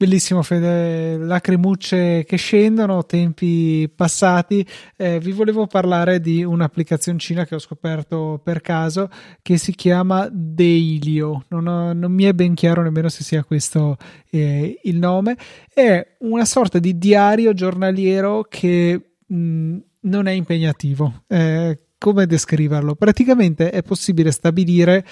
Bellissimo 0.00 0.44
Fede, 0.44 1.16
lacrimucce 1.16 2.22
che 2.24 2.36
scendono, 2.36 3.04
tempi 3.04 3.90
passati. 3.92 4.64
Eh, 4.96 5.18
vi 5.18 5.32
volevo 5.32 5.66
parlare 5.66 6.20
di 6.20 6.44
un'applicazioncina 6.44 7.44
che 7.44 7.56
ho 7.56 7.58
scoperto 7.58 8.40
per 8.40 8.60
caso 8.60 9.10
che 9.42 9.56
si 9.56 9.74
chiama 9.74 10.28
Dailyo. 10.30 11.46
Non, 11.48 11.66
ho, 11.66 11.92
non 11.94 12.12
mi 12.12 12.22
è 12.22 12.32
ben 12.32 12.54
chiaro 12.54 12.82
nemmeno 12.82 13.08
se 13.08 13.24
sia 13.24 13.42
questo 13.42 13.96
eh, 14.30 14.78
il 14.84 14.98
nome. 14.98 15.36
È 15.74 16.14
una 16.18 16.44
sorta 16.44 16.78
di 16.78 16.96
diario 16.96 17.52
giornaliero 17.52 18.46
che 18.48 19.14
mh, 19.26 19.76
non 20.02 20.28
è 20.28 20.30
impegnativo. 20.30 21.24
Eh, 21.26 21.76
come 21.98 22.26
descriverlo? 22.26 22.94
Praticamente 22.94 23.70
è 23.70 23.82
possibile 23.82 24.30
stabilire 24.30 25.04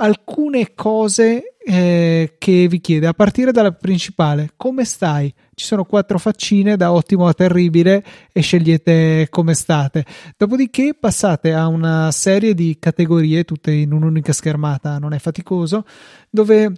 alcune 0.00 0.74
cose 0.74 1.54
eh, 1.58 2.36
che 2.38 2.66
vi 2.68 2.80
chiede, 2.80 3.06
a 3.06 3.12
partire 3.12 3.52
dalla 3.52 3.72
principale, 3.72 4.50
come 4.56 4.84
stai? 4.84 5.32
Ci 5.54 5.66
sono 5.66 5.84
quattro 5.84 6.18
faccine 6.18 6.76
da 6.76 6.92
ottimo 6.92 7.26
a 7.26 7.34
terribile 7.34 8.04
e 8.32 8.40
scegliete 8.40 9.26
come 9.28 9.54
state. 9.54 10.04
Dopodiché 10.36 10.94
passate 10.98 11.52
a 11.52 11.66
una 11.66 12.10
serie 12.12 12.54
di 12.54 12.76
categorie, 12.78 13.44
tutte 13.44 13.72
in 13.72 13.92
un'unica 13.92 14.32
schermata, 14.32 14.98
non 14.98 15.12
è 15.12 15.18
faticoso, 15.18 15.84
dove 16.30 16.72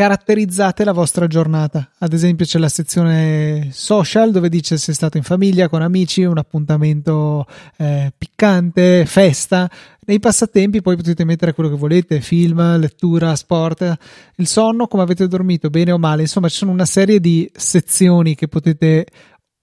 caratterizzate 0.00 0.82
la 0.82 0.92
vostra 0.92 1.26
giornata. 1.26 1.90
Ad 1.98 2.14
esempio, 2.14 2.46
c'è 2.46 2.58
la 2.58 2.70
sezione 2.70 3.68
social 3.70 4.30
dove 4.30 4.48
dice 4.48 4.78
se 4.78 4.92
è 4.92 4.94
stato 4.94 5.18
in 5.18 5.22
famiglia, 5.22 5.68
con 5.68 5.82
amici, 5.82 6.22
un 6.22 6.38
appuntamento 6.38 7.44
eh, 7.76 8.10
piccante, 8.16 9.04
festa. 9.04 9.70
Nei 10.06 10.18
passatempi 10.18 10.80
poi 10.80 10.96
potete 10.96 11.22
mettere 11.26 11.52
quello 11.52 11.68
che 11.68 11.76
volete: 11.76 12.22
film, 12.22 12.78
lettura, 12.78 13.36
sport, 13.36 13.94
il 14.36 14.46
sonno, 14.46 14.86
come 14.86 15.02
avete 15.02 15.28
dormito, 15.28 15.68
bene 15.68 15.92
o 15.92 15.98
male. 15.98 16.22
Insomma, 16.22 16.48
ci 16.48 16.56
sono 16.56 16.70
una 16.70 16.86
serie 16.86 17.20
di 17.20 17.50
sezioni 17.54 18.34
che 18.34 18.48
potete 18.48 19.06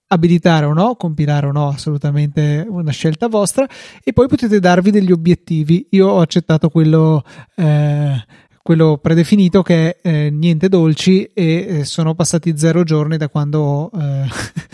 abilitare 0.10 0.68
o 0.68 0.74
no, 0.74 0.94
compilare 0.94 1.48
o 1.48 1.52
no, 1.52 1.70
assolutamente 1.70 2.64
una 2.70 2.92
scelta 2.92 3.28
vostra. 3.28 3.68
E 4.04 4.14
poi 4.14 4.28
potete 4.28 4.60
darvi 4.60 4.92
degli 4.92 5.12
obiettivi. 5.12 5.88
Io 5.90 6.08
ho 6.10 6.20
accettato 6.20 6.70
quello. 6.70 7.24
Eh, 7.56 8.46
quello 8.68 8.98
predefinito 8.98 9.62
che 9.62 9.96
è 9.96 10.10
eh, 10.10 10.30
niente 10.30 10.68
dolci 10.68 11.24
e 11.24 11.46
eh, 11.70 11.86
sono 11.86 12.16
passati 12.16 12.58
zero 12.58 12.84
giorni 12.84 13.16
da 13.16 13.30
quando 13.30 13.90
eh, 13.98 14.26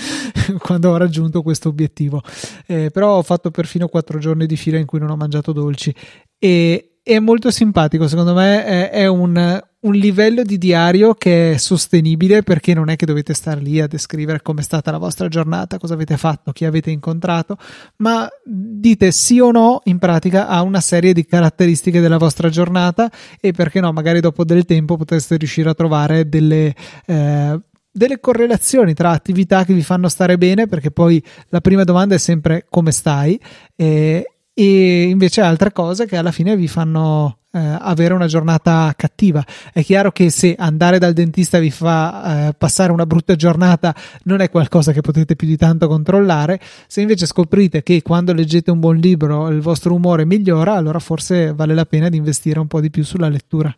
quando 0.58 0.89
ho 0.89 0.98
raggiunto 0.98 1.44
questo 1.44 1.70
obiettivo. 1.70 2.24
Eh, 2.66 2.89
però 2.89 3.18
ho 3.18 3.22
fatto 3.22 3.52
perfino 3.52 3.88
quattro 3.88 4.18
giorni 4.18 4.48
di 4.48 4.56
fila 4.56 4.80
in 4.80 4.88
cui 4.88 4.98
non 4.98 5.12
ho 5.12 5.16
mangiato 5.16 5.52
dolci 5.52 5.94
e 6.39 6.93
è 7.04 7.20
molto 7.20 7.51
simpatico, 7.51 8.08
secondo 8.08 8.34
me 8.34 8.64
è, 8.64 8.89
è 8.89 9.08
un, 9.08 9.62
un, 9.82 9.93
livello 9.93 10.41
di 10.43 10.58
diario 10.58 11.14
che 11.16 11.51
è 11.51 11.58
sostenibile 11.58 12.43
perché 12.43 12.74
non 12.74 12.89
è 12.89 12.95
che 12.95 13.06
dovete 13.06 13.34
stare 13.34 13.60
lì 13.60 13.82
a 13.82 13.88
descrivere 13.88 14.41
come 14.41 14.62
è 14.62 14.64
stata 14.64 14.89
la 14.89 14.97
vostra 14.97 15.28
giornata, 15.28 15.78
cosa 15.78 15.95
avete 15.95 16.16
fatto, 16.16 16.54
chi 16.54 16.64
avete 16.64 16.91
incontrato, 16.91 17.58
ma 17.97 18.26
dite 18.45 19.12
sì 19.12 19.41
o 19.41 19.51
no 19.51 19.82
in 19.84 19.99
pratica 19.99 20.47
a 20.47 20.62
una 20.62 20.80
serie 20.80 21.12
di 21.12 21.26
caratteristiche 21.26 21.99
della 21.99 22.18
vostra 22.18 22.47
giornata 22.47 23.12
e 23.41 23.51
perché 23.51 23.82
no, 23.82 23.91
magari 23.91 24.22
dopo 24.22 24.45
del 24.45 24.64
tempo 24.64 24.95
potreste 24.95 25.36
riuscire 25.36 25.70
a 25.70 25.74
trovare 25.74 26.30
delle... 26.30 26.74
Eh, 27.06 27.60
delle 27.95 28.20
correlazioni 28.20 28.95
tra 28.95 29.12
attività 29.12 29.64
che 29.66 29.74
vi 29.76 29.84
fanno 29.84 30.10
stare 30.10 30.36
bene, 30.36 30.66
perché 30.66 30.89
poi 30.89 31.24
la 31.49 31.62
prima 31.62 31.84
domanda 31.84 32.16
è 32.16 32.18
sempre 32.18 32.66
come 32.68 32.89
stai, 32.89 33.39
e, 33.76 34.32
e 34.54 35.04
invece 35.04 35.41
altre 35.41 35.72
cose 35.72 36.06
che 36.06 36.18
alla 36.18 36.32
fine 36.32 36.56
vi 36.56 36.68
fanno 36.68 37.39
eh, 37.51 37.60
avere 37.60 38.14
una 38.14 38.28
giornata 38.28 38.93
cattiva. 38.95 39.43
È 39.72 39.84
chiaro 39.84 40.12
che 40.12 40.30
se 40.30 40.56
andare 40.58 40.99
dal 40.99 41.14
dentista 41.14 41.60
vi 41.60 41.72
fa 41.72 42.47
eh, 42.47 42.54
passare 42.54 42.91
una 42.91 43.06
brutta 43.06 43.36
giornata 43.36 43.95
non 44.24 44.41
è 44.41 44.49
qualcosa 44.49 44.91
che 44.91 45.01
potete 45.01 45.36
più 45.36 45.47
di 45.47 45.58
tanto 45.58 45.88
controllare, 45.88 46.60
se 46.88 47.01
invece 47.01 47.26
scoprite 47.26 47.84
che 47.84 48.01
quando 48.01 48.34
leggete 48.34 48.72
un 48.72 48.80
buon 48.80 48.97
libro 48.97 49.49
il 49.49 49.62
vostro 49.62 49.93
umore 49.93 50.26
migliora, 50.26 50.74
allora 50.74 50.99
forse 50.99 51.54
vale 51.54 51.74
la 51.74 51.86
pena 51.86 52.10
di 52.10 52.18
investire 52.18 52.60
un 52.60 52.68
po' 52.68 52.82
di 52.82 52.89
più 52.89 53.04
sulla 53.04 53.30
lettura. 53.30 53.76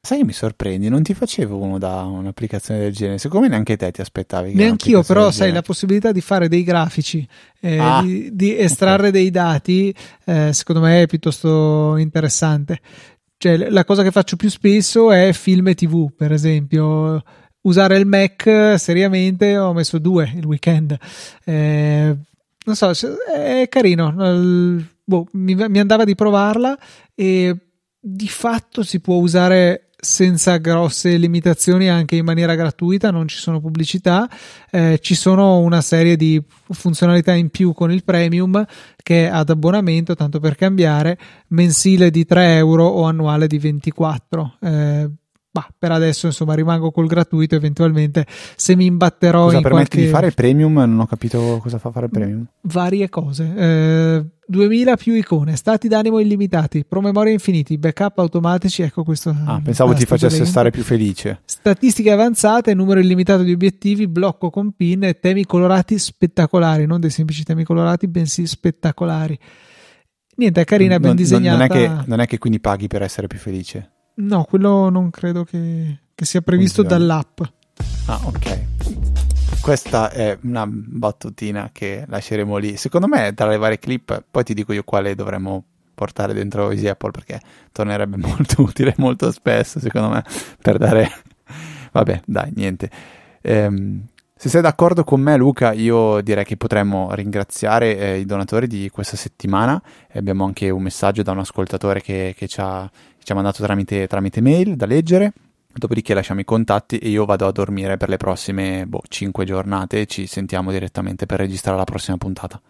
Sai, 0.00 0.22
mi 0.22 0.32
sorprendi, 0.32 0.88
non 0.88 1.02
ti 1.02 1.14
facevo 1.14 1.56
uno 1.56 1.78
da 1.78 2.02
un'applicazione 2.02 2.78
del 2.78 2.92
genere. 2.92 3.18
Siccome 3.18 3.48
neanche 3.48 3.76
te 3.76 3.90
ti 3.90 4.00
aspettavi. 4.00 4.54
Neanch'io, 4.54 5.02
però, 5.02 5.32
sai, 5.32 5.50
la 5.50 5.62
possibilità 5.62 6.12
di 6.12 6.20
fare 6.20 6.48
dei 6.48 6.62
grafici, 6.62 7.26
eh, 7.60 7.78
ah, 7.78 8.02
di, 8.02 8.30
di, 8.32 8.56
estrarre 8.56 9.08
okay. 9.08 9.10
dei 9.10 9.30
dati, 9.30 9.94
eh, 10.24 10.52
secondo 10.52 10.80
me 10.80 11.02
è 11.02 11.06
piuttosto 11.06 11.96
interessante. 11.96 12.80
Cioè, 13.36 13.68
la 13.68 13.84
cosa 13.84 14.04
che 14.04 14.12
faccio 14.12 14.36
più 14.36 14.48
spesso 14.48 15.10
è 15.10 15.32
film 15.32 15.68
e 15.68 15.74
TV, 15.74 16.12
per 16.14 16.32
esempio. 16.32 17.22
Usare 17.62 17.98
il 17.98 18.06
Mac 18.06 18.74
seriamente 18.78 19.58
ho 19.58 19.72
messo 19.72 19.98
due 19.98 20.32
il 20.36 20.44
weekend. 20.44 20.96
Eh, 21.44 22.16
non 22.64 22.76
so, 22.76 22.92
è 23.34 23.66
carino. 23.68 24.12
Boh, 25.04 25.26
mi, 25.32 25.54
mi 25.54 25.78
andava 25.80 26.04
di 26.04 26.14
provarla 26.14 26.78
e 27.12 27.56
di 27.98 28.28
fatto 28.28 28.84
si 28.84 29.00
può 29.00 29.16
usare 29.16 29.85
senza 30.06 30.56
grosse 30.58 31.16
limitazioni 31.16 31.88
anche 31.88 32.16
in 32.16 32.24
maniera 32.24 32.54
gratuita, 32.54 33.10
non 33.10 33.26
ci 33.26 33.38
sono 33.38 33.60
pubblicità, 33.60 34.28
eh, 34.70 34.98
ci 35.02 35.14
sono 35.14 35.58
una 35.58 35.80
serie 35.80 36.16
di 36.16 36.40
funzionalità 36.70 37.32
in 37.32 37.50
più 37.50 37.72
con 37.72 37.90
il 37.90 38.04
premium 38.04 38.64
che 39.02 39.26
è 39.26 39.30
ad 39.30 39.50
abbonamento, 39.50 40.14
tanto 40.14 40.38
per 40.38 40.54
cambiare, 40.54 41.18
mensile 41.48 42.10
di 42.10 42.24
3 42.24 42.56
euro 42.56 42.86
o 42.86 43.02
annuale 43.02 43.48
di 43.48 43.58
24. 43.58 44.56
Eh, 44.60 45.10
ma 45.56 45.66
per 45.78 45.90
adesso 45.90 46.26
insomma 46.26 46.52
rimango 46.52 46.90
col 46.90 47.06
gratuito 47.06 47.54
eventualmente 47.54 48.26
se 48.56 48.76
mi 48.76 48.84
imbatterò 48.84 49.44
cosa 49.44 49.56
in 49.56 49.62
permette 49.62 49.88
qualche... 49.88 50.06
di 50.06 50.12
fare 50.12 50.26
il 50.26 50.34
premium? 50.34 50.74
Non 50.74 51.00
ho 51.00 51.06
capito 51.06 51.58
cosa 51.62 51.78
fa 51.78 51.90
fare 51.90 52.06
il 52.06 52.12
premium 52.12 52.46
varie 52.62 53.08
cose. 53.08 53.54
Eh, 53.56 54.24
2000 54.48 54.96
più 54.96 55.14
icone 55.14 55.56
stati 55.56 55.88
d'animo 55.88 56.20
illimitati 56.20 56.84
promemoria 56.84 57.32
infiniti 57.32 57.78
backup 57.78 58.18
automatici 58.18 58.82
ecco 58.82 59.02
questo 59.02 59.34
ah, 59.44 59.60
pensavo 59.62 59.92
ti 59.92 60.04
facesse 60.04 60.36
lento. 60.36 60.50
stare 60.50 60.70
più 60.70 60.82
felice. 60.82 61.40
Statistiche 61.46 62.10
avanzate 62.10 62.74
numero 62.74 63.00
illimitato 63.00 63.42
di 63.42 63.52
obiettivi 63.52 64.06
blocco 64.06 64.50
con 64.50 64.72
pin 64.72 65.04
e 65.04 65.18
temi 65.18 65.46
colorati 65.46 65.98
spettacolari 65.98 66.84
non 66.84 67.00
dei 67.00 67.10
semplici 67.10 67.44
temi 67.44 67.64
colorati 67.64 68.06
bensì 68.08 68.46
spettacolari. 68.46 69.38
Niente 70.38 70.60
è 70.60 70.64
carina, 70.64 70.98
ben 70.98 71.08
non, 71.08 71.16
disegnata 71.16 71.56
non 71.56 71.64
è, 71.64 71.68
che, 71.68 72.04
non 72.04 72.20
è 72.20 72.26
che 72.26 72.36
quindi 72.36 72.60
paghi 72.60 72.88
per 72.88 73.00
essere 73.00 73.26
più 73.26 73.38
felice 73.38 73.92
No, 74.18 74.44
quello 74.44 74.88
non 74.88 75.10
credo 75.10 75.44
che, 75.44 75.98
che 76.14 76.24
sia 76.24 76.40
previsto 76.40 76.80
Funzione. 76.82 77.04
dall'app. 77.04 77.40
Ah, 78.06 78.20
ok. 78.24 79.60
Questa 79.60 80.10
è 80.10 80.38
una 80.42 80.64
battutina 80.66 81.68
che 81.70 82.04
lasceremo 82.06 82.56
lì. 82.56 82.76
Secondo 82.76 83.08
me, 83.08 83.34
tra 83.34 83.46
le 83.48 83.58
varie 83.58 83.78
clip, 83.78 84.24
poi 84.30 84.42
ti 84.42 84.54
dico 84.54 84.72
io 84.72 84.84
quale 84.84 85.14
dovremmo 85.14 85.64
portare 85.92 86.32
dentro 86.32 86.70
Easy 86.70 86.86
Apple 86.86 87.10
perché 87.10 87.40
tornerebbe 87.72 88.16
molto 88.24 88.62
utile 88.62 88.94
molto 88.98 89.30
spesso, 89.30 89.80
secondo 89.80 90.08
me, 90.08 90.24
per 90.62 90.78
dare... 90.78 91.10
Vabbè, 91.92 92.22
dai, 92.24 92.52
niente. 92.54 92.90
Ehm, 93.42 94.06
se 94.34 94.48
sei 94.48 94.60
d'accordo 94.60 95.02
con 95.02 95.20
me, 95.20 95.36
Luca, 95.36 95.72
io 95.72 96.20
direi 96.20 96.44
che 96.44 96.56
potremmo 96.56 97.12
ringraziare 97.12 97.96
eh, 97.96 98.18
i 98.18 98.24
donatori 98.24 98.66
di 98.66 98.88
questa 98.90 99.16
settimana. 99.16 99.80
abbiamo 100.12 100.44
anche 100.44 100.70
un 100.70 100.82
messaggio 100.82 101.22
da 101.22 101.32
un 101.32 101.38
ascoltatore 101.38 102.00
che, 102.02 102.34
che 102.36 102.46
ci 102.46 102.60
ha 102.60 102.88
ci 103.26 103.32
ha 103.32 103.34
mandato 103.34 103.60
tramite, 103.60 104.06
tramite 104.06 104.40
mail 104.40 104.76
da 104.76 104.86
leggere. 104.86 105.32
Dopodiché 105.74 106.14
lasciamo 106.14 106.38
i 106.38 106.44
contatti 106.44 106.98
e 106.98 107.08
io 107.08 107.24
vado 107.24 107.48
a 107.48 107.50
dormire 107.50 107.96
per 107.96 108.08
le 108.08 108.18
prossime 108.18 108.86
boh, 108.86 109.02
5 109.06 109.44
giornate 109.44 110.02
e 110.02 110.06
ci 110.06 110.28
sentiamo 110.28 110.70
direttamente 110.70 111.26
per 111.26 111.40
registrare 111.40 111.76
la 111.76 111.82
prossima 111.82 112.16
puntata. 112.18 112.60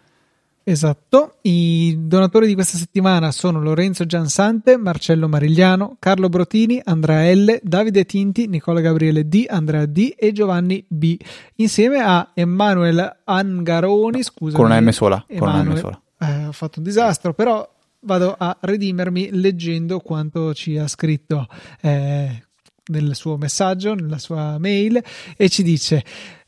Esatto, 0.63 1.35
i 1.43 1.95
donatori 1.99 2.47
di 2.47 2.55
questa 2.55 2.75
settimana 2.75 3.31
sono 3.31 3.61
Lorenzo 3.61 4.07
Giansante, 4.07 4.77
Marcello 4.77 5.27
Marigliano, 5.27 5.97
Carlo 5.99 6.27
Brotini, 6.27 6.81
Andrea 6.83 7.31
L, 7.35 7.59
Davide 7.61 8.05
Tinti, 8.05 8.47
Nicola 8.47 8.79
Gabriele 8.79 9.27
D, 9.27 9.45
Andrea 9.47 9.85
D 9.85 10.15
e 10.17 10.31
Giovanni 10.31 10.83
B, 10.87 11.17
insieme 11.57 11.99
a 11.99 12.31
Emanuele 12.33 13.19
Angaroni, 13.25 14.23
scusa. 14.23 14.57
Con 14.57 14.65
una 14.65 14.81
M 14.81 14.89
sola, 14.89 15.23
con 15.37 15.49
una 15.49 15.61
M 15.61 15.75
sola. 15.75 16.01
Eh, 16.19 16.47
ho 16.47 16.51
fatto 16.51 16.79
un 16.79 16.83
disastro, 16.83 17.35
però 17.35 17.75
vado 18.01 18.35
a 18.37 18.57
redimermi 18.59 19.29
leggendo 19.31 19.99
quanto 19.99 20.53
ci 20.53 20.77
ha 20.77 20.87
scritto 20.87 21.47
eh, 21.81 22.43
nel 22.87 23.15
suo 23.15 23.37
messaggio, 23.37 23.93
nella 23.93 24.17
sua 24.17 24.57
mail 24.59 25.01
e 25.35 25.49
ci 25.49 25.63
dice 25.63 26.03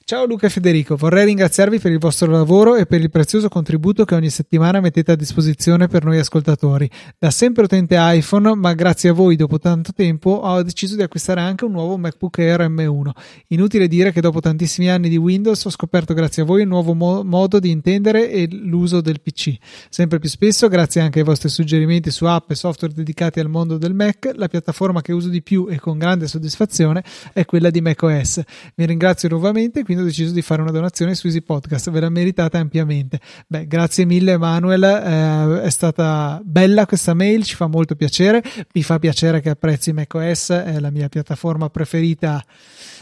Ciao 0.10 0.26
Luca 0.26 0.48
e 0.48 0.50
Federico, 0.50 0.96
vorrei 0.96 1.26
ringraziarvi 1.26 1.78
per 1.78 1.92
il 1.92 2.00
vostro 2.00 2.32
lavoro 2.32 2.76
e 2.76 2.88
per 2.88 3.00
il 3.00 3.12
prezioso 3.12 3.48
contributo 3.48 4.06
che 4.06 4.16
ogni 4.16 4.32
settimana 4.32 4.80
mettete 4.80 5.12
a 5.12 5.16
disposizione 5.16 5.88
per 5.88 6.04
noi 6.04 6.18
ascoltatori. 6.18 6.90
Da 7.20 7.30
sempre 7.30 7.66
utente 7.66 7.96
iPhone, 7.96 8.56
ma 8.56 8.74
grazie 8.74 9.10
a 9.10 9.14
voi 9.14 9.36
dopo 9.36 9.60
tanto 9.60 9.94
tempo 9.94 10.32
ho 10.32 10.64
deciso 10.64 10.96
di 10.96 11.04
acquistare 11.04 11.42
anche 11.42 11.66
un 11.66 11.74
nuovo 11.74 11.96
MacBook 12.00 12.40
Air 12.40 12.62
M1. 12.62 13.12
Inutile 13.50 13.88
dire 13.88 14.12
che 14.12 14.20
dopo 14.20 14.40
tantissimi 14.40 14.90
anni 14.90 15.10
di 15.10 15.18
Windows 15.18 15.64
ho 15.66 15.70
scoperto 15.70 16.16
grazie 16.16 16.42
a 16.42 16.46
voi 16.46 16.64
un 16.64 16.70
nuovo 16.70 16.96
mo- 16.96 17.24
modo 17.24 17.60
di 17.60 17.70
intendere 17.70 18.32
e 18.32 18.48
l'uso 18.50 19.02
del 19.02 19.22
PC. 19.22 19.58
Sempre 19.90 20.18
più 20.18 20.28
spesso, 20.28 20.68
grazie 20.70 21.02
anche 21.02 21.20
ai 21.20 21.26
vostri 21.26 21.50
suggerimenti 21.50 22.10
su 22.10 22.26
app 22.26 22.50
e 22.50 22.56
software 22.56 22.96
dedicati 22.96 23.40
al 23.40 23.48
mondo 23.48 23.78
del 23.78 23.94
Mac, 23.94 24.32
la 24.34 24.48
piattaforma 24.48 25.04
che 25.04 25.12
uso 25.12 25.30
di 25.30 25.44
più 25.44 25.68
e 25.70 25.80
con 25.80 26.00
grande 26.00 26.26
soddisfazione 26.26 27.04
è 27.32 27.46
quella 27.46 27.70
di 27.70 27.80
macOS. 27.80 28.42
Vi 28.74 28.86
ringrazio 28.88 29.30
nuovamente, 29.30 29.84
quindi 29.84 29.98
ho 30.02 30.04
deciso 30.04 30.34
di 30.34 30.42
fare 30.42 30.62
una 30.62 30.72
donazione 30.72 31.16
su 31.16 31.28
Easy 31.28 31.42
Podcast, 31.42 31.90
ve 31.92 32.00
la 32.00 32.10
meritate 32.10 32.58
ampiamente. 32.58 33.20
Beh, 33.48 33.68
grazie 33.68 34.06
mille 34.06 34.34
Emanuel, 34.34 34.84
eh, 34.84 35.62
è 35.64 35.70
stata 35.70 36.42
bella 36.44 36.86
questa 36.86 37.14
mail, 37.14 37.44
ci 37.44 37.56
fa 37.56 37.68
molto 37.68 37.96
piacere, 37.96 38.44
mi 38.74 38.84
fa 38.84 39.00
piacere 39.00 39.42
che 39.42 39.50
apprezzi 39.50 39.94
macOS, 39.94 40.50
è 40.50 40.80
la 40.80 40.90
mia 40.90 41.10
piattaforma 41.10 41.70
preferita 41.70 42.44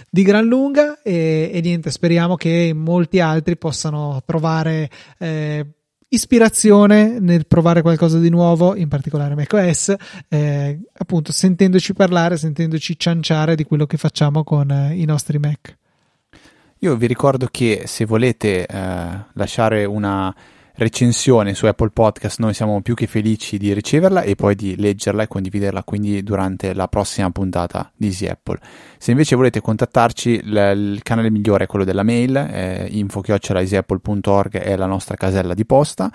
di 0.10 0.24
gran 0.24 0.46
lunga 0.46 1.02
e, 1.02 1.50
e 1.54 1.62
niente, 1.62 1.92
speriamo 1.92 2.36
che 2.36 2.72
molti 2.76 3.20
altri 3.20 3.58
possano 3.58 4.22
trovare 4.26 4.90
eh, 5.18 5.66
ispirazione 6.10 7.20
nel 7.20 7.48
provare 7.48 7.82
qualcosa 7.82 8.20
di 8.20 8.30
nuovo, 8.30 8.76
in 8.76 8.88
particolare 8.88 9.36
macOS, 9.36 9.96
eh, 10.30 10.80
appunto 10.94 11.32
sentendoci 11.32 11.94
parlare, 11.94 12.38
sentendoci 12.38 12.98
cianciare 12.98 13.56
di 13.56 13.64
quello 13.64 13.86
che 13.86 13.98
facciamo 13.98 14.44
con 14.44 14.70
eh, 14.72 14.96
i 14.96 15.06
nostri 15.06 15.38
Mac. 15.38 15.77
Io 16.80 16.96
vi 16.96 17.08
ricordo 17.08 17.48
che 17.50 17.84
se 17.86 18.06
volete 18.06 18.66
eh, 18.66 19.26
lasciare 19.34 19.86
una 19.86 20.34
recensione 20.78 21.56
su 21.56 21.66
Apple 21.66 21.90
Podcast, 21.90 22.40
noi 22.40 22.54
siamo 22.54 22.82
più 22.82 22.94
che 22.94 23.08
felici 23.08 23.58
di 23.58 23.74
riceverla 23.74 24.22
e 24.22 24.36
poi 24.36 24.54
di 24.54 24.76
leggerla 24.76 25.24
e 25.24 25.28
condividerla 25.28 25.84
quindi 25.84 26.22
durante 26.22 26.76
la 26.76 26.88
prossima 26.88 27.32
puntata 27.32 27.92
di 27.96 28.08
Easy 28.08 28.28
Apple. 28.28 28.60
Se 29.00 29.10
invece 29.10 29.36
volete 29.36 29.60
contattarci, 29.60 30.44
l- 30.44 30.56
il 30.76 31.02
canale 31.02 31.32
migliore 31.32 31.64
è 31.64 31.68
quello 31.68 31.84
della 31.84 32.04
mail, 32.04 32.36
eh, 32.36 32.88
info-easyapple.org 32.92 34.58
è 34.60 34.76
la 34.76 34.86
nostra 34.86 35.16
casella 35.16 35.56
di 35.56 35.66
posta. 35.66 36.12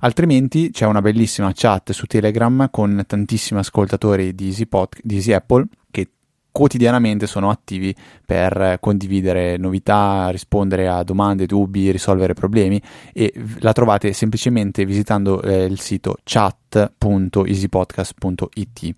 Altrimenti 0.00 0.70
c'è 0.70 0.86
una 0.86 1.02
bellissima 1.02 1.52
chat 1.54 1.92
su 1.92 2.06
Telegram 2.06 2.68
con 2.70 3.04
tantissimi 3.06 3.60
ascoltatori 3.60 4.34
di 4.34 4.46
Easy, 4.46 4.64
Pod- 4.64 4.98
di 5.02 5.16
Easy 5.16 5.32
Apple 5.32 5.66
che 5.90 6.10
quotidianamente 6.56 7.26
sono 7.26 7.50
attivi 7.50 7.94
per 8.24 8.78
condividere 8.80 9.58
novità, 9.58 10.30
rispondere 10.30 10.88
a 10.88 11.02
domande, 11.02 11.44
dubbi, 11.44 11.90
risolvere 11.90 12.32
problemi 12.32 12.80
e 13.12 13.30
la 13.58 13.72
trovate 13.72 14.14
semplicemente 14.14 14.86
visitando 14.86 15.42
eh, 15.42 15.64
il 15.64 15.78
sito 15.80 16.16
chat.easypodcast.it. 16.24 18.94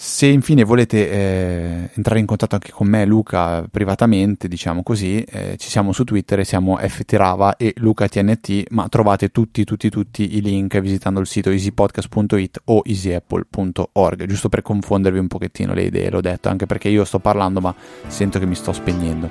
Se 0.00 0.26
infine 0.26 0.62
volete 0.62 1.10
eh, 1.10 1.90
entrare 1.92 2.20
in 2.20 2.26
contatto 2.26 2.54
anche 2.54 2.70
con 2.70 2.86
me, 2.86 3.04
Luca, 3.04 3.66
privatamente, 3.68 4.46
diciamo 4.46 4.84
così, 4.84 5.20
eh, 5.22 5.56
ci 5.58 5.68
siamo 5.68 5.90
su 5.90 6.04
Twitter 6.04 6.46
siamo 6.46 6.76
ftrava 6.76 7.56
e 7.56 7.74
lucatnt, 7.78 8.66
ma 8.70 8.88
trovate 8.88 9.30
tutti, 9.30 9.64
tutti, 9.64 9.90
tutti 9.90 10.36
i 10.36 10.40
link 10.40 10.78
visitando 10.78 11.18
il 11.18 11.26
sito 11.26 11.50
easypodcast.it 11.50 12.60
o 12.66 12.82
easyapple.org, 12.84 14.26
giusto 14.26 14.48
per 14.48 14.62
confondervi 14.62 15.18
un 15.18 15.26
pochettino 15.26 15.74
le 15.74 15.82
idee, 15.82 16.10
l'ho 16.10 16.20
detto, 16.20 16.48
anche 16.48 16.66
perché 16.66 16.88
io 16.88 17.04
sto 17.04 17.18
parlando 17.18 17.60
ma 17.60 17.74
sento 18.06 18.38
che 18.38 18.46
mi 18.46 18.54
sto 18.54 18.72
spegnendo. 18.72 19.28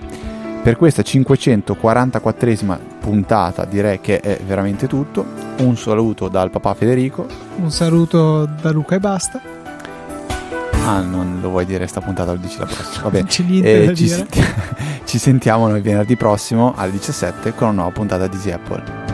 Per 0.64 0.76
questa 0.76 1.02
544esima 1.02 2.78
puntata 3.00 3.64
direi 3.64 4.02
che 4.02 4.20
è 4.20 4.38
veramente 4.46 4.86
tutto. 4.88 5.26
Un 5.60 5.78
saluto 5.78 6.28
dal 6.28 6.50
papà 6.50 6.74
Federico. 6.74 7.26
Un 7.56 7.72
saluto 7.72 8.44
da 8.62 8.72
Luca 8.72 8.96
e 8.96 9.00
basta. 9.00 9.57
Ah, 10.88 11.02
non 11.02 11.40
lo 11.42 11.50
vuoi 11.50 11.66
dire 11.66 11.86
sta 11.86 12.00
puntata, 12.00 12.32
lo 12.32 12.38
dici 12.38 12.58
la 12.60 12.66
prossima. 12.66 13.04
Vabbè, 13.04 13.20
eh, 13.20 13.94
ci, 13.94 14.08
senti- 14.08 14.42
ci, 15.04 15.18
sentiamo 15.20 15.68
noi 15.68 15.82
venerdì 15.82 16.16
prossimo 16.16 16.74
alle 16.78 16.92
17 16.92 17.54
con 17.54 17.68
una 17.68 17.76
nuova 17.76 17.92
puntata 17.92 18.26
di 18.28 18.38
Easy 18.38 18.52
Apple. 18.52 19.07